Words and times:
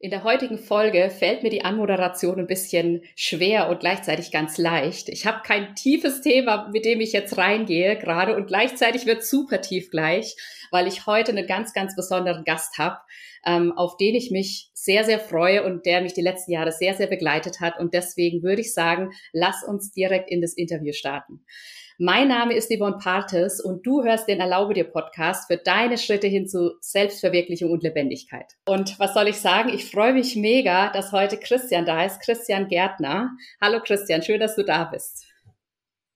In 0.00 0.10
der 0.10 0.22
heutigen 0.22 0.58
Folge 0.58 1.10
fällt 1.10 1.42
mir 1.42 1.50
die 1.50 1.64
Anmoderation 1.64 2.38
ein 2.38 2.46
bisschen 2.46 3.02
schwer 3.16 3.68
und 3.68 3.80
gleichzeitig 3.80 4.30
ganz 4.30 4.56
leicht. 4.56 5.08
Ich 5.08 5.26
habe 5.26 5.42
kein 5.42 5.74
tiefes 5.74 6.20
Thema, 6.20 6.68
mit 6.72 6.84
dem 6.84 7.00
ich 7.00 7.12
jetzt 7.12 7.36
reingehe 7.36 7.98
gerade 7.98 8.36
und 8.36 8.46
gleichzeitig 8.46 9.06
wird 9.06 9.24
super 9.24 9.60
tief 9.60 9.90
gleich, 9.90 10.36
weil 10.70 10.86
ich 10.86 11.06
heute 11.06 11.32
einen 11.32 11.48
ganz, 11.48 11.72
ganz 11.72 11.96
besonderen 11.96 12.44
Gast 12.44 12.78
habe, 12.78 12.98
ähm, 13.44 13.72
auf 13.76 13.96
den 13.96 14.14
ich 14.14 14.30
mich 14.30 14.70
sehr, 14.72 15.02
sehr 15.02 15.18
freue 15.18 15.64
und 15.64 15.84
der 15.84 16.00
mich 16.00 16.14
die 16.14 16.22
letzten 16.22 16.52
Jahre 16.52 16.70
sehr, 16.70 16.94
sehr 16.94 17.08
begleitet 17.08 17.58
hat. 17.58 17.80
Und 17.80 17.92
deswegen 17.92 18.44
würde 18.44 18.60
ich 18.60 18.72
sagen, 18.72 19.10
lass 19.32 19.64
uns 19.64 19.90
direkt 19.90 20.30
in 20.30 20.40
das 20.40 20.52
Interview 20.52 20.92
starten. 20.92 21.44
Mein 22.00 22.28
Name 22.28 22.54
ist 22.54 22.72
Yvonne 22.72 22.98
Partes 22.98 23.60
und 23.60 23.84
du 23.84 24.04
hörst 24.04 24.28
den 24.28 24.38
Erlaube 24.38 24.72
dir 24.72 24.84
Podcast 24.84 25.48
für 25.48 25.56
deine 25.56 25.98
Schritte 25.98 26.28
hin 26.28 26.46
zu 26.46 26.76
Selbstverwirklichung 26.80 27.72
und 27.72 27.82
Lebendigkeit. 27.82 28.54
Und 28.68 29.00
was 29.00 29.14
soll 29.14 29.26
ich 29.26 29.38
sagen? 29.38 29.70
Ich 29.70 29.90
freue 29.90 30.12
mich 30.12 30.36
mega, 30.36 30.92
dass 30.92 31.10
heute 31.10 31.38
Christian 31.38 31.86
da 31.86 32.04
ist, 32.04 32.20
Christian 32.20 32.68
Gärtner. 32.68 33.32
Hallo 33.60 33.80
Christian, 33.82 34.22
schön, 34.22 34.38
dass 34.38 34.54
du 34.54 34.62
da 34.62 34.84
bist. 34.84 35.27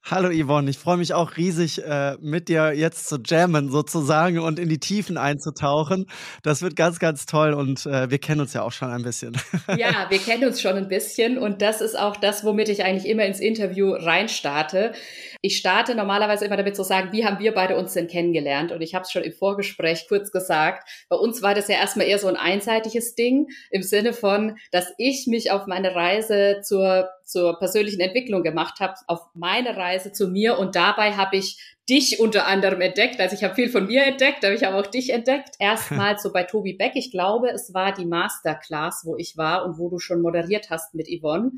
Hallo 0.05 0.31
Yvonne, 0.31 0.69
ich 0.69 0.79
freue 0.79 0.97
mich 0.97 1.15
auch 1.15 1.37
riesig, 1.37 1.81
äh, 1.85 2.17
mit 2.21 2.49
dir 2.49 2.73
jetzt 2.75 3.09
zu 3.09 3.19
jammen 3.25 3.71
sozusagen 3.71 4.41
und 4.41 4.59
in 4.59 4.69
die 4.69 4.81
Tiefen 4.81 5.17
einzutauchen. 5.17 6.07
Das 6.43 6.61
wird 6.61 6.75
ganz, 6.75 6.99
ganz 6.99 7.25
toll 7.25 7.53
und 7.53 7.87
äh, 7.87 8.11
wir 8.11 8.19
kennen 8.19 8.41
uns 8.41 8.53
ja 8.53 8.63
auch 8.63 8.73
schon 8.73 8.91
ein 8.91 9.05
bisschen. 9.05 9.37
Ja, 9.79 10.07
wir 10.11 10.19
kennen 10.19 10.45
uns 10.45 10.61
schon 10.61 10.77
ein 10.77 10.89
bisschen 10.89 11.39
und 11.39 11.63
das 11.63 11.81
ist 11.81 11.99
auch 11.99 12.17
das, 12.17 12.45
womit 12.45 12.69
ich 12.69 12.85
eigentlich 12.85 13.09
immer 13.09 13.25
ins 13.25 13.39
Interview 13.39 13.93
reinstarte. 13.93 14.93
Ich 15.41 15.57
starte 15.57 15.95
normalerweise 15.95 16.45
immer 16.45 16.57
damit 16.57 16.75
zu 16.77 16.83
sagen, 16.83 17.11
wie 17.13 17.25
haben 17.25 17.39
wir 17.39 17.53
beide 17.53 17.77
uns 17.77 17.95
denn 17.95 18.09
kennengelernt? 18.09 18.73
Und 18.73 18.81
ich 18.81 18.95
habe 18.95 19.05
es 19.05 19.13
schon 19.13 19.23
im 19.23 19.33
Vorgespräch 19.33 20.07
kurz 20.09 20.33
gesagt. 20.33 20.89
Bei 21.09 21.17
uns 21.17 21.43
war 21.43 21.55
das 21.55 21.69
ja 21.69 21.77
erstmal 21.77 22.07
eher 22.07 22.19
so 22.19 22.27
ein 22.27 22.37
einseitiges 22.37 23.15
Ding 23.15 23.47
im 23.71 23.83
Sinne 23.83 24.13
von, 24.13 24.57
dass 24.73 24.93
ich 24.99 25.27
mich 25.29 25.53
auf 25.53 25.67
meine 25.67 25.95
Reise 25.95 26.61
zur, 26.63 27.09
zur 27.33 27.59
persönlichen 27.59 28.01
Entwicklung 28.01 28.43
gemacht 28.43 28.79
habe, 28.81 28.95
auf 29.07 29.21
meine 29.35 29.77
Reise 29.77 30.13
zu 30.13 30.29
mir. 30.29 30.59
Und 30.59 30.77
dabei 30.77 31.13
habe 31.15 31.37
ich 31.37 31.59
dich 31.89 32.21
unter 32.21 32.47
anderem 32.47 32.83
entdeckt. 32.83 33.19
Also 33.21 33.35
ich 33.35 33.43
habe 33.43 33.55
viel 33.55 33.71
von 33.71 33.87
mir 33.87 34.05
entdeckt, 34.05 34.45
aber 34.45 34.55
ich 34.55 34.65
habe 34.65 34.77
auch 34.77 34.87
dich 34.87 35.11
entdeckt. 35.11 35.57
Erstmal 35.59 36.19
so 36.19 36.31
bei 36.33 36.45
Tobi 36.45 36.75
Beck. 36.75 36.93
Ich 36.95 37.11
glaube, 37.11 37.49
es 37.49 37.73
war 37.73 37.93
die 37.93 38.05
Masterclass, 38.05 39.03
wo 39.05 39.17
ich 39.17 39.37
war 39.39 39.65
und 39.65 39.79
wo 39.79 39.89
du 39.89 39.99
schon 39.99 40.21
moderiert 40.21 40.69
hast 40.69 40.95
mit 40.95 41.09
Yvonne. 41.09 41.53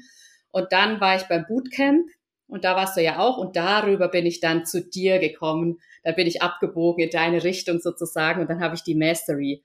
Und 0.53 0.71
dann 0.71 1.01
war 1.01 1.17
ich 1.17 1.25
beim 1.25 1.45
Bootcamp 1.47 2.09
und 2.47 2.65
da 2.65 2.77
warst 2.77 2.97
du 2.97 3.03
ja 3.03 3.19
auch. 3.19 3.37
Und 3.37 3.57
darüber 3.57 4.09
bin 4.09 4.27
ich 4.27 4.39
dann 4.39 4.65
zu 4.65 4.81
dir 4.81 5.19
gekommen. 5.19 5.81
Da 6.05 6.13
bin 6.13 6.29
ich 6.29 6.41
abgebogen 6.41 7.05
in 7.05 7.11
deine 7.11 7.43
Richtung 7.43 7.81
sozusagen. 7.81 8.41
Und 8.41 8.49
dann 8.49 8.61
habe 8.61 8.77
ich 8.77 8.85
die 8.85 8.95
Mastery 8.95 9.65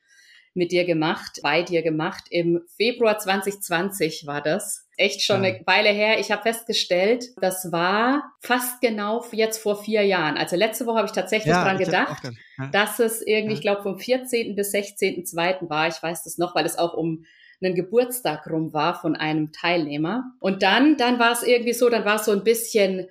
mit 0.55 0.71
dir 0.71 0.85
gemacht, 0.85 1.39
bei 1.43 1.61
dir 1.61 1.83
gemacht. 1.83 2.25
Im 2.31 2.61
Februar 2.75 3.19
2020 3.19 4.25
war 4.25 4.41
das. 4.41 4.88
Echt 4.99 5.21
schon 5.21 5.45
eine 5.45 5.61
Weile 5.65 5.91
her. 5.91 6.19
Ich 6.19 6.29
habe 6.29 6.41
festgestellt, 6.41 7.29
das 7.39 7.71
war 7.71 8.33
fast 8.41 8.81
genau 8.81 9.23
jetzt 9.31 9.57
vor 9.57 9.81
vier 9.81 10.03
Jahren. 10.03 10.35
Also 10.35 10.57
letzte 10.57 10.85
Woche 10.85 10.97
habe 10.97 11.07
ich 11.07 11.13
tatsächlich 11.13 11.53
ja, 11.53 11.63
dran 11.63 11.77
gedacht, 11.77 12.21
ja. 12.57 12.67
dass 12.73 12.99
es 12.99 13.21
irgendwie, 13.21 13.53
ja. 13.53 13.57
ich 13.57 13.61
glaube, 13.61 13.81
vom 13.81 13.97
14. 13.97 14.55
bis 14.55 14.73
16.2. 14.73 15.69
war. 15.69 15.87
Ich 15.87 16.03
weiß 16.03 16.25
das 16.25 16.37
noch, 16.37 16.53
weil 16.53 16.65
es 16.65 16.77
auch 16.77 16.95
um 16.95 17.23
einen 17.61 17.75
Geburtstag 17.75 18.45
rum 18.49 18.73
war 18.73 18.99
von 18.99 19.15
einem 19.15 19.53
Teilnehmer. 19.53 20.33
Und 20.41 20.63
dann, 20.63 20.97
dann 20.97 21.17
war 21.17 21.31
es 21.31 21.43
irgendwie 21.43 21.73
so, 21.73 21.89
dann 21.89 22.03
war 22.03 22.17
es 22.17 22.25
so 22.25 22.33
ein 22.33 22.43
bisschen 22.43 23.07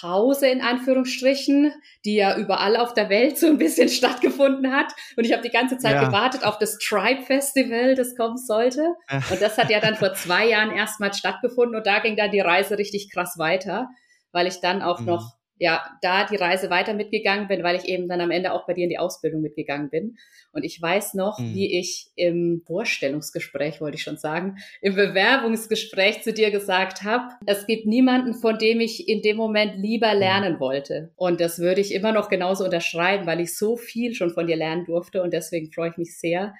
Pause 0.00 0.48
in 0.48 0.60
Anführungsstrichen, 0.60 1.72
die 2.04 2.16
ja 2.16 2.36
überall 2.36 2.76
auf 2.76 2.94
der 2.94 3.08
Welt 3.08 3.38
so 3.38 3.46
ein 3.46 3.58
bisschen 3.58 3.88
stattgefunden 3.90 4.72
hat. 4.72 4.92
Und 5.16 5.24
ich 5.24 5.32
habe 5.32 5.42
die 5.42 5.50
ganze 5.50 5.78
Zeit 5.78 5.94
ja. 5.94 6.04
gewartet 6.04 6.44
auf 6.44 6.58
das 6.58 6.78
Tribe 6.78 7.22
Festival, 7.22 7.94
das 7.94 8.16
kommen 8.16 8.36
sollte. 8.36 8.94
Und 9.30 9.40
das 9.40 9.58
hat 9.58 9.70
ja 9.70 9.80
dann 9.80 9.96
vor 9.96 10.14
zwei 10.14 10.48
Jahren 10.48 10.70
erstmals 10.70 11.18
stattgefunden 11.18 11.76
und 11.76 11.86
da 11.86 12.00
ging 12.00 12.16
dann 12.16 12.30
die 12.30 12.40
Reise 12.40 12.78
richtig 12.78 13.10
krass 13.12 13.34
weiter, 13.38 13.88
weil 14.32 14.46
ich 14.46 14.60
dann 14.60 14.82
auch 14.82 15.00
mhm. 15.00 15.06
noch 15.06 15.34
ja, 15.64 15.82
da 16.02 16.26
die 16.26 16.36
Reise 16.36 16.68
weiter 16.68 16.92
mitgegangen 16.92 17.48
bin, 17.48 17.62
weil 17.62 17.76
ich 17.76 17.86
eben 17.86 18.06
dann 18.06 18.20
am 18.20 18.30
Ende 18.30 18.52
auch 18.52 18.66
bei 18.66 18.74
dir 18.74 18.84
in 18.84 18.90
die 18.90 18.98
Ausbildung 18.98 19.40
mitgegangen 19.40 19.88
bin. 19.88 20.18
Und 20.52 20.62
ich 20.62 20.80
weiß 20.80 21.14
noch, 21.14 21.38
mhm. 21.38 21.54
wie 21.54 21.78
ich 21.78 22.10
im 22.16 22.60
Vorstellungsgespräch, 22.66 23.80
wollte 23.80 23.96
ich 23.96 24.02
schon 24.02 24.18
sagen, 24.18 24.58
im 24.82 24.94
Bewerbungsgespräch 24.94 26.22
zu 26.22 26.34
dir 26.34 26.50
gesagt 26.50 27.02
habe, 27.02 27.32
es 27.46 27.66
gibt 27.66 27.86
niemanden, 27.86 28.34
von 28.34 28.58
dem 28.58 28.80
ich 28.80 29.08
in 29.08 29.22
dem 29.22 29.38
Moment 29.38 29.78
lieber 29.78 30.12
mhm. 30.12 30.18
lernen 30.18 30.60
wollte. 30.60 31.12
Und 31.16 31.40
das 31.40 31.58
würde 31.58 31.80
ich 31.80 31.94
immer 31.94 32.12
noch 32.12 32.28
genauso 32.28 32.64
unterschreiben, 32.64 33.26
weil 33.26 33.40
ich 33.40 33.56
so 33.56 33.78
viel 33.78 34.12
schon 34.12 34.34
von 34.34 34.46
dir 34.46 34.56
lernen 34.56 34.84
durfte. 34.84 35.22
Und 35.22 35.32
deswegen 35.32 35.72
freue 35.72 35.88
ich 35.88 35.96
mich 35.96 36.18
sehr, 36.18 36.52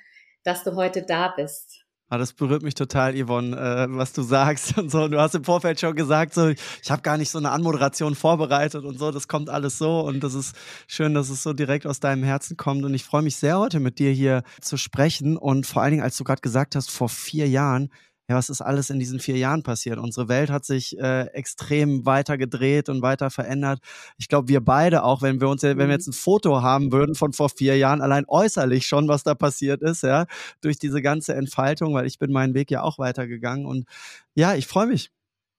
dass 0.44 0.64
du 0.64 0.76
heute 0.76 1.02
da 1.02 1.34
bist. 1.36 1.83
Ah, 2.14 2.18
das 2.18 2.32
berührt 2.32 2.62
mich 2.62 2.74
total, 2.74 3.12
Yvonne, 3.20 3.56
äh, 3.56 3.86
was 3.88 4.12
du 4.12 4.22
sagst 4.22 4.78
und 4.78 4.88
so. 4.88 5.08
Du 5.08 5.18
hast 5.18 5.34
im 5.34 5.42
Vorfeld 5.42 5.80
schon 5.80 5.96
gesagt, 5.96 6.32
so, 6.32 6.48
ich 6.48 6.88
habe 6.88 7.02
gar 7.02 7.16
nicht 7.16 7.28
so 7.28 7.38
eine 7.38 7.50
Anmoderation 7.50 8.14
vorbereitet 8.14 8.84
und 8.84 9.00
so. 9.00 9.10
Das 9.10 9.26
kommt 9.26 9.50
alles 9.50 9.78
so 9.78 10.02
und 10.02 10.22
das 10.22 10.34
ist 10.34 10.54
schön, 10.86 11.12
dass 11.12 11.28
es 11.28 11.42
so 11.42 11.52
direkt 11.52 11.88
aus 11.88 11.98
deinem 11.98 12.22
Herzen 12.22 12.56
kommt. 12.56 12.84
Und 12.84 12.94
ich 12.94 13.02
freue 13.02 13.22
mich 13.22 13.34
sehr, 13.34 13.58
heute 13.58 13.80
mit 13.80 13.98
dir 13.98 14.12
hier 14.12 14.44
zu 14.60 14.76
sprechen. 14.76 15.36
Und 15.36 15.66
vor 15.66 15.82
allen 15.82 15.90
Dingen, 15.90 16.04
als 16.04 16.16
du 16.16 16.22
gerade 16.22 16.40
gesagt 16.40 16.76
hast, 16.76 16.88
vor 16.88 17.08
vier 17.08 17.48
Jahren, 17.48 17.90
ja, 18.28 18.36
was 18.36 18.48
ist 18.48 18.62
alles 18.62 18.88
in 18.88 18.98
diesen 18.98 19.20
vier 19.20 19.36
Jahren 19.36 19.62
passiert? 19.62 19.98
Unsere 19.98 20.28
Welt 20.28 20.50
hat 20.50 20.64
sich 20.64 20.98
äh, 20.98 21.26
extrem 21.34 22.06
weiter 22.06 22.38
gedreht 22.38 22.88
und 22.88 23.02
weiter 23.02 23.30
verändert. 23.30 23.80
Ich 24.16 24.28
glaube, 24.28 24.48
wir 24.48 24.62
beide 24.62 25.04
auch, 25.04 25.20
wenn 25.20 25.40
wir 25.40 25.48
uns, 25.48 25.62
wenn 25.62 25.76
wir 25.76 25.84
mhm. 25.84 25.90
jetzt 25.90 26.06
ein 26.06 26.14
Foto 26.14 26.62
haben 26.62 26.90
würden 26.90 27.14
von 27.14 27.32
vor 27.34 27.50
vier 27.50 27.76
Jahren, 27.76 28.00
allein 28.00 28.24
äußerlich 28.26 28.86
schon, 28.86 29.08
was 29.08 29.24
da 29.24 29.34
passiert 29.34 29.82
ist, 29.82 30.02
ja, 30.02 30.26
durch 30.62 30.78
diese 30.78 31.02
ganze 31.02 31.34
Entfaltung, 31.34 31.94
weil 31.94 32.06
ich 32.06 32.18
bin 32.18 32.32
meinen 32.32 32.54
Weg 32.54 32.70
ja 32.70 32.82
auch 32.82 32.98
weitergegangen 32.98 33.66
und 33.66 33.86
ja, 34.34 34.54
ich 34.54 34.66
freue 34.66 34.86
mich 34.86 35.10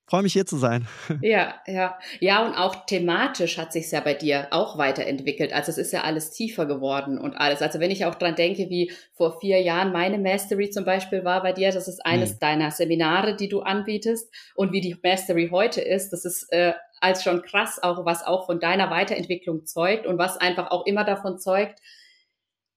freue 0.06 0.22
mich 0.22 0.32
hier 0.32 0.46
zu 0.46 0.56
sein. 0.56 0.86
Ja, 1.22 1.54
ja. 1.66 1.98
Ja, 2.20 2.44
und 2.46 2.54
auch 2.54 2.86
thematisch 2.86 3.58
hat 3.58 3.72
sich 3.72 3.90
ja 3.90 4.00
bei 4.00 4.14
dir 4.14 4.48
auch 4.50 4.78
weiterentwickelt. 4.78 5.52
Also 5.52 5.70
es 5.70 5.78
ist 5.78 5.92
ja 5.92 6.02
alles 6.02 6.30
tiefer 6.30 6.66
geworden 6.66 7.18
und 7.18 7.34
alles. 7.34 7.62
Also 7.62 7.80
wenn 7.80 7.90
ich 7.90 8.04
auch 8.04 8.14
dran 8.14 8.34
denke, 8.34 8.68
wie 8.70 8.92
vor 9.12 9.40
vier 9.40 9.60
Jahren 9.60 9.92
meine 9.92 10.18
Mastery 10.18 10.70
zum 10.70 10.84
Beispiel 10.84 11.24
war 11.24 11.42
bei 11.42 11.52
dir, 11.52 11.72
das 11.72 11.88
ist 11.88 12.04
eines 12.04 12.34
mhm. 12.34 12.38
deiner 12.40 12.70
Seminare, 12.70 13.34
die 13.34 13.48
du 13.48 13.60
anbietest 13.60 14.32
und 14.54 14.72
wie 14.72 14.80
die 14.80 14.96
Mastery 15.02 15.48
heute 15.50 15.80
ist, 15.80 16.10
das 16.10 16.24
ist 16.24 16.52
äh, 16.52 16.74
als 17.00 17.22
schon 17.22 17.42
krass 17.42 17.82
auch, 17.82 18.04
was 18.04 18.24
auch 18.24 18.46
von 18.46 18.60
deiner 18.60 18.90
Weiterentwicklung 18.90 19.66
zeugt 19.66 20.06
und 20.06 20.18
was 20.18 20.36
einfach 20.36 20.70
auch 20.70 20.86
immer 20.86 21.04
davon 21.04 21.38
zeugt, 21.38 21.80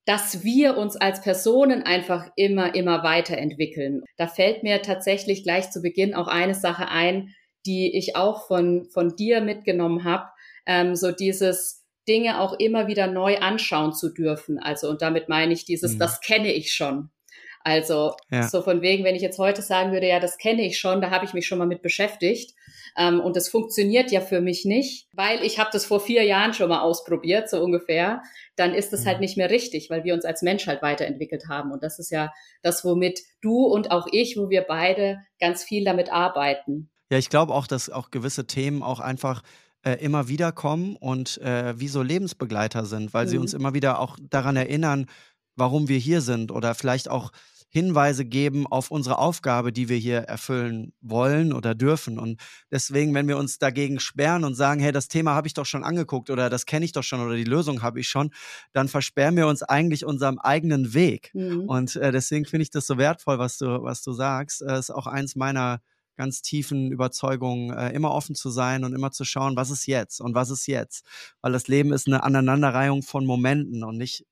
dass 0.06 0.44
wir 0.44 0.78
uns 0.78 0.96
als 0.96 1.22
Personen 1.22 1.84
einfach 1.84 2.30
immer, 2.36 2.74
immer 2.74 3.04
weiterentwickeln. 3.04 4.04
Da 4.18 4.28
fällt 4.28 4.64
mir 4.64 4.82
tatsächlich 4.82 5.44
gleich 5.44 5.70
zu 5.72 5.82
Beginn 5.82 6.16
auch 6.16 6.28
eine 6.28 6.56
Sache 6.56 6.88
ein, 6.88 7.36
die 7.66 7.96
ich 7.96 8.16
auch 8.16 8.48
von, 8.48 8.86
von 8.92 9.16
dir 9.16 9.42
mitgenommen 9.42 10.04
habe. 10.04 10.30
Ähm, 10.66 10.96
so 10.96 11.12
dieses 11.12 11.86
Dinge 12.08 12.42
auch 12.42 12.54
immer 12.54 12.88
wieder 12.88 13.08
neu 13.08 13.38
anschauen 13.38 13.94
zu 13.94 14.10
dürfen. 14.12 14.58
Also, 14.58 14.90
und 14.90 15.02
damit 15.02 15.30
meine 15.30 15.54
ich 15.54 15.66
dieses, 15.66 15.94
mhm. 15.94 16.00
das 16.00 16.22
kenne 16.22 16.52
ich 16.52 16.74
schon. 16.74 17.10
Also 17.62 18.14
ja. 18.32 18.48
so 18.48 18.62
von 18.62 18.82
wegen, 18.82 19.04
wenn 19.04 19.16
ich 19.16 19.22
jetzt 19.22 19.38
heute 19.38 19.62
sagen 19.62 19.92
würde, 19.92 20.08
ja, 20.08 20.20
das 20.20 20.38
kenne 20.38 20.66
ich 20.66 20.80
schon, 20.80 21.02
da 21.02 21.12
habe 21.12 21.26
ich 21.26 21.34
mich 21.34 21.46
schon 21.46 21.58
mal 21.58 21.68
mit 21.68 21.82
beschäftigt 21.82 22.56
ähm, 22.98 23.20
und 23.20 23.36
das 23.36 23.50
funktioniert 23.50 24.12
ja 24.12 24.22
für 24.22 24.42
mich 24.42 24.66
nicht, 24.66 25.08
weil 25.14 25.44
ich 25.44 25.60
habe 25.60 25.70
das 25.72 25.86
vor 25.86 26.00
vier 26.00 26.24
Jahren 26.24 26.54
schon 26.54 26.70
mal 26.70 26.82
ausprobiert, 26.82 27.50
so 27.50 27.62
ungefähr, 27.62 28.22
dann 28.56 28.74
ist 28.74 28.94
es 28.94 29.00
halt 29.00 29.06
mhm. 29.06 29.10
halt 29.10 29.20
nicht 29.22 29.38
mehr 29.38 29.50
richtig, 29.50 29.90
weil 29.90 30.04
wir 30.04 30.14
uns 30.14 30.26
als 30.26 30.42
Mensch 30.42 30.68
halt 30.68 30.82
weiterentwickelt 30.82 31.48
haben 31.50 31.72
und 31.72 31.84
das 31.84 32.00
ist 32.00 32.12
ja 32.12 32.32
das, 32.62 32.86
womit 32.86 33.22
du 33.42 33.66
und 33.66 33.92
auch 33.92 34.08
ich, 34.12 34.38
wo 34.38 34.50
wir 34.50 34.62
beide 34.62 35.20
ganz 35.40 35.64
viel 35.64 35.84
damit 35.84 36.12
arbeiten. 36.12 36.90
Ja, 37.12 37.18
ich 37.18 37.30
glaube 37.30 37.54
auch, 37.54 37.68
dass 37.68 37.90
auch 37.90 38.12
gewisse 38.12 38.48
Themen 38.48 38.84
auch 38.84 39.00
einfach 39.00 39.42
äh, 39.84 39.94
immer 39.94 40.28
wieder 40.28 40.52
kommen 40.52 40.96
und 40.96 41.40
äh, 41.40 41.80
wie 41.80 41.88
so 41.88 42.02
Lebensbegleiter 42.02 42.86
sind, 42.86 43.14
weil 43.14 43.26
mhm. 43.26 43.30
sie 43.30 43.38
uns 43.38 43.54
immer 43.54 43.74
wieder 43.74 44.00
auch 44.00 44.18
daran 44.22 44.56
erinnern, 44.56 45.08
warum 45.60 45.88
wir 45.88 45.98
hier 45.98 46.22
sind 46.22 46.52
oder 46.52 46.76
vielleicht 46.76 47.10
auch 47.10 47.32
Hinweise 47.72 48.26
geben 48.26 48.66
auf 48.66 48.90
unsere 48.90 49.20
Aufgabe, 49.20 49.72
die 49.72 49.90
wir 49.90 49.98
hier 49.98 50.18
erfüllen 50.22 50.92
wollen 51.02 51.54
oder 51.54 51.76
dürfen. 51.76 52.18
Und 52.18 52.42
deswegen, 52.72 53.14
wenn 53.14 53.28
wir 53.28 53.38
uns 53.38 53.60
dagegen 53.60 54.00
sperren 54.00 54.44
und 54.44 54.56
sagen, 54.56 54.82
hey, 54.82 54.92
das 54.92 55.08
Thema 55.08 55.36
habe 55.36 55.48
ich 55.48 55.54
doch 55.54 55.68
schon 55.68 55.84
angeguckt 55.84 56.32
oder 56.32 56.50
das 56.50 56.66
kenne 56.66 56.84
ich 56.84 56.94
doch 56.94 57.04
schon 57.04 57.22
oder 57.22 57.36
die 57.36 57.44
Lösung 57.44 57.84
habe 57.84 58.00
ich 58.00 58.10
schon, 58.10 58.32
dann 58.74 58.88
versperren 58.88 59.36
wir 59.38 59.46
uns 59.46 59.62
eigentlich 59.62 60.04
unserem 60.04 60.40
eigenen 60.40 60.96
Weg. 60.96 61.30
Mhm. 61.36 61.70
Und 61.70 61.96
äh, 61.96 62.12
deswegen 62.12 62.46
finde 62.46 62.64
ich 62.64 62.72
das 62.72 62.88
so 62.88 62.98
wertvoll, 62.98 63.38
was 63.38 63.60
du, 63.60 63.84
was 63.84 64.02
du 64.02 64.14
sagst. 64.14 64.64
Äh, 64.64 64.80
ist 64.80 64.90
auch 64.90 65.06
eins 65.06 65.36
meiner 65.36 65.80
ganz 66.18 66.42
tiefen 66.42 66.92
Überzeugungen, 66.92 67.72
äh, 67.72 67.92
immer 67.92 68.12
offen 68.12 68.36
zu 68.36 68.50
sein 68.50 68.84
und 68.84 68.94
immer 68.94 69.12
zu 69.12 69.26
schauen, 69.26 69.56
was 69.56 69.70
ist 69.70 69.86
jetzt 69.86 70.20
und 70.20 70.34
was 70.34 70.50
ist 70.50 70.66
jetzt. 70.66 71.06
Weil 71.42 71.54
das 71.54 71.68
Leben 71.68 71.94
ist 71.94 72.08
eine 72.08 72.24
Aneinanderreihung 72.24 73.04
von 73.04 73.26
Momenten 73.26 73.84
und 73.84 73.98
nicht 73.98 74.26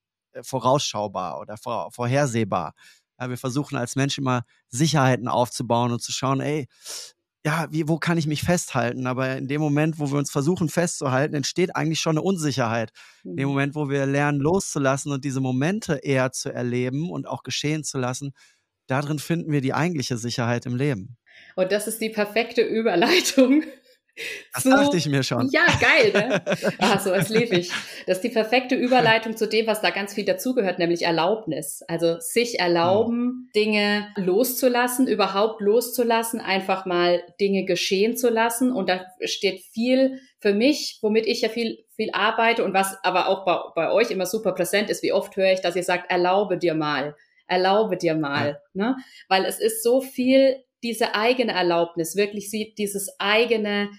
vorausschaubar 0.44 1.40
oder 1.40 1.58
vor, 1.58 1.92
vorhersehbar. 1.92 2.74
Ja, 3.20 3.30
wir 3.30 3.38
versuchen 3.38 3.78
als 3.78 3.96
Mensch 3.96 4.18
immer 4.18 4.44
Sicherheiten 4.70 5.28
aufzubauen 5.28 5.92
und 5.92 6.02
zu 6.02 6.12
schauen, 6.12 6.40
ey, 6.40 6.68
ja, 7.46 7.68
wie, 7.72 7.88
wo 7.88 7.98
kann 7.98 8.18
ich 8.18 8.28
mich 8.28 8.44
festhalten? 8.44 9.08
Aber 9.08 9.38
in 9.38 9.48
dem 9.48 9.62
Moment, 9.62 10.00
wo 10.00 10.12
wir 10.12 10.18
uns 10.18 10.32
versuchen 10.32 10.68
festzuhalten, 10.68 11.34
entsteht 11.34 11.76
eigentlich 11.76 12.02
schon 12.02 12.18
eine 12.18 12.22
Unsicherheit. 12.22 12.92
In 13.24 13.38
dem 13.38 13.48
mhm. 13.48 13.54
Moment, 13.54 13.76
wo 13.76 13.90
wir 13.90 14.06
lernen 14.06 14.40
loszulassen 14.40 15.12
und 15.14 15.24
diese 15.24 15.40
Momente 15.40 16.00
eher 16.04 16.32
zu 16.32 16.52
erleben 16.52 17.10
und 17.10 17.26
auch 17.26 17.44
geschehen 17.44 17.84
zu 17.86 18.00
lassen, 18.00 18.34
darin 18.88 19.20
finden 19.20 19.52
wir 19.52 19.62
die 19.62 19.74
eigentliche 19.74 20.18
Sicherheit 20.18 20.66
im 20.66 20.76
Leben. 20.76 21.18
Und 21.56 21.72
das 21.72 21.88
ist 21.88 22.02
die 22.02 22.10
perfekte 22.10 22.62
Überleitung 22.62 23.64
das 24.54 24.64
so, 24.64 24.70
dachte 24.70 24.98
ich 24.98 25.08
mir 25.08 25.24
schon. 25.24 25.50
Ja, 25.52 25.66
geil, 25.80 26.12
ne? 26.14 26.44
Ah, 26.80 27.00
so 27.00 27.12
als 27.12 27.30
lebe 27.30 27.58
ich. 27.58 27.72
Das 28.06 28.18
ist 28.18 28.24
die 28.24 28.30
perfekte 28.30 28.76
Überleitung 28.76 29.36
zu 29.36 29.48
dem, 29.48 29.68
was 29.68 29.82
da 29.82 29.90
ganz 29.90 30.14
viel 30.14 30.26
dazugehört, 30.26 30.80
nämlich 30.80 31.04
Erlaubnis. 31.04 31.84
Also 31.88 32.20
sich 32.20 32.60
erlauben, 32.60 33.18
mhm. 33.18 33.50
Dinge 33.56 34.08
loszulassen, 34.16 35.08
überhaupt 35.08 35.62
loszulassen, 35.62 36.40
einfach 36.40 36.86
mal 36.86 37.24
Dinge 37.40 37.66
geschehen 37.66 38.18
zu 38.18 38.30
lassen. 38.30 38.72
Und 38.72 38.90
da 38.90 39.06
steht 39.24 39.62
viel 39.72 40.20
für 40.40 40.54
mich, 40.54 41.00
womit 41.02 41.26
ich 41.26 41.42
ja 41.42 41.50
viel, 41.50 41.84
viel 41.96 42.10
arbeite 42.14 42.64
und 42.64 42.74
was 42.74 42.98
aber 43.04 43.28
auch 43.28 43.46
bei, 43.46 43.58
bei 43.76 43.92
euch 43.92 44.12
immer 44.12 44.26
super 44.26 44.54
präsent 44.54 44.90
ist. 44.90 45.04
Wie 45.04 45.14
oft 45.14 45.36
höre 45.36 45.54
ich, 45.54 45.62
dass 45.62 45.76
ihr 45.76 45.84
sagt, 45.84 46.12
erlaube 46.12 46.58
dir 46.58 46.74
mal 46.74 47.16
erlaube 47.48 47.98
dir 47.98 48.14
mal, 48.14 48.62
ja. 48.74 48.90
ne? 48.90 48.98
Weil 49.28 49.46
es 49.46 49.60
ist 49.60 49.84
so 49.84 50.02
viel 50.02 50.64
diese 50.84 51.16
eigene 51.16 51.54
Erlaubnis, 51.54 52.16
wirklich 52.16 52.52
sieht 52.52 52.78
dieses 52.78 53.20
eigene 53.20 53.90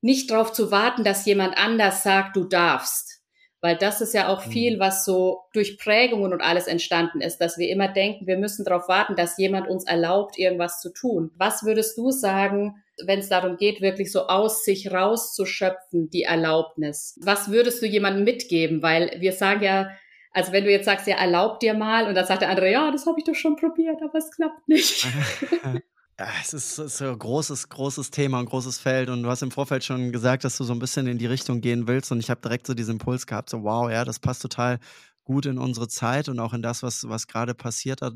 nicht 0.00 0.30
darauf 0.30 0.52
zu 0.52 0.70
warten, 0.70 1.04
dass 1.04 1.26
jemand 1.26 1.56
anders 1.58 2.02
sagt, 2.02 2.36
du 2.36 2.44
darfst. 2.44 3.16
Weil 3.62 3.76
das 3.76 4.00
ist 4.00 4.14
ja 4.14 4.28
auch 4.28 4.46
mhm. 4.46 4.50
viel, 4.50 4.78
was 4.78 5.04
so 5.04 5.40
durch 5.52 5.78
Prägungen 5.78 6.32
und 6.32 6.40
alles 6.40 6.66
entstanden 6.66 7.20
ist, 7.20 7.38
dass 7.38 7.58
wir 7.58 7.68
immer 7.68 7.88
denken, 7.88 8.26
wir 8.26 8.36
müssen 8.36 8.64
darauf 8.64 8.88
warten, 8.88 9.16
dass 9.16 9.38
jemand 9.38 9.66
uns 9.68 9.84
erlaubt, 9.86 10.38
irgendwas 10.38 10.80
zu 10.80 10.92
tun. 10.92 11.32
Was 11.36 11.64
würdest 11.64 11.96
du 11.96 12.10
sagen, 12.10 12.76
wenn 13.04 13.18
es 13.18 13.28
darum 13.28 13.56
geht, 13.56 13.80
wirklich 13.80 14.12
so 14.12 14.26
aus 14.26 14.64
sich 14.64 14.92
rauszuschöpfen, 14.92 16.10
die 16.10 16.22
Erlaubnis? 16.22 17.18
Was 17.22 17.50
würdest 17.50 17.82
du 17.82 17.86
jemandem 17.86 18.24
mitgeben? 18.24 18.82
Weil 18.82 19.16
wir 19.18 19.32
sagen 19.32 19.62
ja, 19.62 19.90
also 20.32 20.52
wenn 20.52 20.64
du 20.64 20.70
jetzt 20.70 20.84
sagst, 20.84 21.06
ja, 21.06 21.16
erlaub 21.16 21.60
dir 21.60 21.72
mal, 21.72 22.06
und 22.06 22.14
dann 22.14 22.26
sagt 22.26 22.42
der 22.42 22.50
andere, 22.50 22.70
ja, 22.70 22.90
das 22.90 23.06
habe 23.06 23.18
ich 23.18 23.24
doch 23.24 23.34
schon 23.34 23.56
probiert, 23.56 24.02
aber 24.02 24.18
es 24.18 24.30
klappt 24.30 24.68
nicht. 24.68 25.06
Ja, 26.18 26.28
es 26.40 26.54
ist, 26.54 26.78
ist 26.78 27.02
ein 27.02 27.18
großes, 27.18 27.68
großes 27.68 28.10
Thema, 28.10 28.38
ein 28.38 28.46
großes 28.46 28.78
Feld. 28.78 29.10
Und 29.10 29.22
du 29.22 29.28
hast 29.28 29.42
im 29.42 29.50
Vorfeld 29.50 29.84
schon 29.84 30.12
gesagt, 30.12 30.44
dass 30.44 30.56
du 30.56 30.64
so 30.64 30.72
ein 30.72 30.78
bisschen 30.78 31.06
in 31.06 31.18
die 31.18 31.26
Richtung 31.26 31.60
gehen 31.60 31.86
willst. 31.86 32.10
Und 32.10 32.20
ich 32.20 32.30
habe 32.30 32.40
direkt 32.40 32.66
so 32.66 32.72
diesen 32.72 32.92
Impuls 32.92 33.26
gehabt, 33.26 33.50
so 33.50 33.62
wow, 33.64 33.90
ja, 33.90 34.04
das 34.04 34.18
passt 34.18 34.40
total 34.40 34.78
gut 35.24 35.44
in 35.44 35.58
unsere 35.58 35.88
Zeit 35.88 36.28
und 36.30 36.38
auch 36.40 36.54
in 36.54 36.62
das, 36.62 36.82
was, 36.82 37.06
was 37.08 37.26
gerade 37.26 37.54
passiert 37.54 38.00
da, 38.00 38.12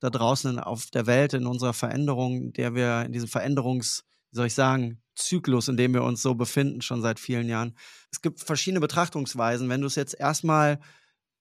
da 0.00 0.08
draußen 0.08 0.58
auf 0.60 0.86
der 0.90 1.06
Welt, 1.06 1.34
in 1.34 1.46
unserer 1.46 1.74
Veränderung, 1.74 2.52
der 2.54 2.74
wir, 2.74 3.02
in 3.04 3.12
diesem 3.12 3.28
Veränderungs, 3.28 4.04
wie 4.30 4.36
soll 4.36 4.46
ich 4.46 4.54
sagen, 4.54 5.02
Zyklus, 5.14 5.68
in 5.68 5.76
dem 5.76 5.92
wir 5.92 6.04
uns 6.04 6.22
so 6.22 6.34
befinden, 6.34 6.80
schon 6.80 7.02
seit 7.02 7.20
vielen 7.20 7.48
Jahren. 7.48 7.76
Es 8.10 8.22
gibt 8.22 8.40
verschiedene 8.40 8.80
Betrachtungsweisen. 8.80 9.68
Wenn 9.68 9.82
du 9.82 9.88
es 9.88 9.96
jetzt 9.96 10.18
erstmal 10.18 10.78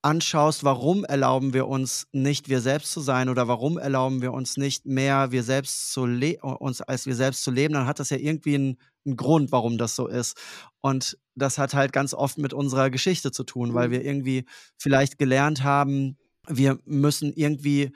anschaust, 0.01 0.63
warum 0.63 1.05
erlauben 1.05 1.53
wir 1.53 1.67
uns 1.67 2.07
nicht 2.11 2.49
wir 2.49 2.61
selbst 2.61 2.91
zu 2.91 3.01
sein 3.01 3.29
oder 3.29 3.47
warum 3.47 3.77
erlauben 3.77 4.21
wir 4.21 4.33
uns 4.33 4.57
nicht 4.57 4.85
mehr 4.85 5.31
wir 5.31 5.43
selbst 5.43 5.93
zu 5.93 6.01
uns 6.01 6.81
als 6.81 7.05
wir 7.05 7.15
selbst 7.15 7.43
zu 7.43 7.51
leben, 7.51 7.73
dann 7.73 7.85
hat 7.85 7.99
das 7.99 8.09
ja 8.09 8.17
irgendwie 8.17 8.55
einen, 8.55 8.77
einen, 9.05 9.15
Grund, 9.15 9.51
warum 9.51 9.77
das 9.77 9.95
so 9.95 10.07
ist. 10.07 10.37
Und 10.81 11.17
das 11.35 11.57
hat 11.57 11.73
halt 11.73 11.93
ganz 11.93 12.13
oft 12.13 12.37
mit 12.37 12.53
unserer 12.53 12.89
Geschichte 12.89 13.31
zu 13.31 13.43
tun, 13.43 13.73
weil 13.73 13.89
mhm. 13.89 13.91
wir 13.91 14.05
irgendwie 14.05 14.45
vielleicht 14.77 15.19
gelernt 15.19 15.63
haben, 15.63 16.17
wir 16.47 16.79
müssen 16.85 17.31
irgendwie 17.33 17.91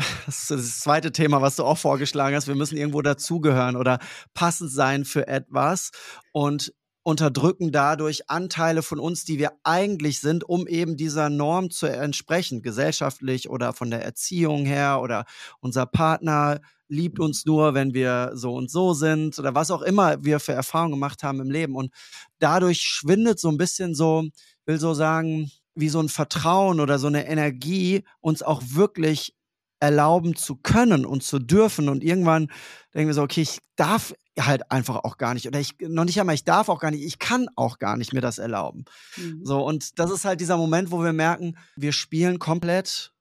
das 0.26 0.42
ist 0.42 0.50
das 0.50 0.80
zweite 0.80 1.12
Thema, 1.12 1.42
was 1.42 1.56
du 1.56 1.64
auch 1.64 1.78
vorgeschlagen 1.78 2.34
hast. 2.34 2.48
Wir 2.48 2.54
müssen 2.54 2.76
irgendwo 2.76 3.02
dazugehören 3.02 3.76
oder 3.76 3.98
passend 4.34 4.72
sein 4.72 5.04
für 5.04 5.26
etwas. 5.28 5.90
Und 6.32 6.72
unterdrücken 7.02 7.72
dadurch 7.72 8.28
Anteile 8.28 8.82
von 8.82 8.98
uns, 8.98 9.24
die 9.24 9.38
wir 9.38 9.52
eigentlich 9.62 10.20
sind, 10.20 10.44
um 10.44 10.66
eben 10.66 10.96
dieser 10.96 11.30
Norm 11.30 11.70
zu 11.70 11.86
entsprechen, 11.86 12.62
gesellschaftlich 12.62 13.48
oder 13.48 13.72
von 13.72 13.90
der 13.90 14.04
Erziehung 14.04 14.64
her 14.66 15.00
oder 15.02 15.24
unser 15.60 15.86
Partner 15.86 16.60
liebt 16.88 17.20
uns 17.20 17.46
nur, 17.46 17.72
wenn 17.74 17.94
wir 17.94 18.32
so 18.34 18.52
und 18.54 18.70
so 18.70 18.92
sind 18.94 19.38
oder 19.38 19.54
was 19.54 19.70
auch 19.70 19.82
immer 19.82 20.22
wir 20.24 20.40
für 20.40 20.52
Erfahrungen 20.52 20.92
gemacht 20.92 21.22
haben 21.22 21.40
im 21.40 21.50
Leben. 21.50 21.76
Und 21.76 21.92
dadurch 22.40 22.82
schwindet 22.82 23.38
so 23.38 23.48
ein 23.48 23.58
bisschen 23.58 23.94
so, 23.94 24.24
will 24.66 24.78
so 24.78 24.92
sagen, 24.92 25.50
wie 25.74 25.88
so 25.88 26.00
ein 26.00 26.08
Vertrauen 26.08 26.80
oder 26.80 26.98
so 26.98 27.06
eine 27.06 27.26
Energie, 27.26 28.04
uns 28.20 28.42
auch 28.42 28.62
wirklich 28.66 29.34
erlauben 29.78 30.36
zu 30.36 30.56
können 30.56 31.06
und 31.06 31.22
zu 31.22 31.38
dürfen. 31.38 31.88
Und 31.88 32.04
irgendwann 32.04 32.50
denken 32.92 33.08
wir 33.08 33.14
so, 33.14 33.22
okay, 33.22 33.42
ich 33.42 33.58
darf 33.76 34.12
halt 34.46 34.70
einfach 34.70 34.96
auch 35.04 35.16
gar 35.16 35.34
nicht. 35.34 35.46
Oder 35.46 35.60
ich, 35.60 35.74
noch 35.80 36.04
nicht 36.04 36.20
einmal, 36.20 36.34
ich 36.34 36.44
darf 36.44 36.68
auch 36.68 36.80
gar 36.80 36.90
nicht, 36.90 37.04
ich 37.04 37.18
kann 37.18 37.48
auch 37.56 37.78
gar 37.78 37.96
nicht 37.96 38.12
mir 38.12 38.20
das 38.20 38.38
erlauben. 38.38 38.84
Mhm. 39.16 39.40
So, 39.44 39.64
und 39.64 39.98
das 39.98 40.10
ist 40.10 40.24
halt 40.24 40.40
dieser 40.40 40.56
Moment, 40.56 40.90
wo 40.90 41.02
wir 41.02 41.12
merken, 41.12 41.56
wir 41.76 41.92
spielen 41.92 42.38
komplett 42.38 43.12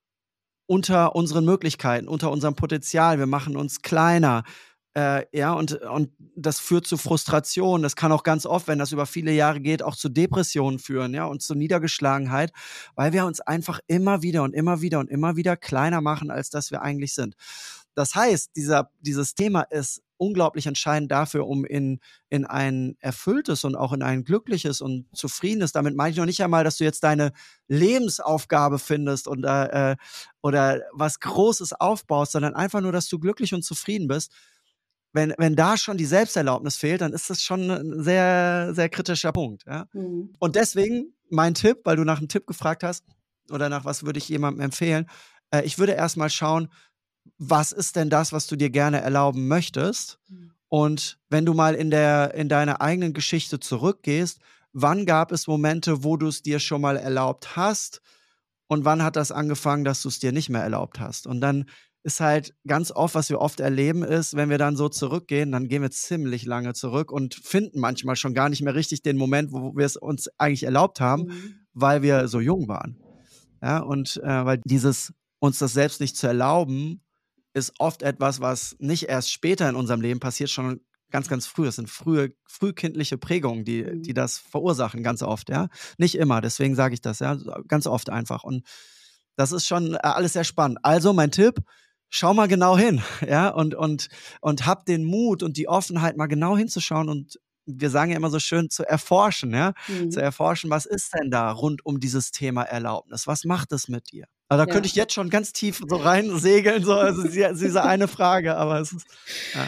unter 0.66 1.16
unseren 1.16 1.46
Möglichkeiten, 1.46 2.08
unter 2.08 2.32
unserem 2.32 2.56
Potenzial. 2.56 3.18
Wir 3.18 3.26
machen 3.26 3.58
uns 3.58 3.82
kleiner. 3.82 4.44
Äh, 4.96 5.26
ja, 5.32 5.54
und, 5.54 5.74
und 5.74 6.12
das 6.36 6.60
führt 6.60 6.86
zu 6.88 6.98
Frustration. 6.98 7.82
Das 7.82 7.96
kann 7.96 8.12
auch 8.12 8.24
ganz 8.24 8.46
oft, 8.46 8.68
wenn 8.68 8.80
das 8.80 8.92
über 8.92 9.06
viele 9.06 9.32
Jahre 9.32 9.62
geht, 9.62 9.84
auch 9.84 9.96
zu 9.96 10.10
Depressionen 10.10 10.80
führen, 10.80 11.14
ja, 11.14 11.26
und 11.26 11.42
zu 11.42 11.56
Niedergeschlagenheit, 11.56 12.52
weil 12.96 13.14
wir 13.14 13.26
uns 13.26 13.40
einfach 13.40 13.80
immer 13.88 14.22
wieder 14.22 14.44
und 14.44 14.54
immer 14.54 14.82
wieder 14.82 15.00
und 15.00 15.10
immer 15.10 15.36
wieder 15.36 15.58
kleiner 15.58 16.02
machen, 16.02 16.32
als 16.32 16.50
dass 16.50 16.72
wir 16.72 16.82
eigentlich 16.82 17.14
sind. 17.14 17.36
Das 18.00 18.16
heißt, 18.16 18.56
dieser, 18.56 18.92
dieses 19.00 19.36
Thema 19.36 19.62
ist 19.62 20.02
unglaublich 20.18 20.68
entscheidend 20.68 21.12
dafür, 21.12 21.48
um 21.48 21.66
in, 21.66 22.00
in 22.30 22.46
ein 22.46 22.96
erfülltes 23.00 23.64
und 23.64 23.76
auch 23.76 23.94
in 23.94 24.02
ein 24.02 24.24
glückliches 24.24 24.82
und 24.82 25.06
zufriedenes, 25.14 25.72
damit 25.72 25.96
meine 25.96 26.12
ich 26.12 26.18
noch 26.18 26.26
nicht 26.26 26.44
einmal, 26.44 26.64
dass 26.64 26.78
du 26.78 26.84
jetzt 26.84 27.04
deine 27.04 27.32
Lebensaufgabe 27.68 28.80
findest 28.80 29.28
und, 29.28 29.44
äh, 29.44 29.96
oder 30.42 30.82
was 30.94 31.20
Großes 31.20 31.74
aufbaust, 31.74 32.34
sondern 32.34 32.56
einfach 32.56 32.82
nur, 32.82 32.92
dass 32.92 33.08
du 33.08 33.20
glücklich 33.20 33.54
und 33.54 33.64
zufrieden 33.64 34.08
bist 34.08 34.32
wenn, 35.12 35.34
wenn 35.38 35.56
da 35.56 35.76
schon 35.78 35.98
die 35.98 36.06
Selbsterlaubnis 36.06 36.78
fehlt, 36.78 37.02
dann 37.02 37.14
ist 37.14 37.30
das 37.30 37.42
schon 37.42 37.70
ein 37.72 38.04
sehr, 38.04 38.74
sehr 38.74 38.90
kritischer 38.90 39.32
Punkt. 39.32 39.66
Ja? 39.66 39.88
Mhm. 39.94 40.34
Und 40.40 40.56
deswegen 40.56 41.14
mein 41.30 41.56
Tipp, 41.56 41.80
weil 41.84 41.96
du 41.96 42.04
nach 42.04 42.20
einem 42.20 42.28
Tipp 42.28 42.46
gefragt 42.46 42.84
hast, 42.84 43.06
oder 43.52 43.70
nach 43.70 43.86
was 43.86 44.06
würde 44.06 44.20
ich 44.20 44.30
jemandem 44.30 44.62
empfehlen, 44.62 45.10
äh, 45.52 45.64
ich 45.64 45.80
würde 45.80 45.94
erstmal 45.94 46.30
schauen, 46.30 46.70
was 47.38 47.72
ist 47.72 47.96
denn 47.96 48.10
das, 48.10 48.34
was 48.34 48.48
du 48.48 48.56
dir 48.56 48.70
gerne 48.70 49.02
erlauben 49.02 49.48
möchtest? 49.48 50.20
Mhm. 50.28 50.52
Und 50.68 51.18
wenn 51.30 51.46
du 51.46 51.54
mal 51.54 51.76
in, 51.76 51.90
der, 51.90 52.34
in 52.36 52.48
deine 52.48 52.82
eigenen 52.82 53.14
Geschichte 53.14 53.60
zurückgehst, 53.60 54.40
wann 54.72 55.06
gab 55.06 55.32
es 55.32 55.48
Momente, 55.48 56.04
wo 56.04 56.16
du 56.16 56.28
es 56.28 56.44
dir 56.44 56.60
schon 56.60 56.82
mal 56.82 56.98
erlaubt 56.98 57.56
hast? 57.56 58.02
Und 58.68 58.86
wann 58.86 59.04
hat 59.04 59.16
das 59.16 59.32
angefangen, 59.32 59.84
dass 59.84 60.04
du 60.04 60.10
es 60.10 60.20
dir 60.20 60.32
nicht 60.32 60.50
mehr 60.50 60.62
erlaubt 60.62 61.00
hast? 61.00 61.26
Und 61.26 61.42
dann 61.42 61.66
ist 62.04 62.20
halt 62.20 62.54
ganz 62.66 62.92
oft, 62.92 63.16
was 63.16 63.30
wir 63.30 63.40
oft 63.40 63.60
erleben, 63.60 64.04
ist, 64.04 64.36
wenn 64.36 64.50
wir 64.50 64.58
dann 64.58 64.78
so 64.78 64.90
zurückgehen, 64.90 65.52
dann 65.52 65.68
gehen 65.68 65.82
wir 65.82 65.92
ziemlich 65.92 66.46
lange 66.46 66.74
zurück 66.74 67.12
und 67.12 67.36
finden 67.36 67.80
manchmal 67.80 68.16
schon 68.16 68.34
gar 68.34 68.48
nicht 68.50 68.62
mehr 68.62 68.76
richtig 68.76 69.02
den 69.02 69.18
Moment, 69.18 69.52
wo 69.52 69.76
wir 69.76 69.86
es 69.86 69.98
uns 69.98 70.30
eigentlich 70.38 70.64
erlaubt 70.64 71.02
haben, 71.02 71.24
mhm. 71.24 71.56
weil 71.74 72.02
wir 72.02 72.28
so 72.28 72.40
jung 72.40 72.68
waren. 72.68 72.98
Ja, 73.62 73.80
und 73.80 74.18
äh, 74.24 74.46
weil 74.46 74.62
dieses 74.64 75.14
uns 75.40 75.60
das 75.60 75.74
selbst 75.74 76.00
nicht 76.00 76.16
zu 76.16 76.28
erlauben, 76.28 77.02
ist 77.60 77.74
oft 77.80 78.02
etwas, 78.02 78.42
was 78.42 78.76
nicht 78.80 79.04
erst 79.04 79.32
später 79.32 79.70
in 79.70 79.76
unserem 79.76 80.02
Leben 80.02 80.20
passiert, 80.20 80.50
schon 80.50 80.82
ganz, 81.12 81.28
ganz 81.28 81.46
früh. 81.48 81.68
Es 81.68 81.76
sind 81.76 81.90
frühe, 81.90 82.34
frühkindliche 82.46 83.18
Prägungen, 83.18 83.66
die, 83.66 83.84
mhm. 83.84 84.04
die 84.04 84.14
das 84.14 84.38
verursachen, 84.38 85.04
ganz 85.04 85.22
oft, 85.22 85.50
ja. 85.50 85.70
Nicht 85.98 86.16
immer, 86.16 86.42
deswegen 86.42 86.76
sage 86.76 86.94
ich 86.94 87.02
das, 87.02 87.20
ja, 87.20 87.38
ganz 87.68 87.88
oft 87.88 88.10
einfach. 88.10 88.44
Und 88.44 88.66
das 89.36 89.52
ist 89.52 89.68
schon 89.68 89.96
äh, 89.96 90.00
alles 90.02 90.34
sehr 90.34 90.44
spannend. 90.44 90.80
Also 90.84 91.14
mein 91.14 91.32
Tipp, 91.32 91.60
schau 92.10 92.34
mal 92.34 92.48
genau 92.48 92.78
hin, 92.78 93.02
ja, 93.28 93.50
und, 93.50 93.76
und, 93.76 94.10
und 94.42 94.66
hab 94.66 94.86
den 94.86 95.06
Mut 95.06 95.44
und 95.44 95.58
die 95.58 95.68
Offenheit, 95.68 96.18
mal 96.18 96.28
genau 96.28 96.58
hinzuschauen 96.58 97.10
und 97.10 97.40
wir 97.72 97.92
sagen 97.92 98.10
ja 98.10 98.18
immer 98.18 98.32
so 98.32 98.40
schön, 98.40 98.72
zu 98.72 98.84
erforschen, 98.84 99.54
ja, 99.54 99.74
mhm. 99.88 100.10
zu 100.10 100.22
erforschen, 100.22 100.70
was 100.72 100.86
ist 100.86 101.14
denn 101.14 101.30
da 101.30 101.52
rund 101.52 101.86
um 101.86 102.00
dieses 102.00 102.32
Thema 102.32 102.64
Erlaubnis? 102.64 103.28
Was 103.28 103.46
macht 103.46 103.72
es 103.72 103.88
mit 103.88 104.12
dir? 104.12 104.26
Also 104.52 104.64
da 104.64 104.68
ja. 104.68 104.74
könnte 104.74 104.88
ich 104.88 104.96
jetzt 104.96 105.14
schon 105.14 105.30
ganz 105.30 105.54
tief 105.54 105.80
so 105.88 105.96
rein 105.96 106.36
segeln, 106.40 106.84
so 106.84 106.94
also 106.94 107.28
diese 107.28 107.84
eine 107.84 108.08
Frage, 108.08 108.58
aber 108.58 108.80
es 108.80 108.92
ist 108.92 109.06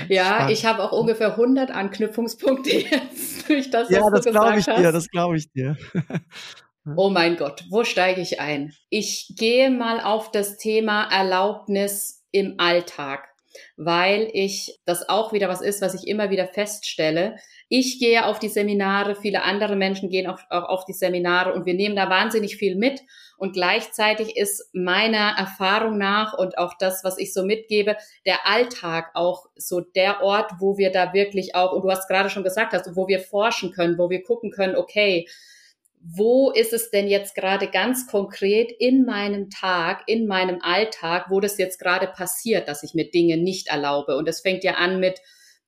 ja, 0.10 0.40
ja 0.40 0.50
ich 0.50 0.66
habe 0.66 0.82
auch 0.82 0.92
ungefähr 0.92 1.32
100 1.32 1.70
Anknüpfungspunkte 1.70 2.70
jetzt 2.92 3.48
durch 3.48 3.70
das, 3.70 3.92
was 3.92 3.96
ja, 3.96 4.10
das 4.10 4.26
glaube 4.26 4.58
ich 4.58 4.68
hast. 4.68 4.80
dir, 4.80 4.92
das 4.92 5.08
glaube 5.08 5.38
ich 5.38 5.52
dir. 5.52 5.78
Oh 6.96 7.12
mein 7.12 7.38
Gott, 7.38 7.64
wo 7.70 7.84
steige 7.84 8.22
ich 8.22 8.40
ein? 8.40 8.74
Ich 8.90 9.36
gehe 9.38 9.70
mal 9.70 10.00
auf 10.00 10.32
das 10.32 10.58
Thema 10.58 11.04
Erlaubnis 11.12 12.24
im 12.32 12.56
Alltag, 12.58 13.31
weil 13.78 14.30
ich 14.34 14.80
das 14.86 15.10
auch 15.10 15.34
wieder 15.34 15.50
was 15.50 15.62
ist, 15.62 15.82
was 15.82 15.94
ich 15.94 16.08
immer 16.08 16.30
wieder 16.30 16.48
feststelle. 16.48 17.38
Ich 17.70 18.00
gehe 18.00 18.26
auf 18.26 18.40
die 18.40 18.50
Seminare, 18.50 19.16
viele 19.16 19.44
andere 19.44 19.76
Menschen 19.76 20.10
gehen 20.10 20.28
auch, 20.28 20.40
auch 20.50 20.66
auf 20.66 20.86
die 20.86 20.94
Seminare 20.94 21.54
und 21.54 21.66
wir 21.66 21.74
nehmen 21.74 21.96
da 21.96 22.10
wahnsinnig 22.10 22.58
viel 22.58 22.76
mit. 22.76 23.02
Und 23.38 23.54
gleichzeitig 23.54 24.38
ist 24.38 24.70
meiner 24.72 25.36
Erfahrung 25.36 25.98
nach 25.98 26.38
und 26.38 26.60
auch 26.60 26.76
das, 26.78 27.04
was 27.04 27.18
ich 27.18 27.34
so 27.34 27.44
mitgebe, 27.44 27.98
der 28.26 28.46
Alltag 28.46 29.12
auch 29.16 29.48
so 29.56 29.82
der 29.82 30.22
Ort, 30.22 30.52
wo 30.60 30.78
wir 30.78 30.92
da 30.92 31.14
wirklich 31.14 31.56
auch, 31.56 31.74
und 31.74 31.84
du 31.84 31.90
hast 31.90 32.08
gerade 32.08 32.30
schon 32.30 32.44
gesagt 32.44 32.74
hast, 32.74 32.96
wo 32.96 33.08
wir 33.08 33.20
forschen 33.20 33.72
können, 33.72 33.98
wo 33.98 34.12
wir 34.12 34.22
gucken 34.22 34.52
können, 34.52 34.76
okay, 34.76 35.28
wo 36.04 36.52
ist 36.52 36.74
es 36.74 36.90
denn 36.90 37.08
jetzt 37.08 37.36
gerade 37.36 37.68
ganz 37.68 38.08
konkret 38.08 38.72
in 38.80 39.06
meinem 39.06 39.50
Tag, 39.50 40.04
in 40.08 40.26
meinem 40.26 40.60
Alltag, 40.62 41.28
wo 41.30 41.40
das 41.40 41.58
jetzt 41.58 41.80
gerade 41.80 42.08
passiert, 42.08 42.68
dass 42.68 42.84
ich 42.84 42.94
mir 42.94 43.10
Dinge 43.12 43.38
nicht 43.38 43.68
erlaube. 43.68 44.18
Und 44.18 44.28
es 44.28 44.42
fängt 44.42 44.64
ja 44.64 44.76
an 44.76 45.00
mit, 45.00 45.20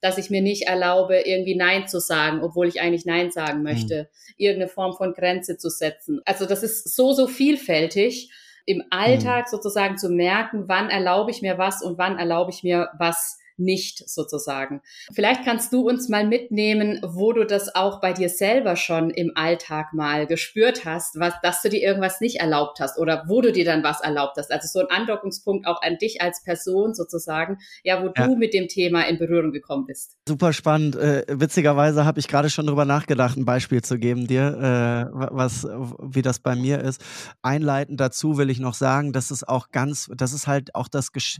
dass 0.01 0.17
ich 0.17 0.29
mir 0.29 0.41
nicht 0.41 0.63
erlaube, 0.63 1.21
irgendwie 1.21 1.55
Nein 1.55 1.87
zu 1.87 1.99
sagen, 1.99 2.43
obwohl 2.43 2.67
ich 2.67 2.81
eigentlich 2.81 3.05
Nein 3.05 3.31
sagen 3.31 3.57
hm. 3.57 3.63
möchte, 3.63 4.03
mhm. 4.03 4.33
irgendeine 4.37 4.69
Form 4.69 4.93
von 4.93 5.13
Grenze 5.13 5.57
zu 5.57 5.69
setzen. 5.69 6.19
Also 6.25 6.45
das 6.45 6.63
ist 6.63 6.95
so, 6.95 7.13
so 7.13 7.27
vielfältig 7.27 8.31
im 8.65 8.83
Alltag 8.89 9.45
mhm. 9.45 9.49
sozusagen 9.51 9.97
zu 9.97 10.09
merken, 10.09 10.65
wann 10.67 10.89
erlaube 10.89 11.31
ich 11.31 11.41
mir 11.41 11.57
was 11.57 11.83
und 11.83 11.97
wann 11.97 12.17
erlaube 12.17 12.51
ich 12.51 12.63
mir 12.63 12.89
was 12.97 13.37
nicht 13.57 14.07
sozusagen. 14.09 14.81
Vielleicht 15.13 15.43
kannst 15.43 15.73
du 15.73 15.87
uns 15.87 16.09
mal 16.09 16.27
mitnehmen, 16.27 16.99
wo 17.03 17.33
du 17.33 17.45
das 17.45 17.73
auch 17.75 18.01
bei 18.01 18.13
dir 18.13 18.29
selber 18.29 18.75
schon 18.75 19.09
im 19.09 19.31
Alltag 19.35 19.93
mal 19.93 20.27
gespürt 20.27 20.85
hast, 20.85 21.19
was, 21.19 21.33
dass 21.41 21.61
du 21.61 21.69
dir 21.69 21.81
irgendwas 21.81 22.21
nicht 22.21 22.37
erlaubt 22.37 22.79
hast 22.79 22.97
oder 22.97 23.23
wo 23.27 23.41
du 23.41 23.51
dir 23.51 23.65
dann 23.65 23.83
was 23.83 24.01
erlaubt 24.01 24.37
hast. 24.37 24.51
Also 24.51 24.67
so 24.67 24.85
ein 24.85 24.95
Andockungspunkt 24.95 25.67
auch 25.67 25.81
an 25.81 25.97
dich 25.97 26.21
als 26.21 26.43
Person 26.43 26.93
sozusagen, 26.93 27.57
ja, 27.83 28.01
wo 28.01 28.11
ja. 28.15 28.27
du 28.27 28.35
mit 28.35 28.53
dem 28.53 28.67
Thema 28.67 29.07
in 29.07 29.17
Berührung 29.17 29.51
gekommen 29.51 29.85
bist. 29.85 30.17
Super 30.27 30.53
spannend. 30.53 30.95
Äh, 30.95 31.25
witzigerweise 31.29 32.05
habe 32.05 32.19
ich 32.19 32.27
gerade 32.27 32.49
schon 32.49 32.67
drüber 32.67 32.85
nachgedacht, 32.85 33.37
ein 33.37 33.45
Beispiel 33.45 33.81
zu 33.81 33.97
geben 33.97 34.27
dir, 34.27 35.09
äh, 35.11 35.27
was, 35.31 35.65
wie 36.01 36.21
das 36.21 36.39
bei 36.39 36.55
mir 36.55 36.79
ist. 36.79 37.01
Einleitend 37.41 37.99
dazu 37.99 38.37
will 38.37 38.49
ich 38.49 38.59
noch 38.59 38.73
sagen, 38.73 39.13
dass 39.13 39.31
es 39.31 39.43
auch 39.43 39.69
ganz, 39.71 40.09
das 40.15 40.33
ist 40.33 40.47
halt 40.47 40.75
auch 40.75 40.87
das 40.87 41.11
Gesch 41.11 41.39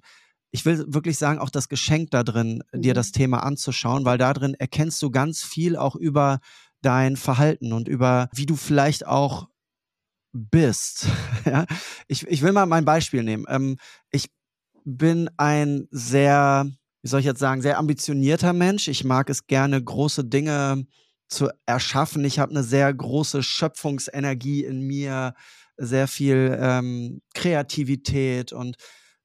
ich 0.53 0.65
will 0.65 0.85
wirklich 0.87 1.17
sagen, 1.17 1.39
auch 1.39 1.49
das 1.49 1.67
Geschenk 1.67 2.11
da 2.11 2.23
drin, 2.23 2.63
mhm. 2.71 2.83
dir 2.83 2.93
das 2.93 3.11
Thema 3.11 3.43
anzuschauen, 3.43 4.05
weil 4.05 4.19
da 4.19 4.33
drin 4.33 4.53
erkennst 4.53 5.01
du 5.01 5.09
ganz 5.09 5.43
viel 5.43 5.75
auch 5.75 5.95
über 5.95 6.39
dein 6.81 7.17
Verhalten 7.17 7.73
und 7.73 7.87
über 7.87 8.29
wie 8.33 8.45
du 8.45 8.55
vielleicht 8.55 9.07
auch 9.07 9.47
bist. 10.31 11.07
ja? 11.45 11.65
ich, 12.07 12.27
ich 12.27 12.43
will 12.43 12.51
mal 12.51 12.67
mein 12.67 12.85
Beispiel 12.85 13.23
nehmen. 13.23 13.45
Ähm, 13.49 13.77
ich 14.11 14.29
bin 14.85 15.27
ein 15.37 15.87
sehr, 15.89 16.67
wie 17.01 17.07
soll 17.07 17.21
ich 17.21 17.25
jetzt 17.25 17.39
sagen, 17.39 17.63
sehr 17.63 17.79
ambitionierter 17.79 18.53
Mensch. 18.53 18.87
Ich 18.87 19.03
mag 19.03 19.31
es 19.31 19.47
gerne, 19.47 19.83
große 19.83 20.23
Dinge 20.23 20.85
zu 21.29 21.49
erschaffen. 21.65 22.23
Ich 22.25 22.37
habe 22.37 22.51
eine 22.51 22.63
sehr 22.63 22.93
große 22.93 23.41
Schöpfungsenergie 23.41 24.63
in 24.63 24.81
mir, 24.81 25.33
sehr 25.77 26.07
viel 26.07 26.55
ähm, 26.61 27.21
Kreativität 27.33 28.53
und 28.53 28.77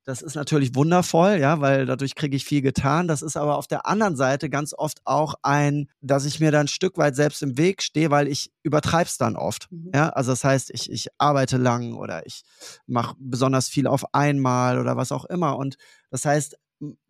das 0.09 0.23
ist 0.23 0.37
natürlich 0.37 0.75
wundervoll, 0.75 1.37
ja, 1.39 1.61
weil 1.61 1.85
dadurch 1.85 2.15
kriege 2.15 2.35
ich 2.35 2.47
viel 2.47 2.63
getan. 2.63 3.09
Das 3.09 3.21
ist 3.21 3.37
aber 3.37 3.59
auf 3.59 3.67
der 3.67 3.85
anderen 3.85 4.17
Seite 4.17 4.49
ganz 4.49 4.73
oft 4.73 5.03
auch 5.05 5.35
ein, 5.43 5.91
dass 6.01 6.25
ich 6.25 6.41
mir 6.41 6.51
dann 6.51 6.63
ein 6.63 6.69
Stück 6.69 6.97
weit 6.97 7.15
selbst 7.15 7.43
im 7.43 7.59
Weg 7.59 7.83
stehe, 7.83 8.11
weil 8.11 8.27
ich 8.27 8.51
übertreibe 8.63 9.07
es 9.07 9.19
dann 9.19 9.37
oft. 9.37 9.71
Mhm. 9.71 9.91
Ja, 9.95 10.09
also 10.09 10.33
das 10.33 10.45
heißt, 10.45 10.71
ich, 10.71 10.91
ich 10.91 11.09
arbeite 11.19 11.59
lang 11.59 11.93
oder 11.93 12.27
ich 12.27 12.41
mache 12.87 13.17
besonders 13.19 13.69
viel 13.69 13.87
auf 13.87 14.15
einmal 14.15 14.79
oder 14.79 14.97
was 14.97 15.13
auch 15.13 15.27
immer. 15.27 15.59
Und 15.59 15.77
das 16.11 16.25
heißt, 16.25 16.57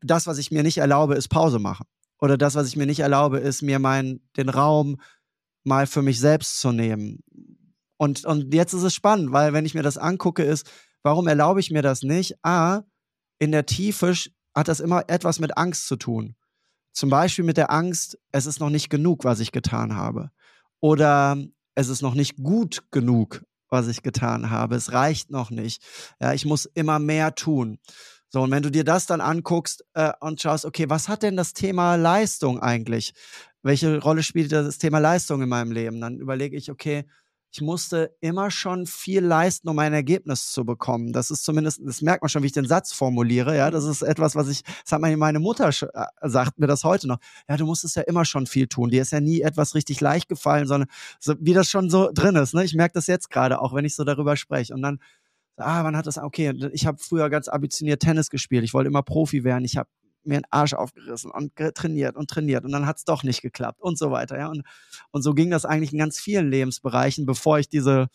das, 0.01 0.27
was 0.27 0.39
ich 0.39 0.51
mir 0.51 0.65
nicht 0.65 0.79
erlaube, 0.79 1.15
ist 1.15 1.29
Pause 1.29 1.61
machen. 1.61 1.87
Oder 2.21 2.37
das, 2.37 2.57
was 2.57 2.67
ich 2.67 2.75
mir 2.75 2.87
nicht 2.87 2.99
erlaube, 2.99 3.39
ist 3.39 3.63
mir 3.63 3.79
mein, 3.79 4.23
den 4.37 4.49
Raum 4.49 5.01
mal 5.63 5.87
für 5.87 6.03
mich 6.03 6.19
selbst 6.19 6.59
zu 6.59 6.73
nehmen. 6.73 7.21
Und, 7.97 8.25
und 8.25 8.53
jetzt 8.53 8.73
ist 8.73 8.83
es 8.83 8.95
spannend, 8.95 9.31
weil 9.31 9.53
wenn 9.53 9.67
ich 9.67 9.75
mir 9.75 9.85
das 9.85 9.99
angucke, 9.99 10.43
ist, 10.43 10.69
Warum 11.03 11.29
erlaube 11.29 11.61
ich 11.61 11.71
mir 11.71 11.83
das 11.83 12.03
nicht? 12.03 12.37
A, 12.45 12.83
in 13.39 13.53
der 13.53 13.67
Tiefe 13.67 14.15
hat 14.55 14.69
das 14.69 14.81
immer 14.81 15.05
etwas 15.09 15.39
mit 15.39 15.57
Angst 15.57 15.87
zu 15.87 15.97
tun. 15.97 16.35
Zum 16.93 17.11
Beispiel 17.11 17.45
mit 17.45 17.57
der 17.57 17.71
Angst, 17.71 18.19
es 18.33 18.47
ist 18.47 18.61
noch 18.61 18.71
nicht 18.71 18.91
genug, 18.91 19.25
was 19.25 19.41
ich 19.41 19.53
getan 19.53 19.95
habe. 19.95 20.31
Oder 20.81 21.37
es 21.75 21.89
ist 21.89 22.03
noch 22.03 22.15
nicht 22.15 22.37
gut 22.37 22.85
genug, 22.91 23.45
was 23.69 23.87
ich 23.87 24.03
getan 24.03 24.51
habe. 24.51 24.75
Es 24.75 24.93
reicht 24.93 25.31
noch 25.31 25.51
nicht. 25.51 25.83
Ja, 26.21 26.33
ich 26.33 26.45
muss 26.45 26.67
immer 26.67 26.99
mehr 26.99 27.35
tun. 27.35 27.79
So, 28.31 28.43
und 28.43 28.51
wenn 28.51 28.63
du 28.63 28.71
dir 28.71 28.85
das 28.85 29.07
dann 29.07 29.21
anguckst 29.21 29.85
äh, 29.95 30.13
und 30.21 30.43
schaust, 30.43 30.65
okay, 30.65 30.91
was 30.91 31.09
hat 31.09 31.23
denn 31.23 31.37
das 31.37 31.55
Thema 31.55 31.95
Leistung 31.95 32.61
eigentlich? 32.61 33.15
Welche 33.63 34.01
Rolle 34.01 34.23
spielt 34.23 34.53
das 34.53 34.79
Thema 34.79 34.99
Leistung 34.99 35.41
in 35.41 35.49
meinem 35.49 35.73
Leben? 35.73 36.01
Dann 36.01 36.19
überlege 36.19 36.57
ich, 36.57 36.71
okay, 36.71 37.07
ich 37.51 37.63
musste 37.63 38.15
immer 38.21 38.51
schon 38.51 38.87
viel 38.87 39.25
leisten, 39.25 39.69
um 39.69 39.79
ein 39.79 39.95
Ergebnis 39.95 40.53
zu 40.53 40.65
bekommen. 40.65 41.13
Das 41.13 41.31
ist 41.31 41.45
zumindest, 41.45 41.81
das 41.83 42.03
merkt 42.03 42.23
man 42.23 42.29
schon, 42.29 42.43
wie 42.43 42.47
ich 42.47 42.53
den 42.53 42.67
Satz 42.67 42.93
formuliere. 42.93 43.57
Ja, 43.57 43.71
das 43.71 43.85
ist 43.85 44.03
etwas, 44.03 44.37
was 44.37 44.49
ich, 44.49 44.63
das 44.63 44.93
hat 44.93 45.01
meine 45.01 45.39
Mutter 45.39 45.69
äh, 45.69 46.05
sagt 46.23 46.59
mir 46.59 46.67
das 46.67 46.85
heute 46.85 47.09
noch. 47.09 47.19
Ja, 47.49 47.57
du 47.57 47.65
musstest 47.65 47.97
ja 47.97 48.03
immer 48.03 48.25
schon 48.27 48.47
viel 48.47 48.67
tun. 48.67 48.91
Dir 48.91 49.03
ist 49.03 49.13
ja 49.13 49.21
nie 49.21 49.41
etwas 49.41 49.75
richtig 49.75 50.01
leicht 50.01 50.29
gefallen, 50.29 50.67
sondern 50.67 50.91
so, 51.19 51.35
wie 51.41 51.55
das 51.55 51.71
schon 51.71 51.89
so 51.89 52.11
drin 52.13 52.37
ist. 52.37 52.53
Ne? 52.53 52.65
Ich 52.65 52.75
merke 52.75 52.95
das 52.95 53.07
jetzt 53.07 53.31
gerade, 53.31 53.61
auch 53.61 53.75
wenn 53.75 53.87
ich 53.87 53.95
so 53.95 54.05
darüber 54.05 54.37
spreche. 54.37 54.75
Und 54.75 54.83
dann, 54.83 54.99
ah, 55.57 55.85
wann 55.85 55.97
hat 55.97 56.07
das, 56.07 56.19
okay, 56.19 56.53
ich 56.73 56.87
habe 56.87 56.99
früher 56.99 57.31
ganz 57.31 57.49
ambitioniert 57.49 58.03
Tennis 58.03 58.29
gespielt. 58.29 58.65
Ich 58.65 58.75
wollte 58.75 58.89
immer 58.89 59.03
Profi 59.03 59.43
werden. 59.43 59.65
Ich 59.65 59.79
habe 59.79 59.89
mir 60.25 60.37
einen 60.37 60.47
Arsch 60.51 60.75
aufgerissen 60.75 61.31
und 61.31 61.55
trainiert 61.75 62.17
und 62.17 62.29
trainiert 62.29 62.65
und 62.65 62.73
dann 62.73 62.87
hat 62.87 62.99
es 62.99 63.05
doch 63.05 63.23
nicht 63.23 63.43
geklappt 63.43 63.81
und 63.81 63.99
so 63.99 64.11
weiter. 64.11 64.39
Ja? 64.39 64.49
Und, 64.49 64.63
und 65.11 65.23
so 65.23 65.35
ging 65.35 65.51
das 65.51 65.65
eigentlich 65.65 65.93
in 65.93 65.99
ganz 65.99 66.19
vielen 66.19 66.51
Lebensbereichen, 66.51 67.27
bevor 67.27 67.59
ich 67.59 67.69
diese 67.69 68.09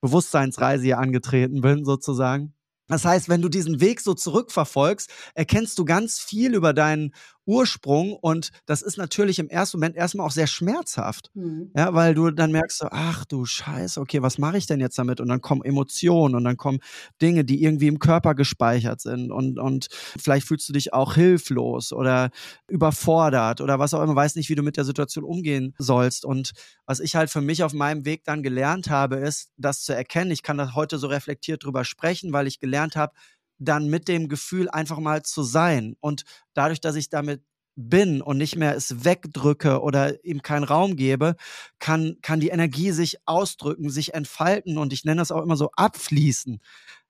Bewusstseinsreise 0.00 0.84
hier 0.84 0.98
angetreten 0.98 1.60
bin, 1.60 1.84
sozusagen. 1.84 2.54
Das 2.88 3.04
heißt, 3.04 3.28
wenn 3.28 3.42
du 3.42 3.48
diesen 3.48 3.80
Weg 3.80 4.00
so 4.00 4.14
zurückverfolgst, 4.14 5.10
erkennst 5.34 5.78
du 5.78 5.84
ganz 5.84 6.20
viel 6.20 6.54
über 6.54 6.72
deinen 6.72 7.12
Ursprung 7.46 8.12
und 8.14 8.50
das 8.66 8.82
ist 8.82 8.98
natürlich 8.98 9.38
im 9.38 9.48
ersten 9.48 9.78
Moment 9.78 9.96
erstmal 9.96 10.26
auch 10.26 10.32
sehr 10.32 10.46
schmerzhaft. 10.46 11.30
Mhm. 11.34 11.70
Ja, 11.76 11.94
weil 11.94 12.14
du 12.14 12.30
dann 12.30 12.52
merkst 12.52 12.78
so, 12.78 12.88
ach 12.90 13.24
du 13.24 13.44
Scheiße, 13.44 14.00
okay, 14.00 14.20
was 14.22 14.38
mache 14.38 14.58
ich 14.58 14.66
denn 14.66 14.80
jetzt 14.80 14.98
damit? 14.98 15.20
Und 15.20 15.28
dann 15.28 15.40
kommen 15.40 15.62
Emotionen 15.62 16.34
und 16.34 16.44
dann 16.44 16.56
kommen 16.56 16.80
Dinge, 17.22 17.44
die 17.44 17.62
irgendwie 17.62 17.86
im 17.86 17.98
Körper 17.98 18.34
gespeichert 18.34 19.00
sind 19.00 19.30
und, 19.30 19.58
und 19.58 19.86
vielleicht 19.90 20.46
fühlst 20.46 20.68
du 20.68 20.72
dich 20.72 20.92
auch 20.92 21.14
hilflos 21.14 21.92
oder 21.92 22.30
überfordert 22.68 23.60
oder 23.60 23.78
was 23.78 23.94
auch 23.94 24.02
immer, 24.02 24.16
weiß 24.16 24.34
nicht, 24.36 24.48
wie 24.48 24.54
du 24.54 24.62
mit 24.62 24.76
der 24.76 24.84
Situation 24.84 25.24
umgehen 25.24 25.74
sollst. 25.78 26.24
Und 26.24 26.52
was 26.86 27.00
ich 27.00 27.16
halt 27.16 27.30
für 27.30 27.40
mich 27.40 27.62
auf 27.62 27.72
meinem 27.72 28.04
Weg 28.04 28.24
dann 28.24 28.42
gelernt 28.42 28.90
habe, 28.90 29.16
ist, 29.16 29.50
das 29.56 29.82
zu 29.82 29.94
erkennen. 29.94 30.30
Ich 30.30 30.42
kann 30.42 30.58
das 30.58 30.74
heute 30.74 30.98
so 30.98 31.06
reflektiert 31.06 31.64
drüber 31.64 31.84
sprechen, 31.84 32.32
weil 32.32 32.46
ich 32.46 32.58
gelernt 32.58 32.96
habe, 32.96 33.14
dann 33.58 33.88
mit 33.88 34.08
dem 34.08 34.28
Gefühl 34.28 34.68
einfach 34.68 34.98
mal 34.98 35.22
zu 35.22 35.42
sein. 35.42 35.96
Und 36.00 36.24
dadurch, 36.54 36.80
dass 36.80 36.96
ich 36.96 37.08
damit 37.08 37.42
bin 37.76 38.22
und 38.22 38.38
nicht 38.38 38.56
mehr 38.56 38.74
es 38.74 39.04
wegdrücke 39.04 39.82
oder 39.82 40.24
ihm 40.24 40.42
keinen 40.42 40.64
Raum 40.64 40.96
gebe, 40.96 41.36
kann, 41.78 42.16
kann 42.22 42.40
die 42.40 42.48
Energie 42.48 42.90
sich 42.90 43.18
ausdrücken, 43.26 43.90
sich 43.90 44.14
entfalten 44.14 44.78
und 44.78 44.92
ich 44.92 45.04
nenne 45.04 45.20
das 45.20 45.30
auch 45.30 45.42
immer 45.42 45.56
so 45.56 45.70
abfließen. 45.76 46.58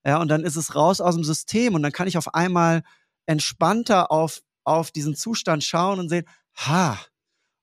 Ja, 0.04 0.20
und 0.20 0.28
dann 0.28 0.44
ist 0.44 0.56
es 0.56 0.74
raus 0.74 1.00
aus 1.00 1.14
dem 1.14 1.24
System 1.24 1.74
und 1.74 1.82
dann 1.82 1.92
kann 1.92 2.08
ich 2.08 2.18
auf 2.18 2.34
einmal 2.34 2.82
entspannter 3.26 4.10
auf, 4.10 4.40
auf 4.64 4.90
diesen 4.90 5.14
Zustand 5.14 5.64
schauen 5.64 6.00
und 6.00 6.08
sehen, 6.08 6.26
ha, 6.56 6.98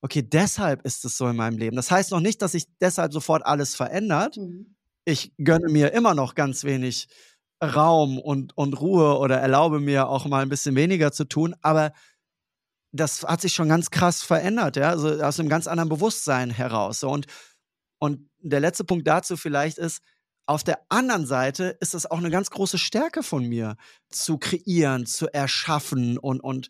okay, 0.01 0.21
deshalb 0.21 0.85
ist 0.85 1.05
es 1.05 1.17
so 1.17 1.27
in 1.27 1.35
meinem 1.35 1.57
Leben. 1.57 1.75
Das 1.75 1.91
heißt 1.91 2.11
noch 2.11 2.19
nicht, 2.19 2.41
dass 2.41 2.53
sich 2.53 2.65
deshalb 2.81 3.13
sofort 3.13 3.45
alles 3.45 3.75
verändert. 3.75 4.37
Mhm. 4.37 4.75
Ich 5.05 5.33
gönne 5.37 5.69
mir 5.69 5.93
immer 5.93 6.13
noch 6.15 6.35
ganz 6.35 6.63
wenig 6.63 7.07
Raum 7.63 8.17
und, 8.19 8.57
und 8.57 8.79
Ruhe 8.79 9.17
oder 9.17 9.39
erlaube 9.39 9.79
mir 9.79 10.07
auch 10.07 10.25
mal 10.25 10.41
ein 10.41 10.49
bisschen 10.49 10.75
weniger 10.75 11.11
zu 11.11 11.25
tun, 11.25 11.55
aber 11.61 11.91
das 12.91 13.23
hat 13.23 13.41
sich 13.41 13.53
schon 13.53 13.69
ganz 13.69 13.89
krass 13.89 14.21
verändert, 14.21 14.75
ja, 14.75 14.89
also 14.89 15.21
aus 15.21 15.39
einem 15.39 15.49
ganz 15.49 15.67
anderen 15.67 15.89
Bewusstsein 15.89 16.51
heraus. 16.51 16.99
So. 16.99 17.09
Und, 17.09 17.25
und 17.99 18.29
der 18.39 18.59
letzte 18.59 18.83
Punkt 18.83 19.07
dazu 19.07 19.35
vielleicht 19.35 19.77
ist, 19.77 20.01
auf 20.45 20.63
der 20.63 20.79
anderen 20.89 21.25
Seite 21.25 21.77
ist 21.79 21.93
das 21.93 22.05
auch 22.09 22.17
eine 22.17 22.29
ganz 22.29 22.49
große 22.49 22.77
Stärke 22.77 23.23
von 23.23 23.47
mir, 23.47 23.77
zu 24.09 24.37
kreieren, 24.37 25.05
zu 25.05 25.27
erschaffen 25.33 26.17
und, 26.17 26.41
und 26.41 26.67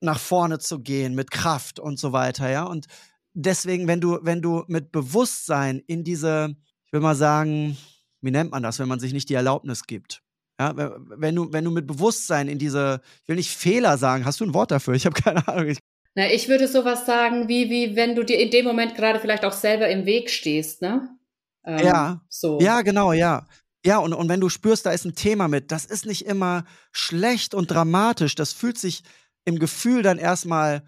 nach 0.00 0.20
vorne 0.20 0.58
zu 0.58 0.80
gehen 0.80 1.14
mit 1.14 1.30
Kraft 1.30 1.80
und 1.80 1.98
so 1.98 2.12
weiter, 2.12 2.50
ja. 2.50 2.64
Und 2.64 2.86
deswegen, 3.32 3.88
wenn 3.88 4.00
du, 4.00 4.18
wenn 4.22 4.42
du 4.42 4.64
mit 4.68 4.92
Bewusstsein 4.92 5.78
in 5.86 6.04
diese, 6.04 6.54
ich 6.84 6.92
will 6.92 7.00
mal 7.00 7.16
sagen, 7.16 7.76
wie 8.20 8.30
nennt 8.30 8.50
man 8.50 8.62
das, 8.62 8.78
wenn 8.78 8.88
man 8.88 9.00
sich 9.00 9.12
nicht 9.12 9.28
die 9.28 9.34
Erlaubnis 9.34 9.84
gibt? 9.84 10.22
Ja, 10.60 10.74
wenn 10.76 11.36
du, 11.36 11.52
wenn 11.52 11.64
du 11.64 11.70
mit 11.70 11.86
Bewusstsein 11.86 12.48
in 12.48 12.58
diese, 12.58 13.00
ich 13.22 13.28
will 13.28 13.36
nicht 13.36 13.50
Fehler 13.50 13.96
sagen, 13.96 14.24
hast 14.24 14.40
du 14.40 14.44
ein 14.44 14.54
Wort 14.54 14.72
dafür? 14.72 14.94
Ich 14.94 15.06
habe 15.06 15.20
keine 15.22 15.46
Ahnung. 15.46 15.68
Ich 15.68 15.78
Na, 16.14 16.30
ich 16.30 16.48
würde 16.48 16.66
sowas 16.66 17.06
sagen, 17.06 17.48
wie, 17.48 17.70
wie 17.70 17.94
wenn 17.94 18.16
du 18.16 18.24
dir 18.24 18.40
in 18.40 18.50
dem 18.50 18.64
Moment 18.64 18.96
gerade 18.96 19.20
vielleicht 19.20 19.44
auch 19.44 19.52
selber 19.52 19.88
im 19.88 20.04
Weg 20.04 20.30
stehst, 20.30 20.82
ne? 20.82 21.16
Ähm, 21.64 21.84
ja. 21.84 22.20
So. 22.28 22.58
Ja, 22.60 22.82
genau, 22.82 23.12
ja. 23.12 23.46
Ja, 23.86 23.98
und, 23.98 24.12
und 24.12 24.28
wenn 24.28 24.40
du 24.40 24.48
spürst, 24.48 24.84
da 24.84 24.90
ist 24.90 25.04
ein 25.04 25.14
Thema 25.14 25.46
mit, 25.46 25.70
das 25.70 25.84
ist 25.84 26.04
nicht 26.04 26.26
immer 26.26 26.64
schlecht 26.90 27.54
und 27.54 27.70
dramatisch. 27.70 28.34
Das 28.34 28.52
fühlt 28.52 28.78
sich 28.78 29.04
im 29.44 29.58
Gefühl 29.60 30.02
dann 30.02 30.18
erstmal, 30.18 30.82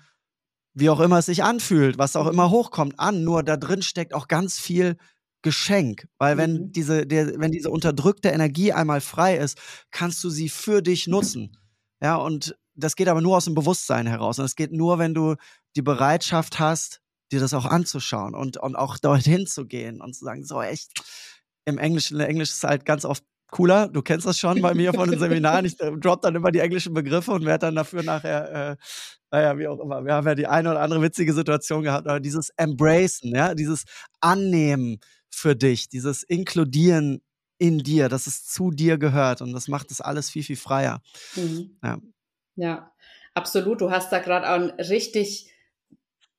wie 0.75 0.91
auch 0.91 1.01
immer 1.01 1.19
es 1.19 1.27
sich 1.27 1.45
anfühlt, 1.45 1.99
was 1.99 2.17
auch 2.17 2.27
immer 2.27 2.51
hochkommt, 2.51 2.99
an. 2.99 3.23
Nur 3.23 3.45
da 3.45 3.57
drin 3.57 3.83
steckt 3.83 4.15
auch 4.15 4.27
ganz 4.27 4.59
viel 4.59 4.97
Geschenk, 5.43 6.07
weil 6.19 6.37
wenn 6.37 6.53
mhm. 6.53 6.73
diese, 6.73 7.07
der, 7.07 7.39
wenn 7.39 7.53
diese 7.53 7.71
unterdrückte 7.71 8.29
Energie 8.29 8.73
einmal 8.73 9.01
frei 9.01 9.37
ist, 9.37 9.59
kannst 9.91 10.23
du 10.23 10.31
sie 10.31 10.49
für 10.49 10.83
dich 10.83 11.07
nutzen. 11.07 11.57
Ja, 12.03 12.17
und 12.17 12.57
das 12.75 12.97
geht 12.97 13.09
aber 13.09 13.21
nur 13.21 13.37
aus 13.37 13.45
dem 13.45 13.55
Bewusstsein 13.55 14.07
heraus. 14.07 14.39
Und 14.39 14.45
es 14.45 14.57
geht 14.57 14.73
nur, 14.73 14.99
wenn 14.99 15.15
du 15.15 15.37
die 15.77 15.83
Bereitschaft 15.83 16.59
hast, 16.59 17.01
dir 17.33 17.41
das 17.41 17.55
auch 17.55 17.65
anzuschauen 17.65 18.35
und, 18.35 18.57
und 18.57 18.77
auch 18.77 18.99
dorthin 18.99 19.47
zu 19.47 19.67
gehen 19.67 20.01
und 20.01 20.15
zu 20.15 20.25
sagen, 20.25 20.45
so 20.45 20.61
echt, 20.63 20.93
im 21.65 21.79
Englischen, 21.79 22.19
in 22.19 22.27
Englisch 22.27 22.51
ist 22.51 22.65
halt 22.65 22.85
ganz 22.85 23.05
oft 23.05 23.25
cooler. 23.51 23.89
Du 23.89 24.03
kennst 24.03 24.27
das 24.27 24.39
schon 24.39 24.61
bei 24.63 24.75
mir 24.75 24.93
von 24.93 25.11
den 25.11 25.19
Seminaren. 25.19 25.65
Ich 25.65 25.79
äh, 25.81 25.93
drop 25.93 26.23
dann 26.23 26.35
immer 26.35 26.51
die 26.51 26.61
englischen 26.61 26.95
Begriffe 26.95 27.33
und 27.33 27.45
werde 27.45 27.67
dann 27.67 27.75
dafür 27.75 28.03
nachher, 28.03 28.71
äh, 28.73 28.77
naja, 29.31 29.59
wie 29.59 29.69
auch 29.69 29.79
immer. 29.81 30.05
Wir 30.05 30.15
haben 30.15 30.27
ja 30.27 30.35
die 30.35 30.47
eine 30.47 30.71
oder 30.71 30.81
andere 30.81 31.03
witzige 31.03 31.33
Situation 31.33 31.83
gehabt, 31.83 32.07
aber 32.09 32.21
dieses 32.21 32.51
Embracen, 32.57 33.35
ja, 33.35 33.55
dieses 33.55 33.85
Annehmen 34.21 34.99
für 35.31 35.57
dich, 35.57 35.89
dieses 35.89 36.23
Inkludieren 36.23 37.23
in 37.59 37.79
dir, 37.79 38.09
dass 38.09 38.27
es 38.27 38.47
zu 38.47 38.71
dir 38.71 38.99
gehört 38.99 39.43
und 39.43 39.53
das 39.53 39.69
macht 39.69 39.91
das 39.91 40.01
alles 40.01 40.31
viel, 40.31 40.43
viel 40.43 40.57
freier. 40.57 41.03
Mhm. 41.37 41.77
Ja. 41.83 41.99
ja, 42.57 42.93
absolut. 43.35 43.81
Du 43.81 43.91
hast 43.91 44.11
da 44.13 44.19
gerade 44.19 44.49
auch 44.49 44.55
einen 44.55 44.71
richtig 44.71 45.51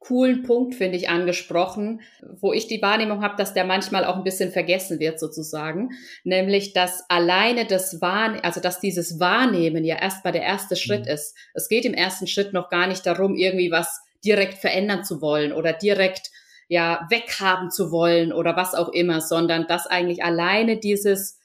coolen 0.02 0.42
Punkt, 0.42 0.74
finde 0.74 0.98
ich, 0.98 1.10
angesprochen, 1.10 2.02
wo 2.40 2.54
ich 2.54 2.68
die 2.68 2.82
Wahrnehmung 2.82 3.22
habe, 3.22 3.36
dass 3.38 3.54
der 3.54 3.66
manchmal 3.66 4.04
auch 4.04 4.18
ein 4.18 4.24
bisschen 4.24 4.52
vergessen 4.52 5.00
wird, 5.00 5.20
sozusagen. 5.20 5.92
Nämlich, 6.24 6.74
dass 6.74 7.04
alleine 7.08 7.68
das 7.68 8.02
Wahrnehmen, 8.02 8.44
also 8.44 8.60
dass 8.60 8.80
dieses 8.80 9.20
Wahrnehmen 9.20 9.86
ja 9.86 9.98
erstmal 9.98 10.34
der 10.34 10.42
erste 10.42 10.76
Schritt 10.76 11.06
mhm. 11.06 11.12
ist. 11.12 11.36
Es 11.54 11.70
geht 11.70 11.86
im 11.86 11.94
ersten 11.94 12.26
Schritt 12.26 12.52
noch 12.52 12.70
gar 12.70 12.88
nicht 12.88 13.06
darum, 13.06 13.36
irgendwie 13.36 13.70
was 13.70 14.02
direkt 14.26 14.58
verändern 14.58 15.04
zu 15.04 15.22
wollen 15.22 15.54
oder 15.54 15.72
direkt 15.72 16.32
ja 16.72 17.06
weghaben 17.10 17.70
zu 17.70 17.92
wollen 17.92 18.32
oder 18.32 18.56
was 18.56 18.76
auch 18.76 18.88
immer, 18.88 19.20
sondern 19.20 19.68
dass 19.68 19.88
eigentlich 19.88 20.24
alleine 20.24 20.78
dieses 20.78 21.38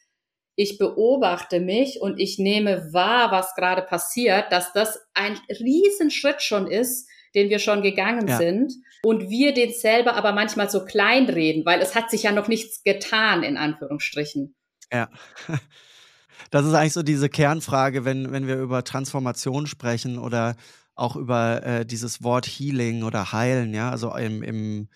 ich 0.55 0.79
beobachte 0.79 1.61
mich 1.61 2.01
und 2.01 2.19
ich 2.19 2.39
nehme 2.39 2.95
wahr, 2.95 3.31
was 3.33 3.55
gerade 3.57 3.83
passiert, 3.83 4.51
dass 4.53 4.73
das 4.73 5.01
ein 5.13 5.37
Riesenschritt 5.51 6.41
schon 6.41 6.67
ist, 6.67 7.11
den 7.35 7.51
wir 7.51 7.59
schon 7.59 7.83
gegangen 7.83 8.29
ja. 8.29 8.39
sind 8.39 8.73
und 9.03 9.29
wir 9.29 9.53
den 9.53 9.73
selber 9.75 10.15
aber 10.15 10.33
manchmal 10.33 10.71
so 10.71 10.85
kleinreden, 10.85 11.67
weil 11.67 11.83
es 11.83 11.97
hat 11.97 12.09
sich 12.09 12.23
ja 12.23 12.33
noch 12.33 12.47
nichts 12.47 12.85
getan, 12.85 13.43
in 13.43 13.57
Anführungsstrichen. 13.57 14.55
Ja. 14.93 15.11
Das 16.53 16.65
ist 16.65 16.75
eigentlich 16.75 16.93
so 16.93 17.03
diese 17.03 17.29
Kernfrage, 17.29 18.05
wenn, 18.05 18.31
wenn 18.31 18.47
wir 18.47 18.57
über 18.57 18.85
Transformation 18.85 19.67
sprechen 19.67 20.17
oder 20.17 20.55
auch 20.95 21.17
über 21.17 21.63
äh, 21.65 21.87
dieses 21.87 22.23
Wort 22.23 22.47
Healing 22.47 23.03
oder 23.03 23.33
Heilen, 23.33 23.75
ja, 23.75 23.91
also 23.91 24.15
im, 24.15 24.45
im, 24.45 24.89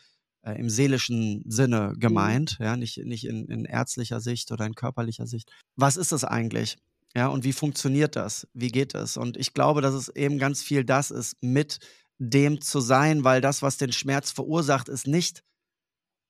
äh, 0.43 0.59
im 0.59 0.71
seelischen 0.71 1.43
Sinne 1.47 1.95
gemeint, 1.97 2.59
mhm. 2.59 2.65
ja, 2.65 2.77
nicht, 2.77 2.99
nicht 3.05 3.27
in, 3.27 3.47
in 3.47 3.65
ärztlicher 3.65 4.21
Sicht 4.21 4.53
oder 4.53 4.67
in 4.67 4.75
körperlicher 4.75 5.27
Sicht. 5.27 5.51
Was 5.77 5.97
ist 5.97 6.13
das 6.13 6.25
eigentlich? 6.25 6.79
Ja, 7.15 7.29
und 7.29 7.45
wie 7.45 7.53
funktioniert 7.53 8.15
das? 8.17 8.47
Wie 8.55 8.69
geht 8.69 8.95
es? 8.95 9.17
Und 9.17 9.37
ich 9.37 9.53
glaube, 9.53 9.81
dass 9.81 9.95
es 9.95 10.09
eben 10.09 10.39
ganz 10.39 10.63
viel 10.63 10.85
das 10.85 11.11
ist, 11.11 11.37
mit 11.43 11.81
dem 12.19 12.61
zu 12.61 12.81
sein, 12.81 13.25
weil 13.25 13.41
das, 13.41 13.63
was 13.63 13.79
den 13.79 13.93
Schmerz 13.93 14.31
verursacht, 14.31 14.89
ist 14.89 15.07
nicht 15.07 15.43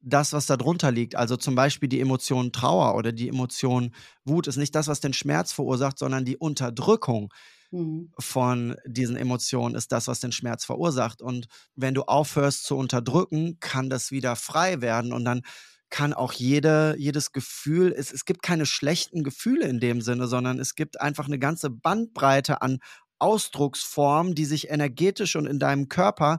das, 0.00 0.32
was 0.32 0.46
darunter 0.46 0.90
liegt. 0.90 1.16
Also 1.16 1.36
zum 1.36 1.54
Beispiel 1.54 1.88
die 1.88 2.00
Emotion 2.00 2.52
Trauer 2.52 2.94
oder 2.94 3.12
die 3.12 3.28
Emotion 3.28 3.94
Wut 4.24 4.46
ist 4.46 4.56
nicht 4.56 4.74
das, 4.74 4.88
was 4.88 5.00
den 5.00 5.12
Schmerz 5.12 5.52
verursacht, 5.52 5.98
sondern 5.98 6.24
die 6.24 6.36
Unterdrückung 6.36 7.32
mhm. 7.70 8.12
von 8.18 8.76
diesen 8.86 9.16
Emotionen 9.16 9.74
ist 9.74 9.92
das, 9.92 10.08
was 10.08 10.20
den 10.20 10.32
Schmerz 10.32 10.64
verursacht. 10.64 11.22
Und 11.22 11.46
wenn 11.74 11.94
du 11.94 12.02
aufhörst 12.02 12.64
zu 12.64 12.76
unterdrücken, 12.76 13.58
kann 13.60 13.90
das 13.90 14.10
wieder 14.10 14.36
frei 14.36 14.80
werden 14.80 15.12
und 15.12 15.24
dann 15.24 15.42
kann 15.90 16.12
auch 16.14 16.32
jede, 16.32 16.94
jedes 16.98 17.32
Gefühl, 17.32 17.92
es, 17.96 18.12
es 18.12 18.24
gibt 18.24 18.42
keine 18.42 18.64
schlechten 18.64 19.24
Gefühle 19.24 19.66
in 19.66 19.80
dem 19.80 20.00
Sinne, 20.00 20.28
sondern 20.28 20.60
es 20.60 20.76
gibt 20.76 21.00
einfach 21.00 21.26
eine 21.26 21.38
ganze 21.38 21.68
Bandbreite 21.68 22.62
an 22.62 22.78
Ausdrucksformen, 23.18 24.34
die 24.34 24.44
sich 24.44 24.70
energetisch 24.70 25.36
und 25.36 25.46
in 25.46 25.58
deinem 25.58 25.88
Körper 25.88 26.38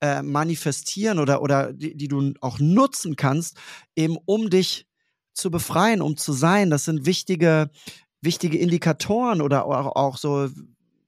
äh, 0.00 0.22
manifestieren 0.22 1.18
oder, 1.18 1.42
oder 1.42 1.72
die, 1.72 1.96
die 1.96 2.08
du 2.08 2.34
auch 2.40 2.58
nutzen 2.58 3.16
kannst, 3.16 3.56
eben 3.96 4.16
um 4.26 4.50
dich 4.50 4.86
zu 5.32 5.50
befreien, 5.50 6.02
um 6.02 6.16
zu 6.16 6.32
sein. 6.32 6.70
Das 6.70 6.84
sind 6.84 7.06
wichtige, 7.06 7.70
wichtige 8.20 8.58
Indikatoren 8.58 9.40
oder 9.42 9.64
auch, 9.66 9.96
auch 9.96 10.16
so 10.16 10.48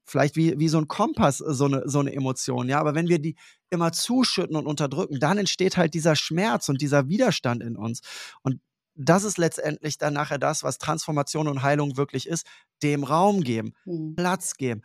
vielleicht 0.04 0.36
wie, 0.36 0.58
wie 0.58 0.68
so 0.68 0.78
ein 0.78 0.88
Kompass, 0.88 1.40
äh, 1.40 1.52
so 1.52 1.66
eine, 1.66 1.82
so 1.86 2.00
eine 2.00 2.12
Emotion, 2.12 2.68
ja. 2.68 2.78
Aber 2.78 2.94
wenn 2.94 3.08
wir 3.08 3.18
die 3.18 3.36
immer 3.70 3.92
zuschütten 3.92 4.56
und 4.56 4.66
unterdrücken, 4.66 5.18
dann 5.20 5.38
entsteht 5.38 5.76
halt 5.76 5.94
dieser 5.94 6.16
Schmerz 6.16 6.68
und 6.68 6.80
dieser 6.80 7.08
Widerstand 7.08 7.62
in 7.62 7.76
uns. 7.76 8.00
Und 8.42 8.60
das 8.94 9.24
ist 9.24 9.38
letztendlich 9.38 9.96
dann 9.96 10.12
nachher 10.12 10.38
das, 10.38 10.62
was 10.62 10.78
Transformation 10.78 11.48
und 11.48 11.62
Heilung 11.62 11.96
wirklich 11.96 12.28
ist, 12.28 12.46
dem 12.82 13.04
Raum 13.04 13.42
geben, 13.42 13.72
mhm. 13.84 14.14
Platz 14.16 14.54
geben 14.56 14.82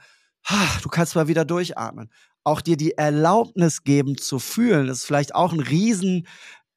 du 0.82 0.90
kannst 0.90 1.16
mal 1.16 1.28
wieder 1.28 1.46
durchatmen. 1.46 2.10
Auch 2.44 2.62
dir 2.62 2.78
die 2.78 2.98
Erlaubnis 2.98 3.84
geben 3.84 4.18
zu 4.18 4.40
fühlen, 4.40 4.88
ist 4.88 5.06
vielleicht 5.06 5.36
auch 5.36 5.52
ein 5.52 5.60
Riesen, 5.60 6.28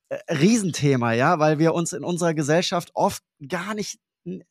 äh, 0.09 0.19
Riesenthema, 0.33 1.13
ja, 1.13 1.39
weil 1.39 1.59
wir 1.59 1.75
uns 1.75 1.93
in 1.93 2.05
unserer 2.05 2.35
Gesellschaft 2.35 2.91
oft 2.95 3.23
gar 3.47 3.75
nicht 3.75 3.99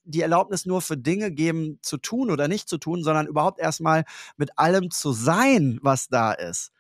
die 0.04 0.22
Erlaubnis 0.22 0.66
nur 0.66 0.82
für 0.82 0.98
Dinge 0.98 1.32
geben, 1.32 1.80
zu 1.82 1.98
tun 1.98 2.32
oder 2.32 2.48
nicht 2.48 2.70
zu 2.70 2.78
tun, 2.78 3.04
sondern 3.04 3.28
überhaupt 3.28 3.60
erstmal 3.60 4.06
mit 4.38 4.58
allem 4.58 4.92
zu 4.92 5.12
sein, 5.12 5.80
was 5.82 6.08
da 6.08 6.34
ist. 6.34 6.72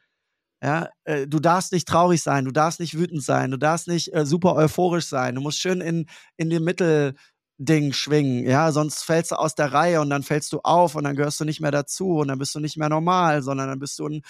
Ja, 0.61 0.89
äh, 1.05 1.25
du 1.27 1.39
darfst 1.39 1.71
nicht 1.71 1.87
traurig 1.87 2.21
sein, 2.21 2.45
du 2.45 2.51
darfst 2.51 2.81
nicht 2.81 2.97
wütend 2.97 3.23
sein, 3.23 3.51
du 3.51 3.57
darfst 3.57 3.87
nicht 3.87 4.13
äh, 4.13 4.25
super 4.25 4.55
euphorisch 4.55 5.05
sein, 5.05 5.35
du 5.35 5.41
musst 5.41 5.59
schön 5.59 5.79
in, 5.79 6.05
in 6.35 6.49
dem 6.49 6.65
Mittel, 6.65 7.15
Ding 7.61 7.91
schwingen, 7.91 8.45
ja, 8.45 8.71
sonst 8.71 9.03
fällst 9.03 9.31
du 9.31 9.35
aus 9.35 9.53
der 9.53 9.73
Reihe 9.73 9.99
und 9.99 10.09
dann 10.09 10.23
fällst 10.23 10.53
du 10.53 10.61
auf 10.63 10.95
und 10.95 11.03
dann 11.03 11.17
gehörst 11.17 11.41
du 11.41 11.45
nicht 11.45 11.59
mehr 11.59 11.71
dazu 11.71 12.19
und 12.19 12.29
dann 12.29 12.39
bist 12.39 12.55
du 12.55 12.61
nicht 12.61 12.77
mehr 12.77 12.87
normal, 12.87 13.41
sondern 13.41 13.67
dann 13.67 13.79
bist 13.79 13.99
du 13.99 14.07
ein 14.07 14.21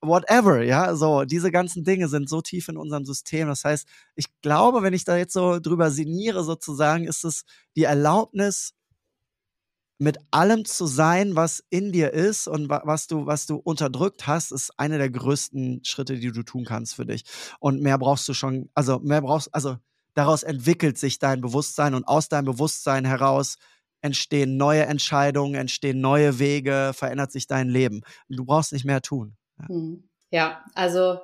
whatever, 0.00 0.62
ja, 0.62 0.94
so, 0.94 1.24
diese 1.24 1.50
ganzen 1.50 1.84
Dinge 1.84 2.08
sind 2.08 2.28
so 2.28 2.40
tief 2.40 2.68
in 2.68 2.76
unserem 2.76 3.04
System. 3.04 3.48
Das 3.48 3.64
heißt, 3.64 3.86
ich 4.14 4.26
glaube, 4.42 4.82
wenn 4.82 4.94
ich 4.94 5.04
da 5.04 5.16
jetzt 5.16 5.32
so 5.32 5.58
drüber 5.60 5.90
sinniere 5.90 6.44
sozusagen, 6.44 7.04
ist 7.04 7.24
es 7.24 7.44
die 7.76 7.84
Erlaubnis, 7.84 8.74
mit 9.98 10.18
allem 10.30 10.64
zu 10.64 10.86
sein, 10.86 11.34
was 11.34 11.62
in 11.70 11.90
dir 11.92 12.12
ist 12.12 12.46
und 12.46 12.68
was 12.68 13.08
du, 13.08 13.26
was 13.26 13.46
du 13.46 13.56
unterdrückt 13.56 14.26
hast, 14.28 14.52
ist 14.52 14.70
einer 14.78 14.98
der 14.98 15.10
größten 15.10 15.80
Schritte, 15.84 16.16
die 16.18 16.30
du 16.30 16.44
tun 16.44 16.64
kannst 16.64 16.94
für 16.94 17.04
dich. 17.04 17.24
Und 17.58 17.82
mehr 17.82 17.98
brauchst 17.98 18.28
du 18.28 18.34
schon, 18.34 18.70
also 18.74 19.00
mehr 19.00 19.22
brauchst, 19.22 19.52
also 19.52 19.76
daraus 20.14 20.44
entwickelt 20.44 20.98
sich 20.98 21.18
dein 21.18 21.40
Bewusstsein 21.40 21.94
und 21.94 22.04
aus 22.06 22.28
deinem 22.28 22.44
Bewusstsein 22.44 23.04
heraus 23.04 23.56
entstehen 24.00 24.56
neue 24.56 24.86
Entscheidungen, 24.86 25.56
entstehen 25.56 26.00
neue 26.00 26.38
Wege, 26.38 26.92
verändert 26.94 27.32
sich 27.32 27.48
dein 27.48 27.68
Leben. 27.68 28.02
Du 28.28 28.44
brauchst 28.44 28.72
nicht 28.72 28.84
mehr 28.84 29.02
tun. 29.02 29.37
Ja, 29.58 29.68
hm. 29.68 30.08
ja 30.30 30.64
also 30.74 31.18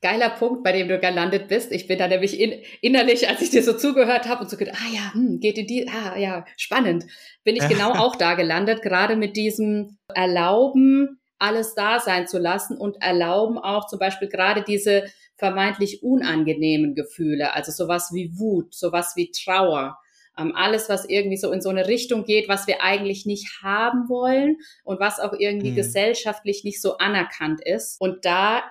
geiler 0.00 0.30
Punkt, 0.30 0.62
bei 0.64 0.72
dem 0.72 0.88
du 0.88 0.98
gelandet 0.98 1.48
bist. 1.48 1.72
Ich 1.72 1.86
bin 1.86 1.98
da 1.98 2.08
nämlich 2.08 2.40
in, 2.40 2.62
innerlich, 2.80 3.28
als 3.28 3.42
ich 3.42 3.50
dir 3.50 3.62
so 3.62 3.74
zugehört 3.74 4.28
habe 4.28 4.42
und 4.42 4.50
so 4.50 4.56
gedacht, 4.56 4.78
ah 4.80 4.94
ja, 4.94 5.14
hm, 5.14 5.40
geht 5.40 5.58
in 5.58 5.66
die, 5.66 5.88
ah 5.88 6.16
ja, 6.16 6.44
spannend, 6.56 7.04
bin 7.44 7.56
ich 7.56 7.68
genau 7.68 7.92
auch 7.92 8.16
da 8.16 8.34
gelandet, 8.34 8.82
gerade 8.82 9.16
mit 9.16 9.36
diesem 9.36 9.98
Erlauben, 10.14 11.20
alles 11.38 11.74
da 11.74 12.00
sein 12.00 12.26
zu 12.26 12.38
lassen 12.38 12.76
und 12.76 13.02
erlauben 13.02 13.58
auch 13.58 13.86
zum 13.86 13.98
Beispiel 13.98 14.28
gerade 14.28 14.62
diese 14.62 15.04
vermeintlich 15.36 16.02
unangenehmen 16.02 16.94
Gefühle, 16.94 17.54
also 17.54 17.72
sowas 17.72 18.10
wie 18.12 18.38
Wut, 18.38 18.74
sowas 18.74 19.14
wie 19.16 19.30
Trauer, 19.30 19.98
ähm, 20.40 20.54
alles, 20.54 20.88
was 20.88 21.04
irgendwie 21.08 21.36
so 21.36 21.52
in 21.52 21.60
so 21.60 21.68
eine 21.68 21.86
Richtung 21.86 22.24
geht, 22.24 22.48
was 22.48 22.66
wir 22.66 22.82
eigentlich 22.82 23.26
nicht 23.26 23.62
haben 23.62 24.08
wollen 24.08 24.56
und 24.84 25.00
was 25.00 25.20
auch 25.20 25.34
irgendwie 25.38 25.72
mhm. 25.72 25.76
gesellschaftlich 25.76 26.64
nicht 26.64 26.80
so 26.80 26.96
anerkannt 26.98 27.60
ist. 27.64 28.00
Und 28.00 28.24
da 28.24 28.62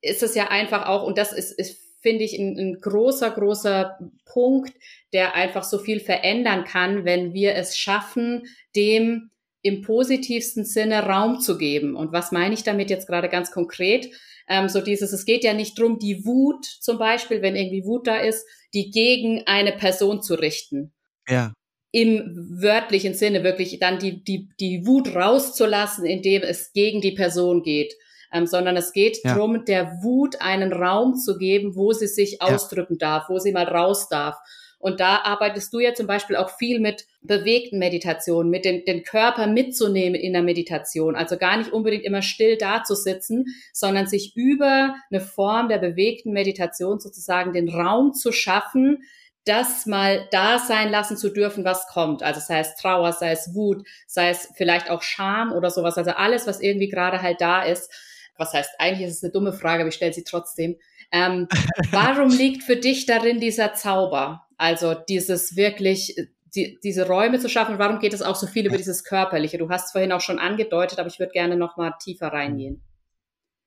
ist 0.00 0.22
es 0.22 0.34
ja 0.34 0.48
einfach 0.48 0.86
auch, 0.86 1.04
und 1.04 1.18
das 1.18 1.32
ist, 1.32 1.52
ist 1.58 1.80
finde 2.00 2.24
ich, 2.24 2.38
ein, 2.38 2.58
ein 2.58 2.78
großer, 2.80 3.30
großer 3.30 3.98
Punkt, 4.24 4.72
der 5.12 5.34
einfach 5.34 5.64
so 5.64 5.78
viel 5.78 6.00
verändern 6.00 6.64
kann, 6.64 7.04
wenn 7.04 7.34
wir 7.34 7.54
es 7.54 7.76
schaffen, 7.76 8.44
dem 8.74 9.30
im 9.62 9.82
positivsten 9.82 10.64
Sinne 10.64 11.02
Raum 11.02 11.40
zu 11.40 11.58
geben. 11.58 11.94
Und 11.94 12.12
was 12.12 12.32
meine 12.32 12.54
ich 12.54 12.62
damit 12.62 12.88
jetzt 12.88 13.06
gerade 13.06 13.28
ganz 13.28 13.50
konkret? 13.50 14.08
Ähm, 14.48 14.68
so 14.70 14.80
dieses, 14.80 15.12
es 15.12 15.26
geht 15.26 15.44
ja 15.44 15.52
nicht 15.52 15.78
drum, 15.78 15.98
die 15.98 16.24
Wut 16.24 16.64
zum 16.64 16.98
Beispiel, 16.98 17.42
wenn 17.42 17.56
irgendwie 17.56 17.84
Wut 17.84 18.06
da 18.06 18.16
ist, 18.16 18.46
die 18.72 18.90
gegen 18.90 19.42
eine 19.46 19.72
Person 19.72 20.22
zu 20.22 20.34
richten. 20.34 20.92
Ja. 21.30 21.52
Im 21.92 22.58
wörtlichen 22.60 23.14
Sinne 23.14 23.42
wirklich 23.42 23.78
dann 23.80 23.98
die, 23.98 24.22
die, 24.22 24.48
die 24.60 24.86
Wut 24.86 25.14
rauszulassen, 25.14 26.04
indem 26.04 26.42
es 26.42 26.72
gegen 26.72 27.00
die 27.00 27.12
Person 27.12 27.62
geht. 27.62 27.94
Ähm, 28.32 28.46
sondern 28.46 28.76
es 28.76 28.92
geht 28.92 29.18
ja. 29.24 29.34
darum, 29.34 29.64
der 29.64 30.02
Wut 30.02 30.40
einen 30.40 30.72
Raum 30.72 31.16
zu 31.16 31.36
geben, 31.36 31.74
wo 31.74 31.92
sie 31.92 32.06
sich 32.06 32.38
ja. 32.40 32.46
ausdrücken 32.46 32.96
darf, 32.96 33.28
wo 33.28 33.38
sie 33.40 33.50
mal 33.50 33.64
raus 33.64 34.08
darf. 34.08 34.36
Und 34.80 34.98
da 34.98 35.16
arbeitest 35.24 35.74
du 35.74 35.78
ja 35.78 35.92
zum 35.92 36.06
Beispiel 36.06 36.36
auch 36.36 36.56
viel 36.56 36.80
mit 36.80 37.04
bewegten 37.20 37.78
Meditationen, 37.78 38.50
mit 38.50 38.64
den, 38.64 38.82
den 38.86 39.02
Körper 39.02 39.46
mitzunehmen 39.46 40.18
in 40.18 40.32
der 40.32 40.42
Meditation. 40.42 41.16
Also 41.16 41.36
gar 41.36 41.58
nicht 41.58 41.70
unbedingt 41.70 42.02
immer 42.02 42.22
still 42.22 42.56
da 42.56 42.82
zu 42.82 42.94
sitzen, 42.94 43.44
sondern 43.74 44.06
sich 44.06 44.34
über 44.36 44.94
eine 45.10 45.20
Form 45.20 45.68
der 45.68 45.76
bewegten 45.78 46.32
Meditation 46.32 46.98
sozusagen 46.98 47.52
den 47.52 47.68
Raum 47.68 48.14
zu 48.14 48.32
schaffen, 48.32 49.02
das 49.44 49.86
mal 49.86 50.28
da 50.30 50.58
sein 50.58 50.90
lassen 50.90 51.16
zu 51.16 51.30
dürfen, 51.30 51.64
was 51.64 51.86
kommt. 51.86 52.22
Also 52.22 52.40
sei 52.40 52.60
es 52.60 52.74
Trauer, 52.76 53.12
sei 53.12 53.32
es 53.32 53.54
Wut, 53.54 53.86
sei 54.06 54.30
es 54.30 54.48
vielleicht 54.54 54.90
auch 54.90 55.02
Scham 55.02 55.52
oder 55.52 55.70
sowas. 55.70 55.96
Also 55.96 56.10
alles, 56.10 56.46
was 56.46 56.60
irgendwie 56.60 56.88
gerade 56.88 57.22
halt 57.22 57.40
da 57.40 57.62
ist. 57.62 57.90
Was 58.36 58.52
heißt, 58.52 58.70
eigentlich 58.78 59.08
ist 59.08 59.16
es 59.16 59.24
eine 59.24 59.32
dumme 59.32 59.52
Frage, 59.52 59.82
aber 59.82 59.88
ich 59.88 59.94
stelle 59.94 60.12
sie 60.12 60.24
trotzdem. 60.24 60.76
Ähm, 61.12 61.48
warum 61.90 62.28
liegt 62.30 62.62
für 62.62 62.76
dich 62.76 63.06
darin 63.06 63.40
dieser 63.40 63.74
Zauber? 63.74 64.46
Also 64.56 64.94
dieses 64.94 65.56
wirklich, 65.56 66.16
die, 66.54 66.78
diese 66.82 67.06
Räume 67.06 67.38
zu 67.38 67.48
schaffen. 67.48 67.78
warum 67.78 67.98
geht 67.98 68.12
es 68.12 68.22
auch 68.22 68.36
so 68.36 68.46
viel 68.46 68.66
über 68.66 68.76
dieses 68.76 69.04
Körperliche? 69.04 69.58
Du 69.58 69.70
hast 69.70 69.86
es 69.86 69.92
vorhin 69.92 70.12
auch 70.12 70.20
schon 70.20 70.38
angedeutet, 70.38 70.98
aber 70.98 71.08
ich 71.08 71.18
würde 71.18 71.32
gerne 71.32 71.56
noch 71.56 71.76
mal 71.76 71.94
tiefer 72.02 72.28
reingehen. 72.28 72.82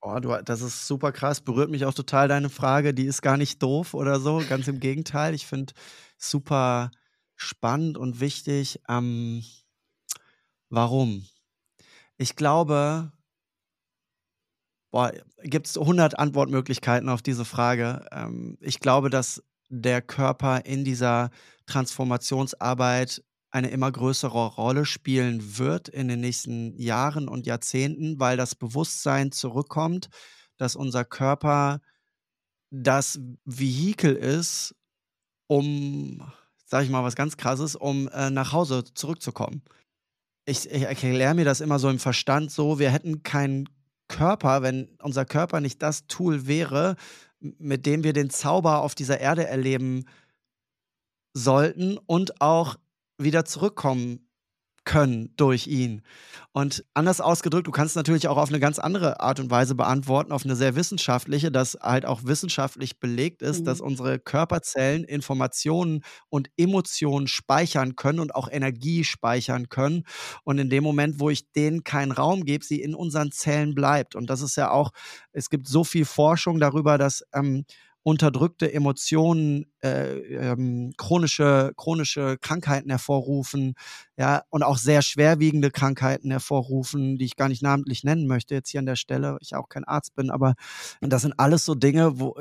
Oh, 0.06 0.20
du, 0.20 0.36
das 0.44 0.62
ist 0.62 0.86
super 0.86 1.13
krass. 1.13 1.39
Berührt 1.39 1.70
mich 1.70 1.86
auch 1.86 1.94
total 1.94 2.28
deine 2.28 2.50
Frage. 2.50 2.94
Die 2.94 3.06
ist 3.06 3.22
gar 3.22 3.38
nicht 3.38 3.63
doof 3.63 3.94
oder 3.94 4.20
so. 4.20 4.42
Ganz 4.50 4.68
im 4.68 4.82
Gegenteil. 4.82 5.34
Ich 5.34 5.46
finde 5.48 5.74
super 6.18 6.92
spannend 7.38 7.98
und 7.98 8.20
wichtig. 8.20 8.82
Ähm, 8.89 9.44
warum? 10.70 11.26
Ich 12.18 12.36
glaube, 12.36 13.13
gibt 15.44 15.68
es 15.68 15.78
100 15.78 16.20
Antwortmöglichkeiten 16.20 17.08
auf 17.08 17.22
diese 17.22 17.46
Frage. 17.46 18.06
Ähm, 18.12 18.58
ich 18.60 18.82
glaube, 18.82 19.10
dass 19.10 19.42
der 19.70 20.02
Körper 20.02 20.66
in 20.66 20.84
dieser 20.84 21.32
Transformationsarbeit 21.66 23.24
eine 23.54 23.70
immer 23.70 23.92
größere 23.92 24.48
Rolle 24.48 24.84
spielen 24.84 25.60
wird 25.60 25.88
in 25.88 26.08
den 26.08 26.22
nächsten 26.22 26.76
Jahren 26.80 27.28
und 27.28 27.46
Jahrzehnten, 27.46 28.20
weil 28.20 28.36
das 28.36 28.56
Bewusstsein 28.56 29.32
zurückkommt, 29.32 30.10
dass 30.58 30.76
unser 30.76 31.06
Körper 31.06 31.80
das 32.72 33.20
Vehikel 33.46 34.16
ist, 34.16 34.76
um, 35.46 36.24
sage 36.66 36.86
ich 36.86 36.89
mal 36.89 37.04
was 37.04 37.16
ganz 37.16 37.38
Krasses, 37.38 37.76
um 37.76 38.08
äh, 38.08 38.32
nach 38.32 38.54
Hause 38.54 38.84
zurückzukommen. 38.96 39.62
Ich, 40.46 40.70
ich 40.72 40.82
erkläre 40.82 41.36
mir 41.36 41.46
das 41.46 41.62
immer 41.62 41.78
so 41.78 41.89
im 41.89 42.00
Verstand 42.00 42.50
so, 42.50 42.80
wir 42.80 42.89
hätten 42.89 43.22
keinen 43.22 43.70
Körper, 44.08 44.63
wenn 44.63 44.89
unser 45.02 45.26
Körper 45.26 45.62
nicht 45.62 45.82
das 45.84 46.08
Tool 46.08 46.48
wäre, 46.48 46.96
mit 47.39 47.86
dem 47.86 48.04
wir 48.04 48.13
den 48.13 48.32
Zauber 48.32 48.82
auf 48.82 48.96
dieser 48.96 49.20
Erde 49.20 49.46
erleben 49.46 50.06
sollten 51.34 52.00
und 52.00 52.42
auch 52.42 52.78
wieder 53.17 53.45
zurückkommen 53.45 54.28
können 54.86 55.34
durch 55.38 55.67
ihn. 55.67 56.02
Und 56.52 56.84
anders 56.93 57.21
ausgedrückt, 57.21 57.67
du 57.67 57.71
kannst 57.71 57.95
natürlich 57.95 58.28
auch 58.28 58.38
auf 58.38 58.49
eine 58.49 58.60
ganz 58.60 58.80
andere 58.80 59.21
Art 59.21 59.39
und 59.39 59.49
Weise 59.49 59.76
beantworten, 59.76 60.32
auf 60.32 60.43
eine 60.43 60.56
sehr 60.56 60.76
wissenschaftliche, 60.76 61.52
dass 61.52 61.78
halt 61.82 62.06
auch 62.06 62.26
wissenschaftlich 62.26 62.99
belegt 62.99 63.41
ist, 63.41 63.62
mhm. 63.62 63.65
dass 63.65 63.82
unsere 63.82 64.19
Körperzellen 64.19 65.04
Informationen 65.04 66.04
und 66.30 66.49
Emotionen 66.58 67.28
speichern 67.28 67.95
können 67.95 68.19
und 68.19 68.36
auch 68.36 68.49
Energie 68.52 69.04
speichern 69.04 69.69
können. 69.69 70.04
Und 70.43 70.58
in 70.60 70.69
dem 70.69 70.84
Moment, 70.84 71.19
wo 71.19 71.30
ich 71.30 71.52
denen 71.54 71.84
keinen 71.84 72.12
Raum 72.12 72.43
gebe, 72.43 72.65
sie 72.65 72.82
in 72.82 72.93
unseren 72.93 73.32
Zellen 73.32 73.76
bleibt. 73.76 74.15
Und 74.15 74.30
das 74.30 74.41
ist 74.41 74.58
ja 74.58 74.69
auch, 74.71 74.91
es 75.32 75.49
gibt 75.49 75.67
so 75.67 75.84
viel 75.84 76.06
Forschung 76.06 76.60
darüber, 76.60 76.97
dass 76.97 77.23
ähm, 77.34 77.65
unterdrückte 78.04 78.74
Emotionen, 78.74 79.66
äh, 79.82 80.18
ähm, 80.36 80.94
chronische, 80.98 81.74
chronische 81.78 82.38
Krankheiten 82.42 82.89
hervorrufen, 82.89 83.76
ja, 84.18 84.44
und 84.50 84.63
auch 84.63 84.78
sehr 84.78 85.02
schwerwiegende 85.02 85.72
Krankheiten 85.72 86.30
hervorrufen, 86.30 87.18
die 87.18 87.26
ich 87.26 87.36
gar 87.38 87.50
nicht 87.50 87.63
namentlich 87.63 88.04
nennen 88.04 88.28
möchte 88.28 88.56
jetzt 88.56 88.70
hier 88.70 88.80
an 88.80 88.86
der 88.86 88.98
Stelle, 88.98 89.38
ich 89.42 89.56
auch 89.56 89.70
kein 89.70 89.86
Arzt 89.86 90.16
bin, 90.16 90.30
aber 90.30 90.56
das 91.02 91.22
sind 91.22 91.39
alles 91.39 91.66
so 91.66 91.76
Dinge, 91.76 92.20
wo 92.20 92.36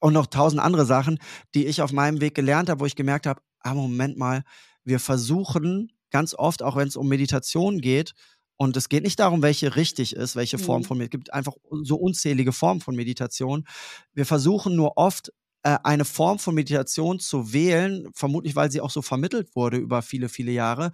und 0.00 0.14
noch 0.14 0.26
tausend 0.26 0.60
andere 0.60 0.84
Sachen, 0.84 1.18
die 1.54 1.66
ich 1.66 1.80
auf 1.80 1.92
meinem 1.92 2.20
Weg 2.20 2.34
gelernt 2.34 2.68
habe, 2.68 2.80
wo 2.80 2.86
ich 2.86 2.96
gemerkt 2.96 3.26
habe, 3.26 3.40
ah, 3.60 3.72
Moment 3.74 4.18
mal, 4.18 4.42
wir 4.84 4.98
versuchen 4.98 5.92
ganz 6.10 6.34
oft, 6.34 6.62
auch 6.62 6.74
wenn 6.74 6.88
es 6.88 6.96
um 6.96 7.08
Meditation 7.08 7.80
geht, 7.80 8.12
und 8.56 8.76
es 8.76 8.88
geht 8.88 9.02
nicht 9.02 9.18
darum, 9.18 9.42
welche 9.42 9.76
richtig 9.76 10.14
ist, 10.14 10.36
welche 10.36 10.58
Form 10.58 10.82
mhm. 10.82 10.86
von, 10.86 11.00
es 11.00 11.10
gibt 11.10 11.32
einfach 11.32 11.54
so 11.82 11.96
unzählige 11.96 12.52
Formen 12.52 12.80
von 12.80 12.94
Meditation. 12.94 13.66
Wir 14.12 14.26
versuchen 14.26 14.76
nur 14.76 14.96
oft, 14.96 15.32
äh, 15.64 15.78
eine 15.84 16.04
Form 16.04 16.38
von 16.38 16.54
Meditation 16.54 17.20
zu 17.20 17.52
wählen, 17.52 18.08
vermutlich 18.14 18.56
weil 18.56 18.70
sie 18.70 18.80
auch 18.80 18.90
so 18.90 19.02
vermittelt 19.02 19.54
wurde 19.54 19.76
über 19.76 20.02
viele, 20.02 20.28
viele 20.28 20.52
Jahre, 20.52 20.92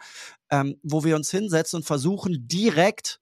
ähm, 0.50 0.76
wo 0.82 1.04
wir 1.04 1.16
uns 1.16 1.30
hinsetzen 1.30 1.78
und 1.78 1.84
versuchen, 1.84 2.46
direkt 2.48 3.20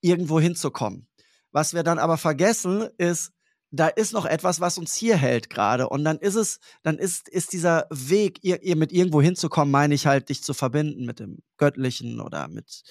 irgendwo 0.00 0.40
hinzukommen. 0.40 1.06
Was 1.52 1.74
wir 1.74 1.82
dann 1.82 1.98
aber 1.98 2.16
vergessen, 2.18 2.88
ist, 2.98 3.32
da 3.72 3.86
ist 3.86 4.12
noch 4.12 4.26
etwas, 4.26 4.60
was 4.60 4.78
uns 4.78 4.94
hier 4.94 5.16
hält 5.16 5.50
gerade. 5.50 5.88
Und 5.88 6.04
dann 6.04 6.18
ist 6.18 6.34
es, 6.34 6.58
dann 6.82 6.98
ist, 6.98 7.28
ist 7.28 7.52
dieser 7.52 7.86
Weg, 7.90 8.38
ihr, 8.42 8.62
ihr 8.62 8.76
mit 8.76 8.92
irgendwo 8.92 9.22
hinzukommen, 9.22 9.70
meine 9.70 9.94
ich 9.94 10.06
halt, 10.06 10.28
dich 10.28 10.42
zu 10.42 10.54
verbinden 10.54 11.06
mit 11.06 11.20
dem 11.20 11.38
Göttlichen 11.56 12.20
oder 12.20 12.48
mit 12.48 12.82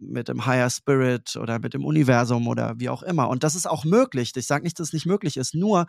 mit 0.00 0.28
dem 0.28 0.46
Higher 0.46 0.70
Spirit 0.70 1.36
oder 1.36 1.58
mit 1.58 1.74
dem 1.74 1.84
Universum 1.84 2.48
oder 2.48 2.74
wie 2.78 2.88
auch 2.88 3.02
immer. 3.02 3.28
Und 3.28 3.44
das 3.44 3.54
ist 3.54 3.68
auch 3.68 3.84
möglich. 3.84 4.32
Ich 4.34 4.46
sage 4.46 4.64
nicht, 4.64 4.78
dass 4.78 4.88
es 4.88 4.92
nicht 4.92 5.06
möglich 5.06 5.36
ist. 5.36 5.54
Nur 5.54 5.86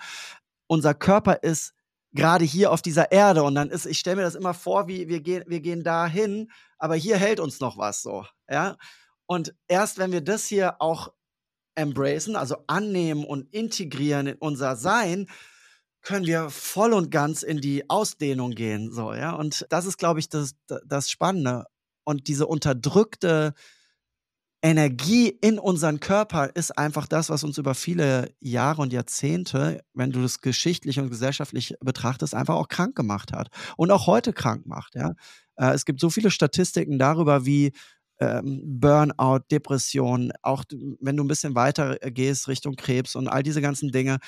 unser 0.68 0.94
Körper 0.94 1.44
ist 1.44 1.74
gerade 2.14 2.46
hier 2.46 2.72
auf 2.72 2.82
dieser 2.82 3.12
Erde 3.12 3.44
und 3.44 3.56
dann 3.56 3.70
ist, 3.70 3.86
ich 3.86 4.00
stelle 4.00 4.18
mir 4.18 4.24
das 4.24 4.36
immer 4.36 4.54
vor, 4.54 4.88
wie 4.88 5.08
wir 5.08 5.22
gehen, 5.22 5.44
wir 5.48 5.62
gehen 5.62 5.84
dahin, 5.84 6.52
aber 6.78 6.96
hier 6.96 7.18
hält 7.18 7.40
uns 7.40 7.60
noch 7.60 7.78
was 7.78 8.02
so, 8.02 8.26
ja. 8.50 8.78
Und 9.26 9.56
erst 9.68 9.98
wenn 9.98 10.12
wir 10.12 10.22
das 10.22 10.46
hier 10.46 10.82
auch 10.82 11.14
embracen, 11.76 12.36
also 12.36 12.58
annehmen 12.68 13.24
und 13.24 13.54
integrieren 13.54 14.28
in 14.28 14.38
unser 14.38 14.76
Sein, 14.76 15.28
können 16.02 16.26
wir 16.26 16.50
voll 16.50 16.94
und 16.94 17.12
ganz 17.12 17.44
in 17.44 17.62
die 17.62 17.90
Ausdehnung 17.90 18.52
gehen, 18.52 18.92
so, 18.92 19.14
ja. 19.14 19.32
Und 19.34 19.66
das 19.70 19.86
ist, 19.86 19.98
glaube 19.98 20.20
ich, 20.20 20.28
das, 20.28 20.54
das 20.86 21.10
Spannende. 21.10 21.66
Und 22.04 22.28
diese 22.28 22.48
unterdrückte 22.48 23.54
Energie 24.64 25.30
in 25.30 25.58
unseren 25.58 26.00
Körper 26.00 26.56
ist 26.56 26.78
einfach 26.78 27.08
das, 27.08 27.30
was 27.30 27.44
uns 27.44 27.58
über 27.58 27.74
viele 27.74 28.32
Jahre 28.40 28.84
und 28.84 28.94
Jahrzehnte, 28.94 29.82
wenn 29.94 30.12
du 30.12 30.22
das 30.22 30.42
geschichtlich 30.42 31.00
und 31.00 31.10
gesellschaftlich 31.10 31.76
betrachtest, 31.80 32.36
einfach 32.36 32.56
auch 32.56 32.68
krank 32.68 32.96
gemacht 32.96 33.34
hat 33.34 33.50
und 33.76 33.90
auch 33.90 34.06
heute 34.06 34.34
krank 34.34 34.68
macht. 34.68 34.96
Ja, 34.96 35.14
äh, 35.56 35.72
es 35.74 35.86
gibt 35.86 36.00
so 36.00 36.12
viele 36.12 36.30
Statistiken 36.30 37.00
darüber, 37.00 37.46
wie 37.46 37.72
ähm, 38.20 38.62
Burnout, 38.80 39.40
Depression, 39.50 40.32
auch 40.44 40.64
wenn 41.00 41.18
du 41.18 41.24
ein 41.24 41.28
bisschen 41.28 41.56
weiter 41.56 41.98
gehst 41.98 42.48
Richtung 42.48 42.76
Krebs 42.76 43.16
und 43.16 43.28
all 43.28 43.42
diese 43.42 43.62
ganzen 43.62 43.92
Dinge, 43.92 44.20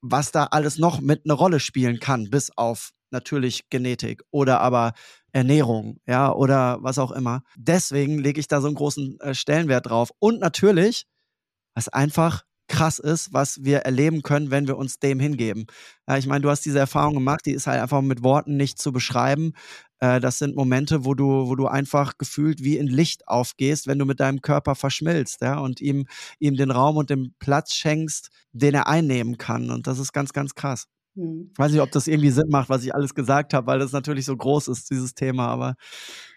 was 0.00 0.32
da 0.32 0.44
alles 0.44 0.78
noch 0.78 1.00
mit 1.00 1.22
eine 1.24 1.34
Rolle 1.34 1.60
spielen 1.60 2.00
kann, 2.00 2.30
bis 2.30 2.50
auf 2.56 2.92
natürlich 3.10 3.68
Genetik 3.68 4.22
oder 4.30 4.60
aber 4.60 4.92
Ernährung, 5.34 5.98
ja, 6.06 6.32
oder 6.32 6.78
was 6.82 6.98
auch 6.98 7.10
immer. 7.10 7.42
Deswegen 7.56 8.18
lege 8.18 8.38
ich 8.38 8.46
da 8.46 8.60
so 8.60 8.68
einen 8.68 8.76
großen 8.76 9.18
äh, 9.20 9.34
Stellenwert 9.34 9.86
drauf. 9.86 10.10
Und 10.20 10.38
natürlich, 10.38 11.06
was 11.74 11.88
einfach 11.88 12.44
krass 12.68 13.00
ist, 13.00 13.32
was 13.32 13.64
wir 13.64 13.80
erleben 13.80 14.22
können, 14.22 14.52
wenn 14.52 14.68
wir 14.68 14.78
uns 14.78 15.00
dem 15.00 15.18
hingeben. 15.18 15.66
Ja, 16.08 16.16
ich 16.18 16.28
meine, 16.28 16.42
du 16.42 16.50
hast 16.50 16.64
diese 16.64 16.78
Erfahrung 16.78 17.14
gemacht, 17.14 17.46
die 17.46 17.52
ist 17.52 17.66
halt 17.66 17.82
einfach 17.82 18.00
mit 18.00 18.22
Worten 18.22 18.56
nicht 18.56 18.78
zu 18.78 18.92
beschreiben. 18.92 19.54
Äh, 19.98 20.20
das 20.20 20.38
sind 20.38 20.54
Momente, 20.54 21.04
wo 21.04 21.14
du, 21.14 21.48
wo 21.48 21.56
du 21.56 21.66
einfach 21.66 22.16
gefühlt 22.16 22.62
wie 22.62 22.78
in 22.78 22.86
Licht 22.86 23.26
aufgehst, 23.26 23.88
wenn 23.88 23.98
du 23.98 24.04
mit 24.04 24.20
deinem 24.20 24.40
Körper 24.40 24.76
verschmilzt, 24.76 25.40
ja, 25.42 25.58
und 25.58 25.80
ihm, 25.80 26.06
ihm 26.38 26.54
den 26.56 26.70
Raum 26.70 26.96
und 26.96 27.10
den 27.10 27.34
Platz 27.40 27.74
schenkst, 27.74 28.30
den 28.52 28.74
er 28.74 28.86
einnehmen 28.86 29.36
kann. 29.36 29.70
Und 29.70 29.88
das 29.88 29.98
ist 29.98 30.12
ganz, 30.12 30.32
ganz 30.32 30.54
krass. 30.54 30.86
Hm. 31.14 31.50
Ich 31.52 31.58
weiß 31.58 31.72
nicht, 31.72 31.80
ob 31.80 31.90
das 31.90 32.06
irgendwie 32.06 32.30
Sinn 32.30 32.48
macht, 32.48 32.68
was 32.68 32.84
ich 32.84 32.94
alles 32.94 33.14
gesagt 33.14 33.54
habe, 33.54 33.66
weil 33.66 33.78
das 33.78 33.92
natürlich 33.92 34.24
so 34.24 34.36
groß 34.36 34.68
ist, 34.68 34.90
dieses 34.90 35.14
Thema, 35.14 35.48
aber. 35.48 35.76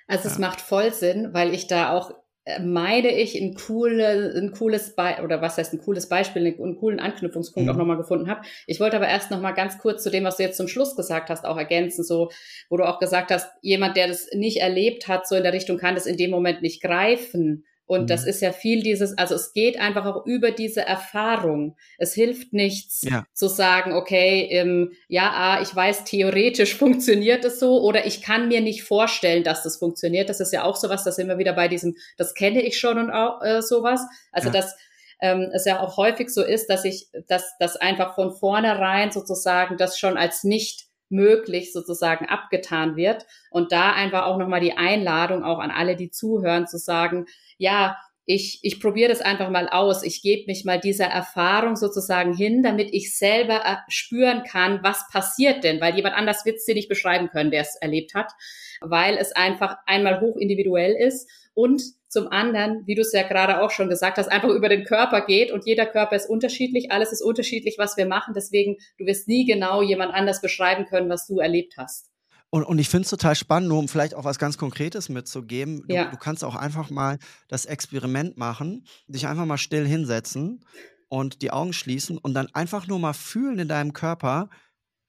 Also 0.08 0.28
ja. 0.28 0.34
es 0.34 0.40
macht 0.40 0.62
voll 0.62 0.94
Sinn, 0.94 1.34
weil 1.34 1.54
ich 1.54 1.68
da 1.68 1.92
auch 1.92 2.12
äh, 2.48 2.62
meine 2.62 3.12
ich 3.12 3.36
ein, 3.36 3.56
coole, 3.56 4.34
ein 4.38 4.52
cooles 4.52 4.96
Be 4.96 5.18
oder 5.22 5.42
was 5.42 5.58
heißt 5.58 5.74
ein 5.74 5.80
cooles 5.80 6.08
Beispiel, 6.08 6.46
einen 6.46 6.78
coolen 6.78 7.00
Anknüpfungspunkt 7.00 7.68
mhm. 7.68 7.74
auch 7.74 7.78
nochmal 7.78 7.98
gefunden 7.98 8.30
habe. 8.30 8.42
Ich 8.68 8.80
wollte 8.80 8.96
aber 8.96 9.08
erst 9.08 9.32
nochmal 9.32 9.54
ganz 9.54 9.78
kurz 9.80 10.02
zu 10.02 10.10
dem, 10.10 10.24
was 10.24 10.38
du 10.38 10.44
jetzt 10.44 10.58
zum 10.58 10.70
Schluss 10.70 10.96
gesagt 10.96 11.30
hast, 11.30 11.46
auch 11.46 11.58
ergänzen, 11.58 12.06
so, 12.06 12.30
wo 12.70 12.78
du 12.78 12.88
auch 12.88 13.00
gesagt 13.00 13.32
hast, 13.32 13.50
jemand, 13.62 13.98
der 13.98 14.08
das 14.08 14.28
nicht 14.34 14.62
erlebt 14.62 15.10
hat, 15.10 15.28
so 15.28 15.36
in 15.36 15.44
der 15.44 15.54
Richtung 15.54 15.78
kann 15.78 15.96
das 15.96 16.06
in 16.06 16.16
dem 16.16 16.32
Moment 16.32 16.62
nicht 16.62 16.82
greifen. 16.82 17.66
Und 17.88 18.04
mhm. 18.04 18.08
das 18.08 18.26
ist 18.26 18.42
ja 18.42 18.52
viel 18.52 18.84
dieses, 18.84 19.18
also 19.18 19.34
es 19.34 19.54
geht 19.54 19.80
einfach 19.80 20.06
auch 20.06 20.26
über 20.26 20.52
diese 20.52 20.82
Erfahrung. 20.82 21.78
Es 21.98 22.14
hilft 22.14 22.52
nichts 22.52 23.02
ja. 23.04 23.26
zu 23.34 23.48
sagen, 23.48 23.94
okay, 23.94 24.48
ähm, 24.52 24.92
ja, 25.08 25.32
ah, 25.34 25.62
ich 25.62 25.74
weiß, 25.74 26.04
theoretisch 26.04 26.76
funktioniert 26.78 27.46
es 27.46 27.60
so 27.60 27.82
oder 27.82 28.06
ich 28.06 28.22
kann 28.22 28.50
mir 28.50 28.60
nicht 28.60 28.84
vorstellen, 28.84 29.44
dass 29.44 29.64
das 29.64 29.78
funktioniert. 29.78 30.30
Das 30.30 30.42
ist 30.42 30.52
ja 30.52 30.64
auch 30.64 30.76
sowas, 30.76 31.06
das 31.06 31.18
immer 31.18 31.38
wieder 31.38 31.54
bei 31.54 31.70
diesem, 31.70 31.96
das 32.18 32.34
kenne 32.34 32.62
ich 32.62 32.78
schon 32.78 33.00
und 33.00 33.10
auch 33.10 33.42
äh, 33.42 33.62
sowas. 33.62 34.02
Also 34.34 34.50
ja. 34.50 34.54
dass 34.54 34.76
ähm, 35.22 35.50
es 35.54 35.66
ja 35.66 35.80
auch 35.80 35.96
häufig 35.96 36.30
so 36.30 36.44
ist, 36.44 36.68
dass 36.68 36.84
ich, 36.84 37.08
dass 37.28 37.58
das 37.58 37.78
einfach 37.78 38.16
von 38.16 38.32
vornherein 38.36 39.12
sozusagen 39.12 39.78
das 39.78 39.98
schon 39.98 40.18
als 40.18 40.44
nicht 40.44 40.88
möglich 41.10 41.72
sozusagen 41.74 42.26
abgetan 42.26 42.96
wird. 42.96 43.26
Und 43.50 43.72
da 43.72 43.94
einfach 43.94 44.26
auch 44.26 44.38
nochmal 44.38 44.60
die 44.60 44.78
Einladung 44.78 45.44
auch 45.44 45.60
an 45.60 45.72
alle, 45.72 45.96
die 45.96 46.12
zuhören, 46.12 46.68
zu 46.68 46.78
sagen, 46.78 47.26
ja, 47.58 47.98
ich, 48.30 48.60
ich 48.62 48.82
probiere 48.82 49.10
das 49.10 49.22
einfach 49.22 49.50
mal 49.50 49.70
aus. 49.70 50.04
Ich 50.04 50.22
gebe 50.22 50.48
mich 50.48 50.66
mal 50.66 50.80
dieser 50.80 51.06
Erfahrung 51.06 51.78
sozusagen 51.78 52.36
hin, 52.36 52.62
damit 52.62 52.90
ich 52.94 53.18
selber 53.18 53.64
äh, 53.66 53.78
spüren 53.88 54.44
kann, 54.44 54.80
was 54.84 55.08
passiert 55.10 55.64
denn, 55.64 55.80
weil 55.80 55.96
jemand 55.96 56.16
anders 56.16 56.46
wird 56.46 56.58
es 56.58 56.66
dir 56.66 56.76
nicht 56.76 56.90
beschreiben 56.90 57.30
können, 57.30 57.52
der 57.52 57.62
es 57.62 57.78
erlebt 57.80 58.14
hat, 58.16 58.34
weil 58.82 59.16
es 59.18 59.32
einfach 59.32 59.78
einmal 59.86 60.20
hoch 60.20 60.36
individuell 60.36 60.94
ist 60.94 61.30
und 61.54 61.82
zum 62.10 62.28
anderen, 62.28 62.86
wie 62.86 62.96
du 62.96 63.02
es 63.02 63.14
ja 63.14 63.24
gerade 63.24 63.62
auch 63.62 63.72
schon 63.72 63.90
gesagt 63.90 64.18
hast, 64.18 64.28
einfach 64.28 64.50
über 64.50 64.70
den 64.70 64.84
Körper 64.84 65.26
geht 65.26 65.52
und 65.52 65.66
jeder 65.66 65.86
Körper 65.86 66.16
ist 66.16 66.30
unterschiedlich, 66.30 66.92
alles 66.92 67.14
ist 67.14 67.22
unterschiedlich, 67.22 67.78
was 67.78 67.96
wir 67.96 68.06
machen. 68.06 68.34
Deswegen, 68.36 68.78
du 68.98 69.06
wirst 69.06 69.28
nie 69.28 69.46
genau 69.46 69.82
jemand 69.82 70.14
anders 70.14 70.42
beschreiben 70.42 70.86
können, 70.86 71.10
was 71.10 71.28
du 71.28 71.40
erlebt 71.40 71.76
hast. 71.78 72.10
Und, 72.50 72.64
und 72.64 72.80
ich 72.80 72.88
finde 72.88 73.04
es 73.04 73.10
total 73.10 73.36
spannend, 73.36 73.70
nur 73.70 73.80
um 73.80 73.88
vielleicht 73.88 74.14
auch 74.14 74.24
was 74.24 74.40
ganz 74.40 74.58
Konkretes 74.58 75.10
mitzugeben. 75.10 75.84
Du, 75.88 75.96
ja. 75.96 76.10
du 76.10 76.18
kannst 76.18 76.44
auch 76.44 76.56
einfach 76.56 76.90
mal 76.90 77.20
das 77.48 77.66
Experiment 77.66 78.38
machen, 78.38 78.86
dich 79.08 79.28
einfach 79.28 79.46
mal 79.46 79.58
still 79.58 79.86
hinsetzen 79.86 80.64
und 81.10 81.42
die 81.42 81.52
Augen 81.52 81.74
schließen 81.74 82.18
und 82.18 82.34
dann 82.34 82.48
einfach 82.54 82.88
nur 82.88 83.00
mal 83.00 83.14
fühlen 83.14 83.60
in 83.60 83.68
deinem 83.68 83.94
Körper, 83.94 84.50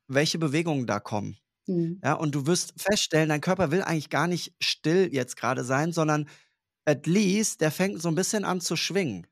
welche 0.08 0.38
Bewegungen 0.38 0.86
da 0.86 0.98
kommen. 0.98 1.36
Mhm. 1.66 2.00
Ja, 2.02 2.14
und 2.14 2.34
du 2.34 2.46
wirst 2.46 2.74
feststellen, 2.76 3.28
dein 3.28 3.40
Körper 3.40 3.70
will 3.70 3.82
eigentlich 3.82 4.10
gar 4.10 4.26
nicht 4.26 4.54
still 4.60 5.10
jetzt 5.12 5.36
gerade 5.36 5.62
sein, 5.62 5.92
sondern 5.92 6.28
at 6.86 7.06
least, 7.06 7.60
der 7.60 7.70
fängt 7.70 8.00
so 8.02 8.08
ein 8.08 8.14
bisschen 8.14 8.44
an 8.44 8.60
zu 8.60 8.74
schwingen. 8.74 9.26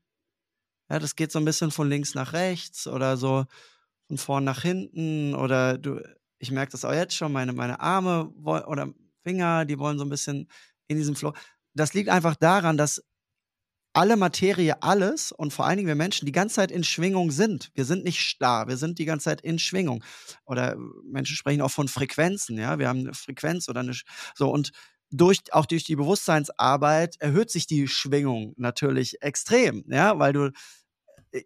Ja, 0.89 0.99
das 0.99 1.15
geht 1.15 1.31
so 1.31 1.39
ein 1.39 1.45
bisschen 1.45 1.71
von 1.71 1.89
links 1.89 2.15
nach 2.15 2.31
rechts 2.31 2.87
oder 2.87 3.17
so 3.17 3.45
von 4.07 4.17
vorn 4.17 4.43
nach 4.45 4.61
hinten 4.61 5.35
oder 5.35 5.77
du, 5.77 5.99
ich 6.39 6.51
merke 6.51 6.71
das 6.71 6.85
auch 6.85 6.93
jetzt 6.93 7.15
schon, 7.15 7.31
meine, 7.31 7.53
meine 7.53 7.79
Arme 7.79 8.29
oder 8.43 8.93
Finger, 9.23 9.65
die 9.65 9.79
wollen 9.79 9.97
so 9.97 10.05
ein 10.05 10.09
bisschen 10.09 10.49
in 10.87 10.97
diesem 10.97 11.15
Flow. 11.15 11.33
Das 11.73 11.93
liegt 11.93 12.09
einfach 12.09 12.35
daran, 12.35 12.77
dass 12.77 13.03
alle 13.93 14.15
Materie, 14.15 14.81
alles 14.83 15.31
und 15.31 15.53
vor 15.53 15.65
allen 15.65 15.77
Dingen 15.77 15.87
wir 15.87 15.95
Menschen 15.95 16.27
die 16.27 16.31
ganze 16.31 16.55
Zeit 16.55 16.71
in 16.71 16.83
Schwingung 16.83 17.31
sind. 17.31 17.71
Wir 17.73 17.83
sind 17.83 18.03
nicht 18.03 18.19
starr, 18.19 18.67
wir 18.67 18.77
sind 18.77 18.99
die 18.99 19.05
ganze 19.05 19.25
Zeit 19.25 19.41
in 19.41 19.57
Schwingung. 19.57 20.03
Oder 20.45 20.77
Menschen 21.03 21.35
sprechen 21.35 21.61
auch 21.61 21.71
von 21.71 21.87
Frequenzen, 21.87 22.59
ja. 22.59 22.77
Wir 22.77 22.89
haben 22.89 22.99
eine 22.99 23.15
Frequenz 23.15 23.67
oder 23.69 23.79
eine, 23.79 23.93
so 24.35 24.49
und 24.51 24.71
durch, 25.09 25.39
auch 25.51 25.65
durch 25.65 25.83
die 25.83 25.95
Bewusstseinsarbeit 25.95 27.15
erhöht 27.19 27.49
sich 27.49 27.65
die 27.65 27.87
Schwingung 27.87 28.53
natürlich 28.57 29.21
extrem, 29.21 29.83
ja, 29.87 30.19
weil 30.19 30.33
du 30.33 30.51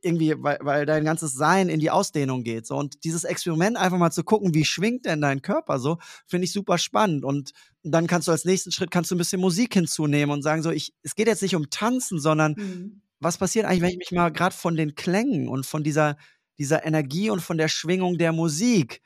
irgendwie, 0.01 0.35
weil, 0.37 0.57
weil 0.61 0.85
dein 0.85 1.03
ganzes 1.03 1.33
Sein 1.33 1.69
in 1.69 1.79
die 1.79 1.91
Ausdehnung 1.91 2.43
geht. 2.43 2.65
So. 2.65 2.75
Und 2.75 3.03
dieses 3.03 3.23
Experiment 3.23 3.77
einfach 3.77 3.97
mal 3.97 4.11
zu 4.11 4.23
gucken, 4.23 4.53
wie 4.53 4.65
schwingt 4.65 5.05
denn 5.05 5.21
dein 5.21 5.41
Körper 5.41 5.79
so, 5.79 5.97
finde 6.27 6.45
ich 6.45 6.53
super 6.53 6.77
spannend. 6.77 7.23
Und 7.23 7.51
dann 7.83 8.07
kannst 8.07 8.27
du 8.27 8.31
als 8.31 8.45
nächsten 8.45 8.71
Schritt 8.71 8.91
kannst 8.91 9.11
du 9.11 9.15
ein 9.15 9.17
bisschen 9.17 9.41
Musik 9.41 9.73
hinzunehmen 9.73 10.33
und 10.33 10.41
sagen, 10.41 10.63
so, 10.63 10.71
ich, 10.71 10.93
es 11.03 11.15
geht 11.15 11.27
jetzt 11.27 11.41
nicht 11.41 11.55
um 11.55 11.69
Tanzen, 11.69 12.19
sondern 12.19 12.53
mhm. 12.57 13.01
was 13.19 13.37
passiert 13.37 13.65
eigentlich, 13.65 13.81
wenn 13.81 13.91
ich 13.91 13.97
mich 13.97 14.11
mal 14.11 14.31
gerade 14.31 14.55
von 14.55 14.75
den 14.75 14.95
Klängen 14.95 15.47
und 15.47 15.65
von 15.65 15.83
dieser, 15.83 16.17
dieser 16.57 16.85
Energie 16.85 17.29
und 17.29 17.41
von 17.41 17.57
der 17.57 17.67
Schwingung 17.67 18.17
der 18.17 18.31
Musik 18.31 19.01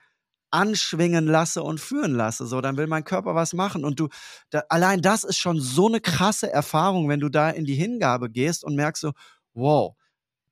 anschwingen 0.52 1.28
lasse 1.28 1.64
und 1.64 1.80
führen 1.80 2.14
lasse. 2.14 2.46
So, 2.48 2.62
dann 2.62 2.78
will 2.78 2.88
mein 2.88 3.04
Körper 3.04 3.36
was 3.36 3.54
machen. 3.54 3.84
Und 3.84 4.00
du, 4.00 4.08
da, 4.50 4.64
allein 4.70 5.02
das 5.02 5.24
ist 5.24 5.38
schon 5.38 5.60
so 5.60 5.88
eine 5.88 6.00
krasse 6.00 6.52
Erfahrung, 6.52 7.10
wenn 7.10 7.20
du 7.20 7.30
da 7.30 7.50
in 7.50 7.66
die 7.66 7.76
Hingabe 7.76 8.30
gehst 8.30 8.64
und 8.64 8.76
merkst 8.76 9.02
so, 9.02 9.12
wow, 9.54 9.96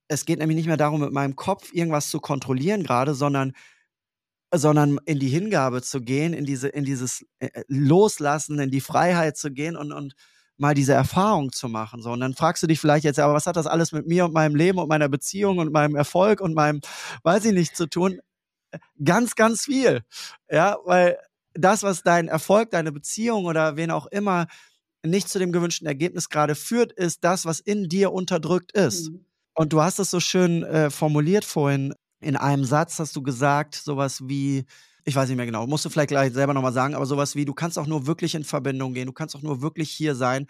es 0.08 0.26
geht 0.26 0.40
nämlich 0.40 0.58
nicht 0.58 0.68
mehr 0.68 0.78
darum, 0.78 1.02
mit 1.02 1.12
meinem 1.12 1.36
Kopf 1.36 1.74
irgendwas 1.74 2.10
zu 2.10 2.20
kontrollieren 2.20 2.84
gerade, 2.84 3.14
sondern 3.14 3.54
sondern 4.56 5.00
in 5.06 5.20
die 5.20 5.30
Hingabe 5.30 5.82
zu 5.82 6.02
gehen, 6.02 6.34
in 6.34 6.46
diese, 6.46 6.68
in 6.68 6.86
dieses 6.86 7.26
äh, 7.40 7.48
äh, 7.48 7.64
Loslassen, 7.68 8.60
in 8.60 8.70
die 8.70 8.82
Freiheit 8.82 9.36
zu 9.36 9.52
gehen 9.52 9.76
und, 9.76 9.92
und 9.92 10.14
mal 10.58 10.76
diese 10.76 10.94
Erfahrung 10.94 11.52
zu 11.52 11.68
machen. 11.68 12.02
So, 12.02 12.12
und 12.12 12.20
dann 12.20 12.36
fragst 12.36 12.62
du 12.62 12.68
dich 12.68 12.80
vielleicht 12.80 13.04
jetzt, 13.04 13.20
aber 13.20 13.34
was 13.34 13.48
hat 13.48 13.56
das 13.56 13.66
alles 13.66 13.92
mit 13.92 14.06
mir 14.06 14.26
und 14.26 14.34
meinem 14.34 14.56
Leben 14.56 14.78
und 14.78 14.88
meiner 14.88 15.10
Beziehung 15.10 15.58
und 15.58 15.72
meinem 15.72 15.96
Erfolg 15.96 16.40
und 16.40 16.54
meinem, 16.54 16.82
weiß 17.24 17.46
ich 17.46 17.54
nicht, 17.54 17.76
zu 17.76 17.88
tun? 17.88 18.20
Ganz, 19.04 19.36
ganz 19.36 19.66
viel. 19.66 20.04
Ja, 20.50 20.78
weil 20.86 21.18
das, 21.54 21.84
was 21.84 22.04
dein 22.04 22.28
Erfolg, 22.28 22.72
deine 22.72 22.92
Beziehung 22.92 23.46
oder 23.46 23.76
wen 23.76 23.92
auch 23.92 24.08
immer 24.08 24.48
nicht 25.04 25.30
zu 25.30 25.40
dem 25.40 25.52
gewünschten 25.52 25.88
Ergebnis 25.88 26.30
gerade 26.30 26.56
führt, 26.56 26.92
ist 26.94 27.24
das, 27.24 27.46
was 27.46 27.60
in 27.60 27.90
dir 27.90 28.14
unterdrückt 28.14 28.72
ist. 28.72 29.10
Mhm. 29.10 29.26
Und 29.56 29.74
du 29.74 29.82
hast 29.82 30.00
es 30.00 30.10
so 30.10 30.20
schön 30.20 30.64
äh, 30.64 30.90
formuliert 30.90 31.46
vorhin. 31.46 31.94
In 32.22 32.36
einem 32.36 32.66
Satz 32.66 33.00
hast 33.00 33.16
du 33.16 33.22
gesagt, 33.22 33.76
sowas 33.76 34.22
wie, 34.28 34.66
ich 35.06 35.16
weiß 35.16 35.28
nicht 35.28 35.38
mehr 35.38 35.46
genau, 35.46 35.68
musst 35.68 35.86
du 35.86 35.90
vielleicht 35.90 36.10
gleich 36.10 36.34
selber 36.34 36.54
nochmal 36.54 36.74
sagen, 36.74 36.96
aber 36.96 37.06
sowas 37.06 37.36
wie, 37.36 37.46
du 37.46 37.54
kannst 37.54 37.78
auch 37.78 37.88
nur 37.88 38.08
wirklich 38.08 38.36
in 38.36 38.44
Verbindung 38.44 38.94
gehen, 38.94 39.08
du 39.08 39.14
kannst 39.14 39.36
auch 39.36 39.42
nur 39.42 39.62
wirklich 39.62 39.92
hier 39.92 40.16
sein, 40.16 40.48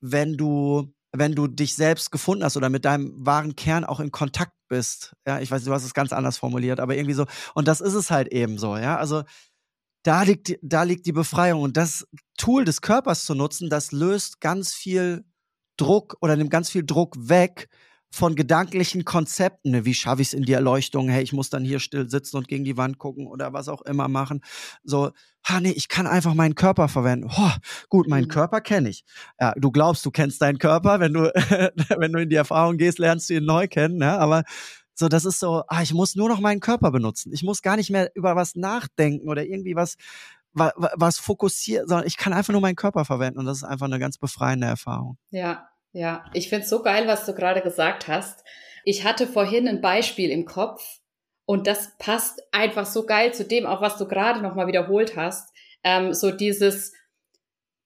wenn 0.00 0.36
du, 0.36 0.92
wenn 1.12 1.34
du 1.34 1.48
dich 1.48 1.74
selbst 1.74 2.12
gefunden 2.12 2.44
hast 2.44 2.56
oder 2.56 2.68
mit 2.70 2.84
deinem 2.84 3.12
wahren 3.26 3.56
Kern 3.56 3.84
auch 3.84 4.00
in 4.00 4.12
Kontakt 4.12 4.52
bist. 4.68 5.14
Ja, 5.26 5.40
ich 5.40 5.50
weiß, 5.50 5.64
du 5.64 5.72
hast 5.72 5.84
es 5.84 5.94
ganz 5.94 6.12
anders 6.12 6.38
formuliert, 6.38 6.80
aber 6.80 6.96
irgendwie 6.96 7.14
so. 7.14 7.26
Und 7.54 7.68
das 7.68 7.80
ist 7.80 7.94
es 7.94 8.10
halt 8.10 8.28
eben 8.32 8.58
so, 8.58 8.76
ja. 8.76 8.96
Also 8.96 9.22
da 10.02 10.22
liegt, 10.22 10.56
da 10.62 10.84
liegt 10.84 11.06
die 11.06 11.12
Befreiung. 11.12 11.62
Und 11.62 11.76
das 11.76 12.06
Tool 12.36 12.64
des 12.64 12.80
Körpers 12.80 13.24
zu 13.24 13.34
nutzen, 13.34 13.68
das 13.70 13.92
löst 13.92 14.40
ganz 14.40 14.72
viel 14.72 15.24
Druck 15.76 16.16
oder 16.20 16.36
nimmt 16.36 16.50
ganz 16.50 16.70
viel 16.70 16.84
Druck 16.84 17.16
weg, 17.18 17.68
von 18.16 18.34
gedanklichen 18.34 19.04
Konzepten, 19.04 19.70
ne? 19.70 19.84
wie 19.84 19.94
schaffe 19.94 20.22
ich 20.22 20.28
es 20.28 20.34
in 20.34 20.44
die 20.44 20.52
Erleuchtung, 20.52 21.08
hey, 21.08 21.22
ich 21.22 21.32
muss 21.32 21.50
dann 21.50 21.64
hier 21.64 21.80
still 21.80 22.08
sitzen 22.08 22.38
und 22.38 22.48
gegen 22.48 22.64
die 22.64 22.76
Wand 22.76 22.98
gucken 22.98 23.26
oder 23.26 23.52
was 23.52 23.68
auch 23.68 23.82
immer 23.82 24.08
machen. 24.08 24.40
So, 24.82 25.10
ha 25.44 25.60
nee, 25.60 25.70
ich 25.70 25.88
kann 25.88 26.06
einfach 26.06 26.34
meinen 26.34 26.54
Körper 26.54 26.88
verwenden. 26.88 27.30
Oh, 27.36 27.50
gut, 27.88 28.08
meinen 28.08 28.24
mhm. 28.24 28.30
Körper 28.30 28.60
kenne 28.60 28.88
ich. 28.88 29.04
Ja, 29.38 29.52
du 29.56 29.70
glaubst, 29.70 30.04
du 30.06 30.10
kennst 30.10 30.40
deinen 30.40 30.58
Körper, 30.58 30.98
wenn 30.98 31.12
du 31.12 31.30
wenn 31.98 32.12
du 32.12 32.22
in 32.22 32.30
die 32.30 32.36
Erfahrung 32.36 32.78
gehst, 32.78 32.98
lernst 32.98 33.28
du 33.28 33.34
ihn 33.34 33.44
neu 33.44 33.68
kennen, 33.68 33.98
ne? 33.98 34.18
aber 34.18 34.44
so, 34.94 35.08
das 35.08 35.26
ist 35.26 35.38
so, 35.38 35.62
ah, 35.68 35.82
ich 35.82 35.92
muss 35.92 36.16
nur 36.16 36.30
noch 36.30 36.40
meinen 36.40 36.60
Körper 36.60 36.90
benutzen. 36.90 37.30
Ich 37.34 37.42
muss 37.42 37.60
gar 37.60 37.76
nicht 37.76 37.90
mehr 37.90 38.10
über 38.14 38.34
was 38.34 38.54
nachdenken 38.54 39.28
oder 39.28 39.44
irgendwie 39.44 39.76
was, 39.76 39.96
was, 40.54 40.72
was 40.94 41.18
fokussiert, 41.18 41.86
sondern 41.86 42.06
ich 42.06 42.16
kann 42.16 42.32
einfach 42.32 42.52
nur 42.52 42.62
meinen 42.62 42.76
Körper 42.76 43.04
verwenden 43.04 43.38
und 43.38 43.44
das 43.44 43.58
ist 43.58 43.64
einfach 43.64 43.86
eine 43.86 43.98
ganz 43.98 44.16
befreiende 44.16 44.66
Erfahrung. 44.66 45.18
Ja, 45.28 45.68
ja, 45.96 46.26
ich 46.34 46.50
finde 46.50 46.64
es 46.64 46.68
so 46.68 46.82
geil, 46.82 47.06
was 47.06 47.24
du 47.24 47.32
gerade 47.32 47.62
gesagt 47.62 48.06
hast. 48.06 48.44
Ich 48.84 49.04
hatte 49.04 49.26
vorhin 49.26 49.66
ein 49.66 49.80
Beispiel 49.80 50.28
im 50.28 50.44
Kopf 50.44 51.00
und 51.46 51.66
das 51.66 51.96
passt 51.96 52.42
einfach 52.52 52.84
so 52.84 53.06
geil 53.06 53.32
zu 53.32 53.46
dem, 53.46 53.64
auch 53.64 53.80
was 53.80 53.96
du 53.96 54.06
gerade 54.06 54.42
nochmal 54.42 54.66
wiederholt 54.66 55.16
hast. 55.16 55.48
Ähm, 55.82 56.12
so 56.12 56.32
dieses 56.32 56.92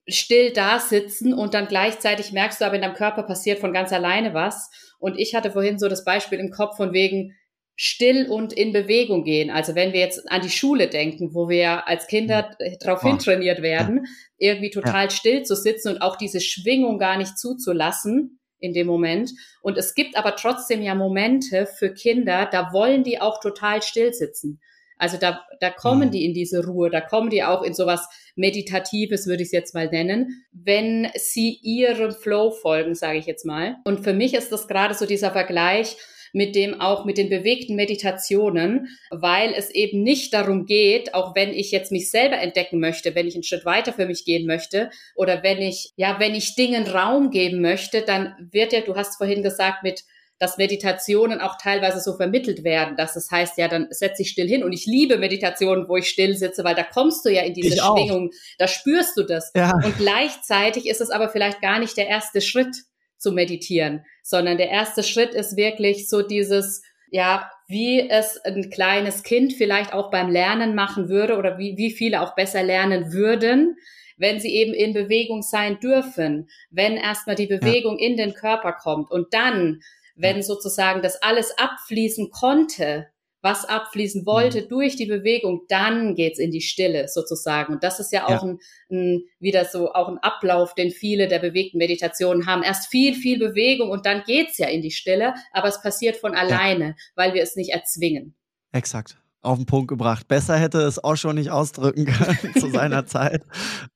still 0.09 0.53
da 0.53 0.81
sitzen 0.81 1.33
und 1.33 1.55
dann 1.55 1.69
gleichzeitig 1.69 2.33
merkst 2.33 2.61
du 2.61 2.65
aber 2.65 2.75
in 2.75 2.83
deinem 2.83 2.95
Körper 2.95 3.23
passiert 3.23 3.61
von 3.61 3.73
ganz 3.73 3.93
alleine 3.93 4.35
was. 4.35 4.71
Und 4.99 5.17
ich 5.17 5.37
hatte 5.37 5.53
vorhin 5.53 5.79
so 5.79 5.89
das 5.89 6.05
Beispiel 6.05 6.41
im 6.41 6.51
Kopf 6.51 6.79
von 6.79 6.93
wegen, 6.93 7.37
still 7.77 8.31
und 8.31 8.53
in 8.53 8.73
Bewegung 8.73 9.25
gehen. 9.25 9.51
Also 9.51 9.75
wenn 9.75 9.93
wir 9.93 10.01
jetzt 10.01 10.31
an 10.31 10.43
die 10.43 10.51
Schule 10.51 10.89
denken, 10.89 11.35
wo 11.35 11.49
wir 11.49 11.89
als 11.89 12.07
Kinder 12.07 12.57
darauf 12.81 13.03
hintrainiert 13.03 13.63
werden, 13.63 14.07
irgendwie 14.37 14.71
total 14.71 15.05
ja. 15.05 15.11
still 15.11 15.43
zu 15.43 15.57
sitzen 15.57 15.89
und 15.93 16.03
auch 16.03 16.17
diese 16.17 16.41
Schwingung 16.41 16.99
gar 16.99 17.17
nicht 17.17 17.39
zuzulassen 17.39 18.39
in 18.59 18.75
dem 18.75 18.87
Moment. 18.87 19.31
Und 19.63 19.79
es 19.79 19.95
gibt 19.95 20.17
aber 20.17 20.37
trotzdem 20.37 20.83
ja 20.83 20.95
Momente 20.95 21.67
für 21.67 21.93
Kinder, 21.95 22.49
da 22.51 22.73
wollen 22.73 23.03
die 23.03 23.21
auch 23.21 23.41
total 23.41 23.83
still 23.83 24.13
sitzen. 24.13 24.61
Also 25.01 25.17
da, 25.17 25.47
da 25.61 25.71
kommen 25.71 26.09
mhm. 26.09 26.13
die 26.13 26.25
in 26.27 26.35
diese 26.35 26.67
Ruhe, 26.67 26.91
da 26.91 27.01
kommen 27.01 27.31
die 27.31 27.43
auch 27.43 27.63
in 27.63 27.73
sowas 27.73 28.07
Meditatives, 28.37 29.27
würde 29.27 29.43
ich 29.43 29.49
es 29.49 29.53
jetzt 29.53 29.75
mal 29.75 29.89
nennen, 29.89 30.45
wenn 30.53 31.09
sie 31.15 31.59
ihrem 31.63 32.13
Flow 32.13 32.51
folgen, 32.51 32.95
sage 32.95 33.19
ich 33.19 33.25
jetzt 33.25 33.47
mal. 33.47 33.77
Und 33.85 34.05
für 34.05 34.13
mich 34.13 34.35
ist 34.35 34.53
das 34.53 34.69
gerade 34.69 34.93
so 34.93 35.07
dieser 35.07 35.31
Vergleich, 35.33 35.97
mit 36.33 36.55
dem 36.55 36.81
auch 36.81 37.05
mit 37.05 37.19
den 37.19 37.29
bewegten 37.29 37.77
Meditationen, 37.77 38.89
weil 39.11 39.53
es 39.55 39.71
eben 39.71 40.03
nicht 40.03 40.33
darum 40.33 40.67
geht, 40.67 41.15
auch 41.15 41.35
wenn 41.35 41.51
ich 41.51 41.71
jetzt 41.71 41.93
mich 41.93 42.11
selber 42.11 42.39
entdecken 42.39 42.81
möchte, 42.81 43.15
wenn 43.15 43.27
ich 43.27 43.35
einen 43.35 43.43
Schritt 43.43 43.65
weiter 43.65 43.93
für 43.93 44.07
mich 44.07 44.25
gehen 44.25 44.47
möchte 44.47 44.91
oder 45.15 45.43
wenn 45.43 45.59
ich, 45.59 45.93
ja, 45.97 46.17
wenn 46.19 46.35
ich 46.35 46.55
Dingen 46.55 46.87
Raum 46.87 47.31
geben 47.31 47.61
möchte, 47.61 48.03
dann 48.03 48.35
wird 48.51 48.73
ja, 48.73 48.81
du 48.81 48.97
hast 48.97 49.17
vorhin 49.17 49.43
gesagt, 49.43 49.83
mit 49.83 50.05
dass 50.41 50.57
Meditationen 50.57 51.39
auch 51.39 51.59
teilweise 51.59 52.01
so 52.01 52.17
vermittelt 52.17 52.65
werden, 52.65 52.97
dass 52.97 53.15
es 53.15 53.31
heißt, 53.31 53.59
ja, 53.59 53.69
dann 53.69 53.89
setz 53.91 54.19
ich 54.21 54.31
still 54.31 54.49
hin. 54.49 54.65
Und 54.65 54.73
ich 54.73 54.87
liebe 54.87 55.19
Meditationen, 55.19 55.87
wo 55.87 55.99
ich 55.99 56.09
still 56.09 56.35
sitze, 56.35 56.65
weil 56.65 56.75
da 56.75 56.83
kommst 56.83 57.27
du 57.27 57.29
ja 57.29 57.43
in 57.43 57.53
diese 57.53 57.77
Schwingung, 57.77 58.31
da 58.57 58.67
spürst 58.67 59.19
du 59.19 59.23
das. 59.23 59.53
Ja. 59.55 59.75
Und 59.85 59.99
gleichzeitig 59.99 60.87
ist 60.87 61.03
es 61.03 61.11
aber 61.11 61.29
vielleicht 61.29 61.61
gar 61.61 61.79
nicht 61.79 61.95
der 61.99 62.09
erste 62.09 62.41
Schritt 62.41 62.75
zu 63.21 63.33
meditieren, 63.33 64.05
sondern 64.23 64.57
der 64.57 64.71
erste 64.71 65.03
Schritt 65.03 65.35
ist 65.35 65.57
wirklich 65.57 66.09
so 66.09 66.23
dieses, 66.23 66.83
ja, 67.11 67.51
wie 67.69 68.09
es 68.09 68.39
ein 68.39 68.71
kleines 68.71 69.23
Kind 69.23 69.53
vielleicht 69.53 69.93
auch 69.93 70.11
beim 70.11 70.31
Lernen 70.31 70.75
machen 70.75 71.09
würde 71.09 71.37
oder 71.37 71.59
wie, 71.59 71.77
wie 71.77 71.91
viele 71.91 72.23
auch 72.23 72.35
besser 72.35 72.63
lernen 72.63 73.13
würden, 73.13 73.77
wenn 74.17 74.41
sie 74.41 74.55
eben 74.55 74.75
in 74.75 74.93
Bewegung 74.93 75.43
sein 75.43 75.79
dürfen, 75.81 76.49
wenn 76.71 76.97
erstmal 76.97 77.37
die 77.37 77.47
Bewegung 77.47 77.99
in 77.99 78.17
den 78.17 78.35
Körper 78.35 78.73
kommt 78.73 79.11
und 79.11 79.33
dann, 79.33 79.81
wenn 80.17 80.43
sozusagen 80.43 81.03
das 81.03 81.23
alles 81.23 81.57
abfließen 81.59 82.31
konnte, 82.31 83.07
was 83.43 83.65
abfließen 83.65 84.27
wollte 84.27 84.63
mhm. 84.63 84.69
durch 84.69 84.97
die 84.97 85.07
Bewegung, 85.07 85.63
dann 85.69 86.15
geht's 86.15 86.39
in 86.39 86.51
die 86.51 86.61
Stille 86.61 87.09
sozusagen. 87.09 87.75
Und 87.75 87.83
das 87.83 88.01
ist 88.01 88.13
ja 88.13 88.27
auch 88.27 88.43
ja. 88.43 88.43
Ein, 88.43 88.59
ein, 88.91 89.23
wieder 89.39 89.65
so 89.65 89.93
auch 89.93 90.09
ein 90.09 90.19
Ablauf, 90.19 90.75
den 90.75 90.91
viele 90.91 91.29
der 91.29 91.39
bewegten 91.39 91.79
Meditationen 91.79 92.47
haben. 92.47 92.63
Erst 92.63 92.91
viel, 92.91 93.15
viel 93.15 93.39
Bewegung 93.39 93.91
und 93.91 94.07
dann 94.07 94.23
geht's 94.25 94.59
ja 94.59 94.69
in 94.69 94.83
die 94.83 94.91
Stille, 94.91 95.35
aber 95.53 95.69
es 95.69 95.81
passiert 95.81 96.17
von 96.17 96.35
alleine, 96.35 96.89
ja. 96.89 96.95
weil 97.15 97.35
wir 97.35 97.43
es 97.43 97.57
nicht 97.57 97.73
erzwingen. 97.73 98.35
Exakt. 98.73 99.17
auf 99.43 99.57
den 99.57 99.67
Punkt 99.67 99.89
gebracht. 99.89 100.29
Besser 100.29 100.57
hätte 100.59 100.83
es 100.83 101.03
auch 101.03 101.17
schon 101.17 101.37
nicht 101.37 101.51
ausdrücken 101.51 102.05
können 102.05 102.55
zu 102.59 102.69
seiner 102.71 103.07
Zeit, 103.07 103.45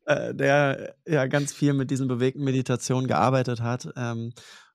äh, 0.07 0.35
der 0.35 0.95
ja 1.07 1.27
ganz 1.27 1.53
viel 1.53 1.75
mit 1.75 1.91
diesen 1.91 2.09
bewegten 2.09 2.45
Meditationen 2.45 3.07
gearbeitet 3.07 3.61
hat. 3.61 3.89
Ähm, 3.97 4.33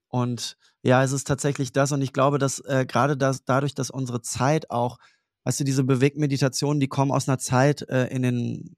und 0.09 0.57
ja, 0.83 1.03
es 1.03 1.11
ist 1.11 1.27
tatsächlich 1.27 1.71
das. 1.71 1.91
Und 1.91 2.01
ich 2.01 2.13
glaube, 2.13 2.37
dass 2.39 2.59
äh, 2.59 2.85
gerade 2.87 3.17
das, 3.17 3.43
dadurch, 3.43 3.75
dass 3.75 3.89
unsere 3.89 4.21
Zeit 4.21 4.69
auch, 4.69 4.97
weißt 5.43 5.59
du, 5.59 5.63
diese 5.63 5.83
bewegten 5.83 6.21
Meditationen, 6.21 6.79
die 6.79 6.87
kommen 6.87 7.11
aus 7.11 7.27
einer 7.27 7.37
Zeit 7.37 7.81
äh, 7.89 8.07
in 8.07 8.21
den 8.21 8.75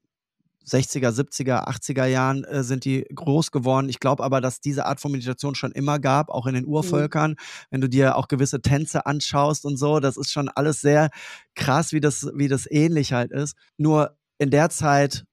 60er, 0.66 1.10
70er, 1.10 1.68
80er 1.68 2.06
Jahren 2.06 2.44
äh, 2.44 2.62
sind 2.62 2.84
die 2.84 3.04
groß 3.14 3.50
geworden. 3.50 3.88
Ich 3.88 4.00
glaube 4.00 4.22
aber, 4.22 4.40
dass 4.40 4.60
diese 4.60 4.86
Art 4.86 5.00
von 5.00 5.12
Meditation 5.12 5.54
schon 5.54 5.72
immer 5.72 5.98
gab, 5.98 6.28
auch 6.28 6.46
in 6.46 6.54
den 6.54 6.64
mhm. 6.64 6.70
Urvölkern. 6.70 7.32
Mhm. 7.32 7.36
Wenn 7.70 7.80
du 7.80 7.88
dir 7.88 8.16
auch 8.16 8.28
gewisse 8.28 8.62
Tänze 8.62 9.06
anschaust 9.06 9.64
und 9.64 9.76
so, 9.76 10.00
das 10.00 10.16
ist 10.16 10.30
schon 10.30 10.48
alles 10.48 10.80
sehr 10.80 11.10
krass, 11.54 11.92
wie 11.92 12.00
das, 12.00 12.30
wie 12.34 12.48
das 12.48 12.70
ähnlich 12.70 13.12
halt 13.12 13.32
ist. 13.32 13.56
Nur 13.76 14.16
in 14.38 14.50
der 14.50 14.70
Zeit 14.70 15.24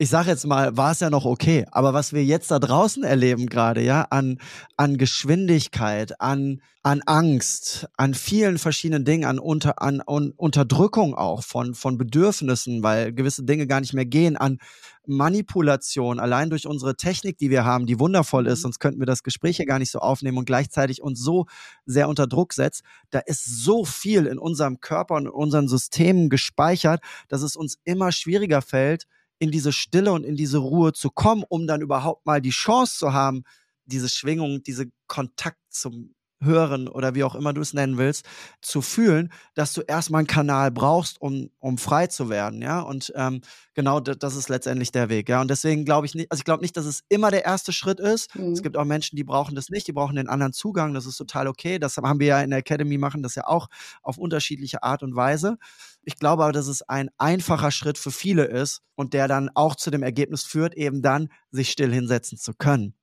ich 0.00 0.10
sage 0.10 0.30
jetzt 0.30 0.46
mal, 0.46 0.76
war 0.76 0.92
es 0.92 1.00
ja 1.00 1.10
noch 1.10 1.24
okay. 1.24 1.66
Aber 1.72 1.92
was 1.92 2.12
wir 2.12 2.24
jetzt 2.24 2.52
da 2.52 2.60
draußen 2.60 3.02
erleben 3.02 3.46
gerade, 3.46 3.82
ja, 3.82 4.02
an, 4.10 4.38
an 4.76 4.96
Geschwindigkeit, 4.96 6.20
an, 6.20 6.62
an 6.84 7.02
Angst, 7.04 7.88
an 7.96 8.14
vielen 8.14 8.58
verschiedenen 8.58 9.04
Dingen, 9.04 9.24
an, 9.24 9.40
unter, 9.40 9.82
an, 9.82 10.00
an 10.00 10.32
Unterdrückung 10.36 11.16
auch 11.16 11.42
von, 11.42 11.74
von 11.74 11.98
Bedürfnissen, 11.98 12.84
weil 12.84 13.12
gewisse 13.12 13.42
Dinge 13.42 13.66
gar 13.66 13.80
nicht 13.80 13.92
mehr 13.92 14.06
gehen, 14.06 14.36
an 14.36 14.58
Manipulation, 15.04 16.20
allein 16.20 16.48
durch 16.50 16.68
unsere 16.68 16.94
Technik, 16.94 17.38
die 17.38 17.50
wir 17.50 17.64
haben, 17.64 17.86
die 17.86 17.98
wundervoll 17.98 18.46
ist, 18.46 18.60
mhm. 18.60 18.62
sonst 18.62 18.78
könnten 18.78 19.00
wir 19.00 19.06
das 19.06 19.24
Gespräch 19.24 19.58
ja 19.58 19.64
gar 19.64 19.80
nicht 19.80 19.90
so 19.90 19.98
aufnehmen 19.98 20.38
und 20.38 20.44
gleichzeitig 20.44 21.02
uns 21.02 21.20
so 21.20 21.46
sehr 21.86 22.08
unter 22.08 22.28
Druck 22.28 22.52
setzt. 22.52 22.82
Da 23.10 23.18
ist 23.18 23.44
so 23.44 23.84
viel 23.84 24.26
in 24.26 24.38
unserem 24.38 24.80
Körper 24.80 25.16
und 25.16 25.26
in 25.26 25.32
unseren 25.32 25.66
Systemen 25.66 26.28
gespeichert, 26.28 27.00
dass 27.26 27.42
es 27.42 27.56
uns 27.56 27.78
immer 27.82 28.12
schwieriger 28.12 28.62
fällt, 28.62 29.06
in 29.38 29.50
diese 29.50 29.72
Stille 29.72 30.12
und 30.12 30.24
in 30.24 30.36
diese 30.36 30.58
Ruhe 30.58 30.92
zu 30.92 31.10
kommen, 31.10 31.44
um 31.48 31.66
dann 31.66 31.80
überhaupt 31.80 32.26
mal 32.26 32.40
die 32.40 32.50
Chance 32.50 32.98
zu 32.98 33.12
haben, 33.12 33.44
diese 33.86 34.08
Schwingung, 34.08 34.62
diese 34.62 34.86
Kontakt 35.06 35.58
zum 35.70 36.14
hören 36.40 36.88
oder 36.88 37.14
wie 37.14 37.24
auch 37.24 37.34
immer 37.34 37.52
du 37.52 37.60
es 37.60 37.74
nennen 37.74 37.98
willst, 37.98 38.26
zu 38.60 38.82
fühlen, 38.82 39.32
dass 39.54 39.72
du 39.72 39.82
erstmal 39.82 40.20
einen 40.20 40.26
Kanal 40.26 40.70
brauchst, 40.70 41.20
um, 41.20 41.50
um 41.58 41.78
frei 41.78 42.06
zu 42.06 42.28
werden, 42.28 42.62
ja. 42.62 42.80
Und 42.80 43.12
ähm, 43.16 43.40
genau 43.74 44.00
das 44.00 44.36
ist 44.36 44.48
letztendlich 44.48 44.92
der 44.92 45.08
Weg, 45.08 45.28
ja. 45.28 45.40
Und 45.40 45.48
deswegen 45.48 45.84
glaube 45.84 46.06
ich 46.06 46.14
nicht, 46.14 46.30
also 46.30 46.40
ich 46.40 46.44
glaube 46.44 46.62
nicht, 46.62 46.76
dass 46.76 46.86
es 46.86 47.02
immer 47.08 47.30
der 47.30 47.44
erste 47.44 47.72
Schritt 47.72 48.00
ist. 48.00 48.34
Mhm. 48.34 48.52
Es 48.52 48.62
gibt 48.62 48.76
auch 48.76 48.84
Menschen, 48.84 49.16
die 49.16 49.24
brauchen 49.24 49.54
das 49.54 49.68
nicht, 49.68 49.86
die 49.86 49.92
brauchen 49.92 50.16
den 50.16 50.28
anderen 50.28 50.52
Zugang, 50.52 50.94
das 50.94 51.06
ist 51.06 51.16
total 51.16 51.48
okay. 51.48 51.78
Das 51.78 51.96
haben 51.96 52.20
wir 52.20 52.26
ja 52.26 52.40
in 52.40 52.50
der 52.50 52.60
Academy, 52.60 52.98
machen 52.98 53.22
das 53.22 53.34
ja 53.34 53.46
auch 53.46 53.68
auf 54.02 54.18
unterschiedliche 54.18 54.82
Art 54.82 55.02
und 55.02 55.16
Weise. 55.16 55.58
Ich 56.02 56.16
glaube 56.16 56.44
aber, 56.44 56.52
dass 56.52 56.68
es 56.68 56.82
ein 56.82 57.10
einfacher 57.18 57.70
Schritt 57.70 57.98
für 57.98 58.10
viele 58.10 58.44
ist 58.44 58.80
und 58.94 59.12
der 59.12 59.28
dann 59.28 59.50
auch 59.54 59.74
zu 59.74 59.90
dem 59.90 60.02
Ergebnis 60.02 60.44
führt, 60.44 60.74
eben 60.74 61.02
dann 61.02 61.28
sich 61.50 61.70
still 61.70 61.92
hinsetzen 61.92 62.38
zu 62.38 62.54
können. 62.54 62.94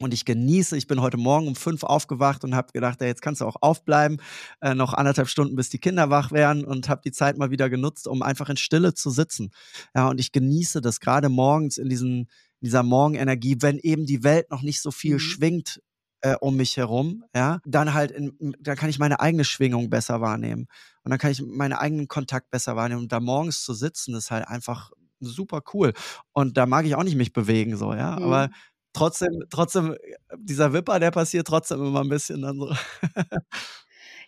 Und 0.00 0.12
ich 0.12 0.24
genieße, 0.24 0.76
ich 0.76 0.88
bin 0.88 1.00
heute 1.00 1.16
Morgen 1.16 1.46
um 1.46 1.54
fünf 1.54 1.84
aufgewacht 1.84 2.42
und 2.42 2.54
habe 2.56 2.72
gedacht, 2.72 3.00
ja, 3.00 3.06
jetzt 3.06 3.22
kannst 3.22 3.40
du 3.40 3.46
auch 3.46 3.56
aufbleiben, 3.60 4.20
äh, 4.60 4.74
noch 4.74 4.92
anderthalb 4.92 5.28
Stunden, 5.28 5.54
bis 5.54 5.68
die 5.68 5.78
Kinder 5.78 6.10
wach 6.10 6.32
werden 6.32 6.64
und 6.64 6.88
habe 6.88 7.02
die 7.04 7.12
Zeit 7.12 7.38
mal 7.38 7.50
wieder 7.50 7.70
genutzt, 7.70 8.08
um 8.08 8.22
einfach 8.22 8.48
in 8.48 8.56
Stille 8.56 8.94
zu 8.94 9.10
sitzen. 9.10 9.50
Ja, 9.94 10.08
und 10.08 10.18
ich 10.18 10.32
genieße 10.32 10.80
das 10.80 10.98
gerade 10.98 11.28
morgens 11.28 11.78
in, 11.78 11.88
diesen, 11.88 12.22
in 12.60 12.64
dieser 12.64 12.82
Morgenenergie, 12.82 13.58
wenn 13.60 13.78
eben 13.78 14.04
die 14.04 14.24
Welt 14.24 14.50
noch 14.50 14.62
nicht 14.62 14.82
so 14.82 14.90
viel 14.90 15.14
mhm. 15.14 15.20
schwingt 15.20 15.80
äh, 16.22 16.34
um 16.40 16.56
mich 16.56 16.76
herum, 16.76 17.22
ja, 17.34 17.60
dann 17.64 17.94
halt, 17.94 18.10
in, 18.10 18.56
dann 18.58 18.76
kann 18.76 18.90
ich 18.90 18.98
meine 18.98 19.20
eigene 19.20 19.44
Schwingung 19.44 19.90
besser 19.90 20.20
wahrnehmen 20.20 20.66
und 21.04 21.10
dann 21.10 21.18
kann 21.18 21.30
ich 21.30 21.42
meinen 21.42 21.74
eigenen 21.74 22.08
Kontakt 22.08 22.50
besser 22.50 22.76
wahrnehmen. 22.76 23.02
Und 23.02 23.12
da 23.12 23.20
morgens 23.20 23.62
zu 23.62 23.74
sitzen, 23.74 24.14
ist 24.14 24.30
halt 24.30 24.48
einfach 24.48 24.90
super 25.20 25.62
cool. 25.72 25.92
Und 26.32 26.56
da 26.56 26.66
mag 26.66 26.86
ich 26.86 26.94
auch 26.94 27.04
nicht 27.04 27.16
mich 27.16 27.32
bewegen, 27.32 27.76
so, 27.76 27.92
ja, 27.92 28.16
mhm. 28.16 28.22
aber 28.24 28.50
trotzdem, 28.94 29.44
trotzdem, 29.50 29.96
dieser 30.36 30.72
Wipper, 30.72 30.98
der 30.98 31.10
passiert 31.10 31.46
trotzdem 31.46 31.84
immer 31.84 32.00
ein 32.00 32.08
bisschen 32.08 32.42
dann 32.42 32.58
so. 32.58 32.72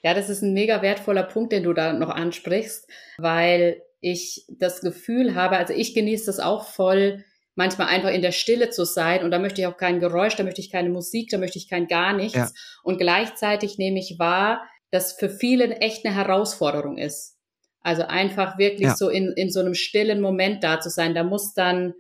Ja, 0.03 0.15
das 0.15 0.29
ist 0.29 0.43
ein 0.43 0.53
mega 0.53 0.83
wertvoller 0.83 1.25
Punkt, 1.25 1.53
den 1.53 1.65
du 1.65 1.73
da 1.73 1.93
noch 1.93 2.11
ansprichst, 2.11 2.87
weil 3.19 3.83
ich 4.01 4.45
das 4.49 4.81
Gefühl 4.81 5.35
habe, 5.35 5.57
also 5.57 5.73
ich 5.73 5.95
genieße 5.95 6.27
das 6.27 6.39
auch 6.39 6.69
voll, 6.69 7.25
manchmal 7.57 7.89
einfach 7.89 8.11
in 8.11 8.23
der 8.23 8.33
Stille 8.33 8.71
zu 8.71 8.85
sein 8.85 9.25
und 9.25 9.31
da 9.31 9.39
möchte 9.39 9.61
ich 9.61 9.67
auch 9.67 9.79
kein 9.79 9.99
Geräusch, 9.99 10.37
da 10.37 10.45
möchte 10.45 10.61
ich 10.61 10.71
keine 10.71 10.91
Musik, 10.91 11.31
da 11.31 11.39
möchte 11.39 11.59
ich 11.59 11.69
kein 11.69 11.89
gar 11.89 12.13
nichts. 12.13 12.37
Ja. 12.37 12.49
Und 12.83 12.99
gleichzeitig 12.99 13.79
nehme 13.79 13.99
ich 13.99 14.19
wahr, 14.19 14.63
dass 14.91 15.15
für 15.15 15.31
viele 15.31 15.77
echt 15.79 16.05
eine 16.05 16.15
Herausforderung 16.15 16.99
ist. 16.99 17.37
Also 17.81 18.03
einfach 18.03 18.59
wirklich 18.59 18.89
ja. 18.89 18.97
so 18.97 19.09
in, 19.09 19.33
in 19.33 19.51
so 19.51 19.61
einem 19.61 19.75
stillen 19.75 20.21
Moment 20.21 20.63
da 20.63 20.81
zu 20.81 20.91
sein. 20.91 21.15
Da 21.15 21.25
muss 21.25 21.55
dann 21.55 21.95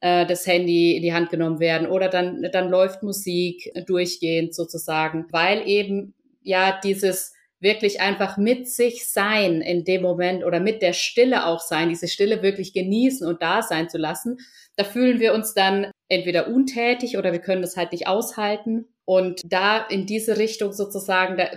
äh, 0.00 0.26
das 0.26 0.46
Handy 0.46 0.96
in 0.96 1.02
die 1.02 1.12
Hand 1.12 1.30
genommen 1.30 1.60
werden 1.60 1.88
oder 1.88 2.08
dann, 2.08 2.48
dann 2.52 2.68
läuft 2.68 3.02
Musik 3.02 3.72
durchgehend 3.86 4.54
sozusagen, 4.54 5.26
weil 5.30 5.66
eben 5.66 6.14
ja 6.42 6.78
dieses 6.82 7.34
wirklich 7.60 8.00
einfach 8.00 8.36
mit 8.36 8.68
sich 8.68 9.08
sein 9.08 9.60
in 9.60 9.84
dem 9.84 10.02
Moment 10.02 10.44
oder 10.44 10.60
mit 10.60 10.80
der 10.80 10.92
Stille 10.92 11.46
auch 11.46 11.60
sein, 11.60 11.88
diese 11.88 12.06
Stille 12.06 12.42
wirklich 12.42 12.72
genießen 12.72 13.26
und 13.26 13.42
da 13.42 13.62
sein 13.62 13.88
zu 13.88 13.98
lassen. 13.98 14.38
Da 14.76 14.84
fühlen 14.84 15.18
wir 15.18 15.34
uns 15.34 15.54
dann 15.54 15.90
entweder 16.08 16.48
untätig 16.48 17.18
oder 17.18 17.32
wir 17.32 17.40
können 17.40 17.62
das 17.62 17.76
halt 17.76 17.92
nicht 17.92 18.06
aushalten. 18.06 18.86
Und 19.04 19.40
da 19.44 19.78
in 19.78 20.06
diese 20.06 20.38
Richtung 20.38 20.72
sozusagen, 20.72 21.36
da 21.36 21.48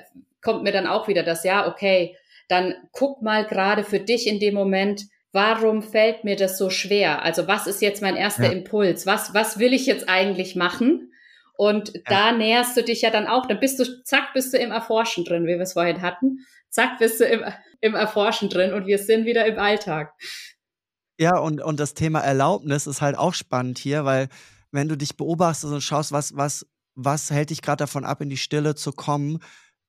kommt 0.42 0.64
mir 0.64 0.72
dann 0.72 0.88
auch 0.88 1.08
wieder 1.08 1.22
das, 1.22 1.44
ja, 1.44 1.68
okay, 1.68 2.18
dann 2.48 2.74
guck 2.92 3.22
mal 3.22 3.46
gerade 3.46 3.84
für 3.84 4.00
dich 4.00 4.28
in 4.28 4.40
dem 4.40 4.56
Moment, 4.56 5.04
warum 5.32 5.82
fällt 5.82 6.24
mir 6.24 6.36
das 6.36 6.58
so 6.58 6.70
schwer? 6.70 7.24
Also 7.24 7.48
was 7.48 7.68
ist 7.68 7.82
jetzt 7.82 8.02
mein 8.02 8.16
erster 8.16 8.46
ja. 8.46 8.52
Impuls? 8.52 9.06
Was, 9.06 9.34
was 9.34 9.60
will 9.60 9.74
ich 9.74 9.86
jetzt 9.86 10.10
eigentlich 10.10 10.56
machen? 10.56 11.12
Und 11.58 11.94
ja. 11.94 12.02
da 12.06 12.32
näherst 12.32 12.76
du 12.76 12.84
dich 12.84 13.02
ja 13.02 13.12
dann 13.12 13.28
auch, 13.28 13.46
dann 13.46 13.60
bist 13.60 13.80
du, 13.80 14.04
zack, 14.04 14.34
bist 14.34 14.54
du 14.54 14.58
im 14.58 14.72
Erforschen 14.72 15.26
drin, 15.26 15.44
wie 15.44 15.56
wir 15.56 15.62
es 15.62 15.74
vorhin 15.74 16.02
hatten. 16.02 16.40
Zack, 16.70 17.00
bist 17.00 17.20
du 17.20 17.26
im, 17.26 17.44
im 17.82 17.96
Erforschen 17.96 18.50
drin 18.50 18.74
und 18.74 18.88
wir 18.88 18.98
sind 18.98 19.26
wieder 19.26 19.46
im 19.46 19.60
Alltag. 19.60 20.14
Ja, 21.20 21.38
und, 21.38 21.62
und 21.62 21.80
das 21.80 21.94
Thema 21.94 22.22
Erlaubnis 22.22 22.88
ist 22.88 23.02
halt 23.02 23.18
auch 23.18 23.34
spannend 23.34 23.78
hier, 23.78 24.06
weil 24.06 24.28
wenn 24.72 24.88
du 24.88 24.96
dich 24.96 25.18
beobachtest 25.18 25.66
und 25.66 25.82
schaust, 25.82 26.12
was, 26.12 26.36
was, 26.36 26.66
was 26.96 27.30
hält 27.30 27.52
dich 27.52 27.62
gerade 27.62 27.84
davon 27.84 28.06
ab, 28.06 28.22
in 28.22 28.30
die 28.30 28.38
Stille 28.38 28.74
zu 28.74 28.92
kommen, 28.92 29.40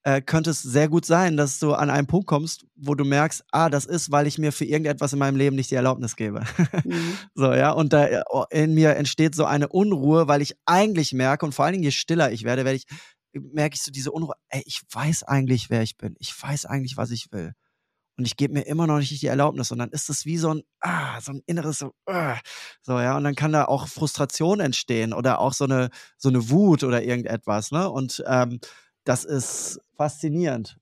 äh, 0.04 0.20
könnte 0.20 0.50
es 0.50 0.62
sehr 0.62 0.88
gut 0.88 1.06
sein, 1.06 1.36
dass 1.36 1.58
du 1.58 1.74
an 1.74 1.90
einen 1.90 2.06
Punkt 2.06 2.26
kommst, 2.26 2.66
wo 2.74 2.94
du 2.94 3.04
merkst, 3.04 3.44
ah, 3.52 3.68
das 3.68 3.84
ist, 3.84 4.10
weil 4.10 4.26
ich 4.26 4.38
mir 4.38 4.52
für 4.52 4.64
irgendetwas 4.64 5.12
in 5.12 5.18
meinem 5.18 5.36
Leben 5.36 5.56
nicht 5.56 5.70
die 5.70 5.76
Erlaubnis 5.76 6.16
gebe. 6.16 6.42
Mhm. 6.84 7.16
so, 7.34 7.52
ja, 7.52 7.70
und 7.70 7.92
da 7.92 8.06
äh, 8.06 8.22
in 8.50 8.74
mir 8.74 8.96
entsteht 8.96 9.34
so 9.34 9.44
eine 9.44 9.68
Unruhe, 9.68 10.28
weil 10.28 10.42
ich 10.42 10.56
eigentlich 10.66 11.12
merke, 11.12 11.46
und 11.46 11.54
vor 11.54 11.64
allen 11.64 11.72
Dingen, 11.72 11.84
je 11.84 11.92
stiller 11.92 12.32
ich 12.32 12.44
werde, 12.44 12.64
werde 12.64 12.76
ich, 12.76 12.86
merke 13.32 13.76
ich 13.76 13.82
so 13.82 13.92
diese 13.92 14.10
Unruhe, 14.10 14.34
ey, 14.48 14.62
ich 14.66 14.82
weiß 14.90 15.22
eigentlich, 15.24 15.70
wer 15.70 15.82
ich 15.82 15.96
bin. 15.96 16.16
Ich 16.18 16.34
weiß 16.40 16.66
eigentlich, 16.66 16.96
was 16.96 17.10
ich 17.10 17.30
will. 17.30 17.52
Und 18.18 18.26
ich 18.26 18.36
gebe 18.36 18.52
mir 18.52 18.66
immer 18.66 18.86
noch 18.86 18.98
nicht 18.98 19.22
die 19.22 19.26
Erlaubnis. 19.26 19.70
Und 19.70 19.78
dann 19.78 19.90
ist 19.90 20.10
es 20.10 20.26
wie 20.26 20.36
so 20.36 20.54
ein, 20.54 20.62
ah, 20.80 21.20
so 21.20 21.32
ein 21.32 21.40
inneres, 21.46 21.78
so, 21.78 21.92
ah, 22.06 22.36
so, 22.82 23.00
ja. 23.00 23.16
Und 23.16 23.24
dann 23.24 23.34
kann 23.34 23.52
da 23.52 23.64
auch 23.64 23.88
Frustration 23.88 24.60
entstehen 24.60 25.14
oder 25.14 25.38
auch 25.40 25.54
so 25.54 25.64
eine, 25.64 25.88
so 26.18 26.28
eine 26.28 26.50
Wut 26.50 26.84
oder 26.84 27.02
irgendetwas, 27.02 27.70
ne? 27.70 27.88
Und 27.88 28.22
ähm, 28.26 28.60
das 29.04 29.24
ist 29.24 29.80
faszinierend. 29.96 30.76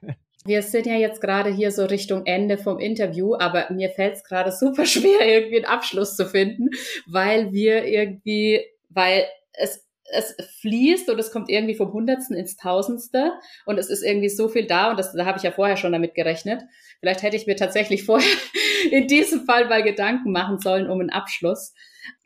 Wir 0.46 0.62
sind 0.62 0.84
ja 0.84 0.96
jetzt 0.96 1.22
gerade 1.22 1.50
hier 1.50 1.70
so 1.70 1.86
Richtung 1.86 2.26
Ende 2.26 2.58
vom 2.58 2.78
Interview, 2.78 3.34
aber 3.34 3.72
mir 3.72 3.88
fällt 3.88 4.16
es 4.16 4.24
gerade 4.24 4.52
super 4.52 4.84
schwer, 4.86 5.26
irgendwie 5.26 5.56
einen 5.56 5.64
Abschluss 5.64 6.16
zu 6.16 6.26
finden, 6.26 6.68
weil 7.06 7.50
wir 7.50 7.86
irgendwie, 7.86 8.60
weil 8.90 9.24
es 9.54 9.84
es 10.12 10.36
fließt 10.60 11.08
und 11.10 11.18
es 11.18 11.32
kommt 11.32 11.48
irgendwie 11.48 11.74
vom 11.74 11.92
Hundertsten 11.92 12.36
ins 12.36 12.56
Tausendste 12.56 13.32
und 13.64 13.78
es 13.78 13.88
ist 13.88 14.02
irgendwie 14.02 14.28
so 14.28 14.48
viel 14.48 14.66
da 14.66 14.90
und 14.90 14.98
das, 14.98 15.12
da 15.12 15.24
habe 15.24 15.38
ich 15.38 15.44
ja 15.44 15.50
vorher 15.50 15.76
schon 15.76 15.92
damit 15.92 16.14
gerechnet. 16.14 16.62
Vielleicht 17.00 17.22
hätte 17.22 17.36
ich 17.36 17.46
mir 17.46 17.56
tatsächlich 17.56 18.04
vorher 18.04 18.36
in 18.90 19.06
diesem 19.06 19.46
Fall 19.46 19.66
mal 19.68 19.82
Gedanken 19.82 20.30
machen 20.30 20.58
sollen 20.58 20.88
um 20.88 21.00
einen 21.00 21.10
Abschluss. 21.10 21.74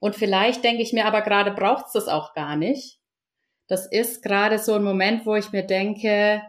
Und 0.01 0.17
vielleicht 0.17 0.65
denke 0.65 0.83
ich 0.83 0.93
mir 0.93 1.05
aber 1.05 1.23
gerade 1.23 1.53
braucht 1.53 1.87
es 1.87 1.93
das 1.93 2.09
auch 2.09 2.35
gar 2.35 2.57
nicht, 2.57 2.98
das 3.69 3.87
ist 3.87 4.23
gerade 4.23 4.59
so 4.59 4.75
ein 4.75 4.83
Moment, 4.83 5.27
wo 5.27 5.37
ich 5.37 5.53
mir 5.53 5.63
denke, 5.63 6.43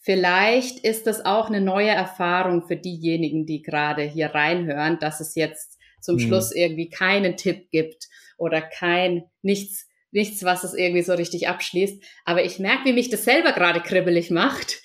vielleicht 0.00 0.84
ist 0.84 1.06
das 1.06 1.24
auch 1.24 1.48
eine 1.48 1.60
neue 1.60 1.90
Erfahrung 1.90 2.66
für 2.66 2.76
diejenigen, 2.76 3.44
die 3.44 3.62
gerade 3.62 4.02
hier 4.02 4.34
reinhören, 4.34 4.98
dass 4.98 5.20
es 5.20 5.34
jetzt 5.34 5.78
zum 6.00 6.16
mhm. 6.16 6.20
Schluss 6.20 6.52
irgendwie 6.52 6.88
keinen 6.88 7.36
Tipp 7.36 7.70
gibt 7.70 8.08
oder 8.38 8.62
kein 8.62 9.24
nichts 9.42 9.88
nichts, 10.12 10.44
was 10.44 10.62
es 10.62 10.74
irgendwie 10.74 11.02
so 11.02 11.14
richtig 11.14 11.48
abschließt. 11.48 12.02
Aber 12.24 12.44
ich 12.44 12.58
merke, 12.58 12.84
wie 12.84 12.92
mich 12.92 13.08
das 13.08 13.24
selber 13.24 13.52
gerade 13.52 13.80
kribbelig 13.80 14.30
macht. 14.30 14.82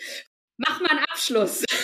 Mach 0.57 0.79
mal 0.81 0.89
einen 0.89 1.05
Abschluss. 1.11 1.63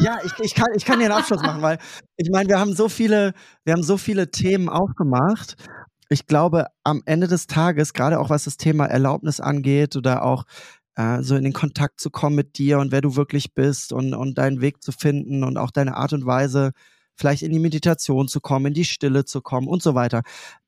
Ja, 0.00 0.20
ich, 0.24 0.30
ich, 0.44 0.54
kann, 0.54 0.68
ich 0.76 0.84
kann 0.84 1.00
dir 1.00 1.06
einen 1.06 1.14
Abschluss 1.14 1.42
machen, 1.42 1.60
weil 1.60 1.78
ich 2.16 2.30
meine, 2.30 2.48
wir 2.48 2.60
haben 2.60 2.72
so 2.72 2.88
viele, 2.88 3.32
wir 3.64 3.72
haben 3.72 3.82
so 3.82 3.96
viele 3.96 4.30
Themen 4.30 4.68
aufgemacht 4.68 5.56
ich 6.08 6.26
glaube, 6.26 6.66
am 6.84 7.02
Ende 7.06 7.28
des 7.28 7.46
Tages, 7.46 7.92
gerade 7.92 8.18
auch 8.18 8.30
was 8.30 8.44
das 8.44 8.56
Thema 8.56 8.86
Erlaubnis 8.86 9.40
angeht 9.40 9.96
oder 9.96 10.24
auch 10.24 10.44
äh, 10.96 11.22
so 11.22 11.36
in 11.36 11.44
den 11.44 11.52
Kontakt 11.52 12.00
zu 12.00 12.10
kommen 12.10 12.36
mit 12.36 12.58
dir 12.58 12.78
und 12.78 12.92
wer 12.92 13.00
du 13.00 13.16
wirklich 13.16 13.54
bist 13.54 13.92
und, 13.92 14.14
und 14.14 14.38
deinen 14.38 14.60
Weg 14.60 14.82
zu 14.82 14.92
finden 14.92 15.44
und 15.44 15.56
auch 15.56 15.70
deine 15.70 15.96
Art 15.96 16.12
und 16.12 16.26
Weise, 16.26 16.72
vielleicht 17.14 17.42
in 17.42 17.52
die 17.52 17.58
Meditation 17.58 18.28
zu 18.28 18.40
kommen, 18.40 18.66
in 18.66 18.74
die 18.74 18.84
Stille 18.84 19.24
zu 19.24 19.40
kommen 19.40 19.68
und 19.68 19.82
so 19.82 19.94
weiter. 19.94 20.22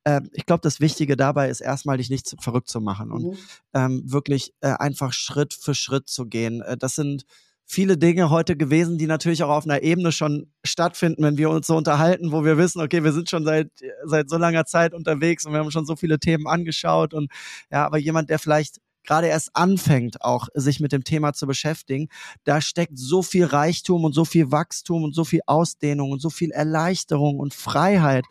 Äh, 0.04 0.20
ich 0.32 0.46
glaube, 0.46 0.62
das 0.62 0.80
Wichtige 0.80 1.16
dabei 1.16 1.48
ist 1.48 1.60
erstmal, 1.60 1.96
dich 1.96 2.10
nicht 2.10 2.26
zu, 2.26 2.36
verrückt 2.36 2.68
zu 2.68 2.80
machen 2.80 3.10
und 3.10 3.24
mhm. 3.24 3.36
ähm, 3.74 4.02
wirklich 4.04 4.52
äh, 4.60 4.72
einfach 4.72 5.12
Schritt 5.12 5.54
für 5.54 5.74
Schritt 5.74 6.08
zu 6.08 6.26
gehen. 6.26 6.60
Äh, 6.62 6.76
das 6.76 6.96
sind 6.96 7.24
viele 7.70 7.96
Dinge 7.96 8.30
heute 8.30 8.56
gewesen, 8.56 8.98
die 8.98 9.06
natürlich 9.06 9.44
auch 9.44 9.48
auf 9.48 9.64
einer 9.64 9.82
Ebene 9.82 10.10
schon 10.10 10.50
stattfinden, 10.64 11.22
wenn 11.22 11.38
wir 11.38 11.50
uns 11.50 11.68
so 11.68 11.76
unterhalten, 11.76 12.32
wo 12.32 12.44
wir 12.44 12.58
wissen, 12.58 12.80
okay, 12.80 13.04
wir 13.04 13.12
sind 13.12 13.30
schon 13.30 13.44
seit, 13.44 13.68
seit 14.06 14.28
so 14.28 14.38
langer 14.38 14.64
Zeit 14.64 14.92
unterwegs 14.92 15.46
und 15.46 15.52
wir 15.52 15.60
haben 15.60 15.70
schon 15.70 15.86
so 15.86 15.94
viele 15.94 16.18
Themen 16.18 16.48
angeschaut 16.48 17.14
und 17.14 17.30
ja, 17.70 17.86
aber 17.86 17.98
jemand, 17.98 18.28
der 18.28 18.40
vielleicht 18.40 18.80
gerade 19.04 19.28
erst 19.28 19.50
anfängt, 19.54 20.20
auch 20.20 20.48
sich 20.54 20.80
mit 20.80 20.90
dem 20.90 21.04
Thema 21.04 21.32
zu 21.32 21.46
beschäftigen, 21.46 22.08
da 22.42 22.60
steckt 22.60 22.98
so 22.98 23.22
viel 23.22 23.44
Reichtum 23.44 24.02
und 24.02 24.14
so 24.14 24.24
viel 24.24 24.50
Wachstum 24.50 25.04
und 25.04 25.14
so 25.14 25.24
viel 25.24 25.40
Ausdehnung 25.46 26.10
und 26.10 26.20
so 26.20 26.28
viel 26.28 26.50
Erleichterung 26.50 27.38
und 27.38 27.54
Freiheit 27.54 28.24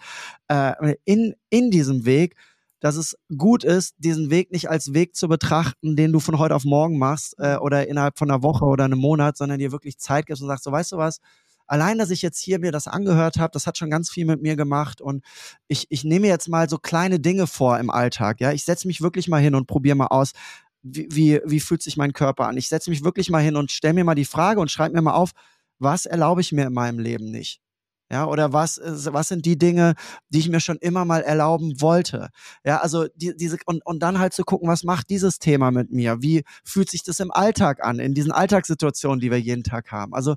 äh, 0.49 0.95
in, 1.05 1.33
in 1.49 1.71
diesem 1.71 2.05
Weg, 2.05 2.35
dass 2.79 2.95
es 2.95 3.17
gut 3.37 3.63
ist, 3.63 3.95
diesen 3.97 4.29
Weg 4.29 4.51
nicht 4.51 4.69
als 4.69 4.93
Weg 4.93 5.15
zu 5.15 5.27
betrachten, 5.27 5.95
den 5.95 6.11
du 6.11 6.19
von 6.19 6.39
heute 6.39 6.55
auf 6.55 6.63
morgen 6.63 6.97
machst 6.97 7.35
äh, 7.37 7.57
oder 7.57 7.87
innerhalb 7.87 8.17
von 8.17 8.29
einer 8.29 8.43
Woche 8.43 8.65
oder 8.65 8.85
einem 8.85 8.99
Monat, 8.99 9.37
sondern 9.37 9.59
dir 9.59 9.71
wirklich 9.71 9.97
Zeit 9.97 10.25
gibst 10.25 10.41
und 10.41 10.47
sagst, 10.47 10.63
so 10.63 10.71
weißt 10.71 10.93
du 10.93 10.97
was, 10.97 11.19
allein, 11.67 11.97
dass 11.97 12.09
ich 12.09 12.21
jetzt 12.21 12.39
hier 12.39 12.59
mir 12.59 12.71
das 12.71 12.87
angehört 12.87 13.37
habe, 13.37 13.51
das 13.51 13.67
hat 13.67 13.77
schon 13.77 13.89
ganz 13.89 14.09
viel 14.09 14.25
mit 14.25 14.41
mir 14.41 14.55
gemacht 14.55 15.01
und 15.01 15.23
ich, 15.67 15.87
ich 15.89 16.03
nehme 16.03 16.27
jetzt 16.27 16.49
mal 16.49 16.69
so 16.69 16.77
kleine 16.77 17.19
Dinge 17.19 17.47
vor 17.47 17.79
im 17.79 17.89
Alltag, 17.89 18.41
ja, 18.41 18.51
ich 18.51 18.65
setze 18.65 18.87
mich 18.87 19.01
wirklich 19.01 19.27
mal 19.27 19.41
hin 19.41 19.55
und 19.55 19.67
probiere 19.67 19.95
mal 19.95 20.07
aus, 20.07 20.31
wie, 20.81 21.07
wie, 21.11 21.41
wie 21.45 21.59
fühlt 21.59 21.81
sich 21.81 21.97
mein 21.97 22.13
Körper 22.13 22.47
an? 22.47 22.57
Ich 22.57 22.69
setze 22.69 22.89
mich 22.89 23.03
wirklich 23.03 23.29
mal 23.29 23.43
hin 23.43 23.55
und 23.57 23.71
stelle 23.71 23.93
mir 23.93 24.05
mal 24.05 24.15
die 24.15 24.25
Frage 24.25 24.61
und 24.61 24.71
schreibe 24.71 24.95
mir 24.95 25.01
mal 25.01 25.13
auf, 25.13 25.31
was 25.77 26.05
erlaube 26.05 26.41
ich 26.41 26.51
mir 26.51 26.67
in 26.67 26.73
meinem 26.73 26.99
Leben 26.99 27.31
nicht? 27.31 27.61
Ja, 28.11 28.25
oder 28.25 28.53
was, 28.53 28.79
was 28.83 29.27
sind 29.27 29.45
die 29.45 29.57
Dinge, 29.57 29.93
die 30.29 30.39
ich 30.39 30.49
mir 30.49 30.59
schon 30.59 30.77
immer 30.77 31.05
mal 31.05 31.21
erlauben 31.21 31.79
wollte? 31.79 32.29
Ja, 32.65 32.77
also 32.77 33.05
die, 33.15 33.35
diese, 33.37 33.57
und, 33.67 33.85
und 33.85 33.99
dann 33.99 34.17
halt 34.17 34.33
zu 34.33 34.43
gucken, 34.43 34.67
was 34.67 34.83
macht 34.83 35.11
dieses 35.11 35.37
Thema 35.37 35.69
mit 35.69 35.91
mir? 35.91 36.21
Wie 36.21 36.43
fühlt 36.63 36.89
sich 36.89 37.03
das 37.03 37.19
im 37.19 37.31
Alltag 37.31 37.83
an, 37.85 37.99
in 37.99 38.15
diesen 38.15 38.31
Alltagssituationen, 38.31 39.19
die 39.19 39.29
wir 39.29 39.39
jeden 39.39 39.63
Tag 39.63 39.91
haben? 39.91 40.15
Also 40.15 40.35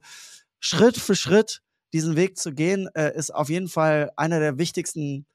Schritt 0.60 0.98
für 0.98 1.14
Schritt 1.16 1.62
diesen 1.94 2.14
Weg 2.14 2.36
zu 2.38 2.52
gehen, 2.52 2.88
äh, 2.94 3.16
ist 3.16 3.34
auf 3.34 3.48
jeden 3.48 3.68
Fall 3.68 4.12
einer 4.16 4.38
der 4.38 4.58
wichtigsten 4.58 5.26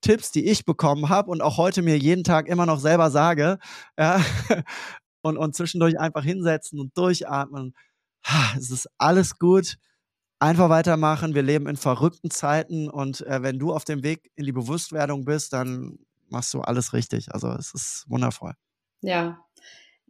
Tipps, 0.00 0.30
die 0.30 0.46
ich 0.46 0.64
bekommen 0.64 1.08
habe 1.08 1.30
und 1.30 1.42
auch 1.42 1.56
heute 1.56 1.82
mir 1.82 1.98
jeden 1.98 2.24
Tag 2.24 2.48
immer 2.48 2.66
noch 2.66 2.78
selber 2.78 3.10
sage. 3.10 3.58
Ja, 3.98 4.22
und, 5.22 5.36
und 5.36 5.56
zwischendurch 5.56 5.98
einfach 5.98 6.24
hinsetzen 6.24 6.78
und 6.78 6.96
durchatmen. 6.96 7.74
Es 8.56 8.70
ist 8.70 8.88
alles 8.98 9.38
gut 9.38 9.76
einfach 10.40 10.70
weitermachen. 10.70 11.34
Wir 11.34 11.42
leben 11.42 11.68
in 11.68 11.76
verrückten 11.76 12.30
Zeiten 12.30 12.88
und 12.88 13.24
äh, 13.26 13.42
wenn 13.42 13.58
du 13.58 13.72
auf 13.72 13.84
dem 13.84 14.02
Weg 14.02 14.30
in 14.34 14.46
die 14.46 14.52
Bewusstwerdung 14.52 15.24
bist, 15.24 15.52
dann 15.52 15.98
machst 16.28 16.52
du 16.54 16.62
alles 16.62 16.92
richtig. 16.92 17.32
Also 17.32 17.48
es 17.52 17.72
ist 17.74 18.04
wundervoll. 18.08 18.54
Ja. 19.02 19.38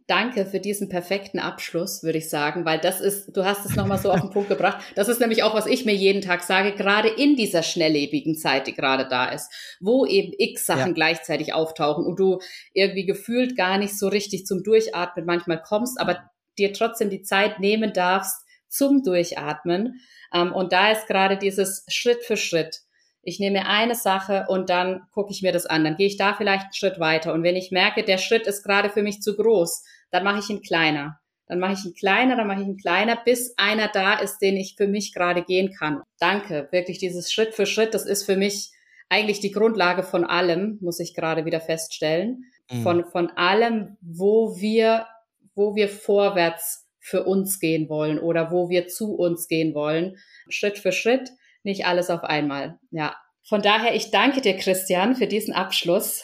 Danke 0.07 0.45
für 0.45 0.59
diesen 0.59 0.89
perfekten 0.89 1.39
Abschluss, 1.39 2.03
würde 2.03 2.17
ich 2.17 2.29
sagen, 2.29 2.65
weil 2.65 2.79
das 2.79 2.99
ist, 2.99 3.29
du 3.37 3.45
hast 3.45 3.65
es 3.65 3.77
nochmal 3.77 3.97
so 3.97 4.11
auf 4.11 4.19
den 4.19 4.31
Punkt 4.31 4.49
gebracht. 4.49 4.83
Das 4.95 5.07
ist 5.07 5.21
nämlich 5.21 5.43
auch, 5.43 5.53
was 5.53 5.67
ich 5.67 5.85
mir 5.85 5.93
jeden 5.93 6.21
Tag 6.21 6.43
sage, 6.43 6.73
gerade 6.73 7.07
in 7.07 7.37
dieser 7.37 7.63
schnelllebigen 7.63 8.35
Zeit, 8.35 8.67
die 8.67 8.73
gerade 8.73 9.07
da 9.07 9.29
ist, 9.29 9.49
wo 9.79 10.05
eben 10.05 10.33
x 10.37 10.65
Sachen 10.65 10.87
ja. 10.87 10.93
gleichzeitig 10.93 11.53
auftauchen 11.53 12.05
und 12.05 12.19
du 12.19 12.39
irgendwie 12.73 13.05
gefühlt 13.05 13.55
gar 13.55 13.77
nicht 13.77 13.97
so 13.97 14.09
richtig 14.09 14.45
zum 14.45 14.63
Durchatmen 14.63 15.25
manchmal 15.25 15.61
kommst, 15.61 15.97
aber 15.97 16.29
dir 16.57 16.73
trotzdem 16.73 17.09
die 17.09 17.21
Zeit 17.21 17.59
nehmen 17.59 17.93
darfst 17.93 18.40
zum 18.71 19.03
Durchatmen 19.03 20.01
ähm, 20.33 20.53
und 20.53 20.73
da 20.73 20.91
ist 20.91 21.07
gerade 21.07 21.37
dieses 21.37 21.85
Schritt 21.87 22.23
für 22.23 22.37
Schritt. 22.37 22.81
Ich 23.23 23.39
nehme 23.39 23.67
eine 23.67 23.95
Sache 23.95 24.45
und 24.47 24.69
dann 24.69 25.01
gucke 25.11 25.31
ich 25.31 25.43
mir 25.43 25.51
das 25.51 25.67
an. 25.67 25.83
Dann 25.83 25.95
gehe 25.95 26.07
ich 26.07 26.17
da 26.17 26.33
vielleicht 26.33 26.63
einen 26.63 26.73
Schritt 26.73 26.99
weiter. 26.99 27.33
Und 27.33 27.43
wenn 27.43 27.55
ich 27.55 27.71
merke, 27.71 28.03
der 28.03 28.17
Schritt 28.17 28.47
ist 28.47 28.63
gerade 28.63 28.89
für 28.89 29.03
mich 29.03 29.21
zu 29.21 29.35
groß, 29.35 29.83
dann 30.09 30.23
mache 30.23 30.39
ich 30.39 30.49
ihn 30.49 30.61
kleiner. 30.61 31.19
Dann 31.45 31.59
mache 31.59 31.73
ich 31.73 31.85
ihn 31.85 31.93
kleiner, 31.93 32.35
dann 32.35 32.47
mache 32.47 32.61
ich 32.61 32.67
ihn 32.67 32.77
kleiner, 32.77 33.17
bis 33.23 33.53
einer 33.57 33.89
da 33.89 34.13
ist, 34.15 34.39
den 34.39 34.55
ich 34.55 34.75
für 34.75 34.87
mich 34.87 35.13
gerade 35.13 35.43
gehen 35.43 35.71
kann. 35.77 36.01
Danke. 36.19 36.69
Wirklich 36.71 36.97
dieses 36.97 37.31
Schritt 37.31 37.53
für 37.53 37.65
Schritt, 37.65 37.93
das 37.93 38.05
ist 38.05 38.23
für 38.23 38.37
mich 38.37 38.71
eigentlich 39.09 39.41
die 39.41 39.51
Grundlage 39.51 40.03
von 40.03 40.23
allem, 40.23 40.79
muss 40.81 40.99
ich 40.99 41.13
gerade 41.13 41.45
wieder 41.45 41.59
feststellen. 41.59 42.45
Mhm. 42.71 42.83
Von, 42.83 43.05
von 43.05 43.29
allem, 43.31 43.97
wo 44.01 44.55
wir, 44.57 45.05
wo 45.53 45.75
wir 45.75 45.89
vorwärts 45.89 46.87
für 47.01 47.23
uns 47.23 47.59
gehen 47.59 47.89
wollen 47.89 48.19
oder 48.19 48.51
wo 48.51 48.69
wir 48.69 48.87
zu 48.87 49.15
uns 49.15 49.47
gehen 49.47 49.73
wollen. 49.73 50.17
Schritt 50.49 50.77
für 50.77 50.91
Schritt, 50.91 51.31
nicht 51.63 51.85
alles 51.85 52.09
auf 52.09 52.23
einmal. 52.23 52.79
Ja. 52.91 53.15
Von 53.43 53.61
daher, 53.61 53.95
ich 53.95 54.11
danke 54.11 54.39
dir, 54.39 54.55
Christian, 54.55 55.15
für 55.15 55.27
diesen 55.27 55.53
Abschluss. 55.53 56.23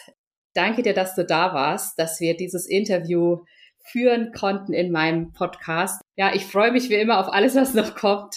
Danke 0.54 0.84
dir, 0.84 0.94
dass 0.94 1.16
du 1.16 1.26
da 1.26 1.54
warst, 1.54 1.98
dass 2.00 2.20
wir 2.20 2.38
dieses 2.38 2.68
Interview 2.68 3.44
führen 3.84 4.32
konnten 4.34 4.74
in 4.74 4.92
meinem 4.92 5.34
Podcast. 5.34 6.02
Ja, 6.16 6.34
ich 6.34 6.46
freue 6.46 6.72
mich 6.72 6.90
wie 6.90 6.96
immer 6.96 7.20
auf 7.20 7.34
alles, 7.34 7.56
was 7.56 7.74
noch 7.74 7.96
kommt. 7.96 8.36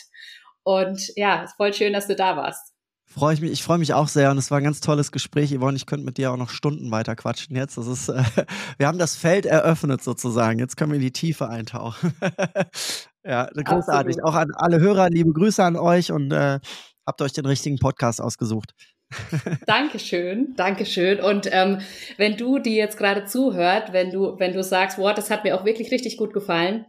Und 0.62 1.12
ja, 1.16 1.42
es 1.42 1.50
ist 1.50 1.56
voll 1.56 1.74
schön, 1.74 1.92
dass 1.92 2.06
du 2.06 2.16
da 2.16 2.36
warst. 2.36 2.72
Freue 3.12 3.34
ich 3.34 3.40
mich, 3.40 3.50
ich 3.50 3.64
freue 3.64 3.78
mich 3.78 3.92
auch 3.92 4.06
sehr 4.06 4.30
und 4.30 4.38
es 4.38 4.52
war 4.52 4.58
ein 4.58 4.64
ganz 4.64 4.80
tolles 4.80 5.10
Gespräch, 5.10 5.52
Yvonne. 5.52 5.76
Ich 5.76 5.86
könnte 5.86 6.04
mit 6.04 6.16
dir 6.16 6.30
auch 6.30 6.36
noch 6.36 6.50
Stunden 6.50 6.92
weiter 6.92 7.16
quatschen 7.16 7.56
jetzt. 7.56 7.76
Das 7.76 7.88
ist, 7.88 8.08
äh, 8.08 8.22
wir 8.78 8.86
haben 8.86 8.98
das 8.98 9.16
Feld 9.16 9.46
eröffnet 9.46 10.00
sozusagen. 10.02 10.60
Jetzt 10.60 10.76
können 10.76 10.92
wir 10.92 10.96
in 10.96 11.02
die 11.02 11.12
Tiefe 11.12 11.48
eintauchen. 11.48 12.12
ja, 13.24 13.46
großartig. 13.46 14.18
Absolut. 14.18 14.24
Auch 14.24 14.34
an 14.34 14.52
alle 14.54 14.78
Hörer, 14.78 15.10
liebe 15.10 15.32
Grüße 15.32 15.62
an 15.62 15.74
euch 15.74 16.12
und 16.12 16.30
äh, 16.30 16.60
habt 17.04 17.20
euch 17.20 17.32
den 17.32 17.46
richtigen 17.46 17.78
Podcast 17.78 18.20
ausgesucht. 18.20 18.74
Dankeschön, 19.66 20.54
Dankeschön. 20.54 21.18
Und 21.18 21.48
ähm, 21.50 21.80
wenn 22.16 22.36
du 22.36 22.60
die 22.60 22.76
jetzt 22.76 22.96
gerade 22.96 23.24
zuhört, 23.24 23.92
wenn 23.92 24.10
du, 24.10 24.38
wenn 24.38 24.52
du 24.52 24.62
sagst, 24.62 24.98
wow, 24.98 25.12
das 25.12 25.30
hat 25.30 25.42
mir 25.42 25.58
auch 25.58 25.64
wirklich 25.64 25.90
richtig 25.90 26.16
gut 26.16 26.32
gefallen, 26.32 26.86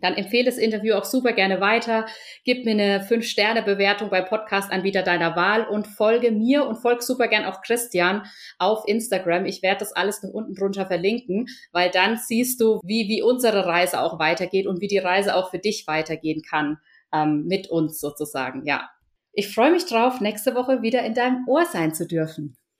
dann 0.00 0.14
empfehle 0.14 0.44
das 0.44 0.58
Interview 0.58 0.94
auch 0.94 1.04
super 1.04 1.32
gerne 1.32 1.60
weiter. 1.60 2.06
Gib 2.44 2.64
mir 2.64 2.72
eine 2.72 3.04
5-Sterne-Bewertung 3.04 4.10
bei 4.10 4.22
Podcast-Anbieter 4.22 5.02
deiner 5.02 5.36
Wahl 5.36 5.66
und 5.66 5.86
folge 5.86 6.30
mir 6.30 6.66
und 6.66 6.76
folge 6.76 7.02
super 7.02 7.28
gern 7.28 7.44
auch 7.44 7.62
Christian 7.62 8.26
auf 8.58 8.84
Instagram. 8.86 9.46
Ich 9.46 9.62
werde 9.62 9.80
das 9.80 9.92
alles 9.92 10.22
noch 10.22 10.30
unten 10.30 10.54
drunter 10.54 10.86
verlinken, 10.86 11.46
weil 11.72 11.90
dann 11.90 12.16
siehst 12.16 12.60
du, 12.60 12.80
wie, 12.82 13.08
wie 13.08 13.22
unsere 13.22 13.66
Reise 13.66 14.00
auch 14.00 14.18
weitergeht 14.18 14.66
und 14.66 14.80
wie 14.80 14.88
die 14.88 14.98
Reise 14.98 15.34
auch 15.34 15.50
für 15.50 15.58
dich 15.58 15.86
weitergehen 15.86 16.42
kann 16.42 16.78
ähm, 17.12 17.44
mit 17.46 17.68
uns 17.68 18.00
sozusagen. 18.00 18.64
Ja. 18.66 18.90
Ich 19.32 19.54
freue 19.54 19.70
mich 19.70 19.86
drauf, 19.86 20.20
nächste 20.20 20.54
Woche 20.54 20.82
wieder 20.82 21.04
in 21.04 21.14
deinem 21.14 21.46
Ohr 21.46 21.64
sein 21.64 21.94
zu 21.94 22.06
dürfen. 22.06 22.56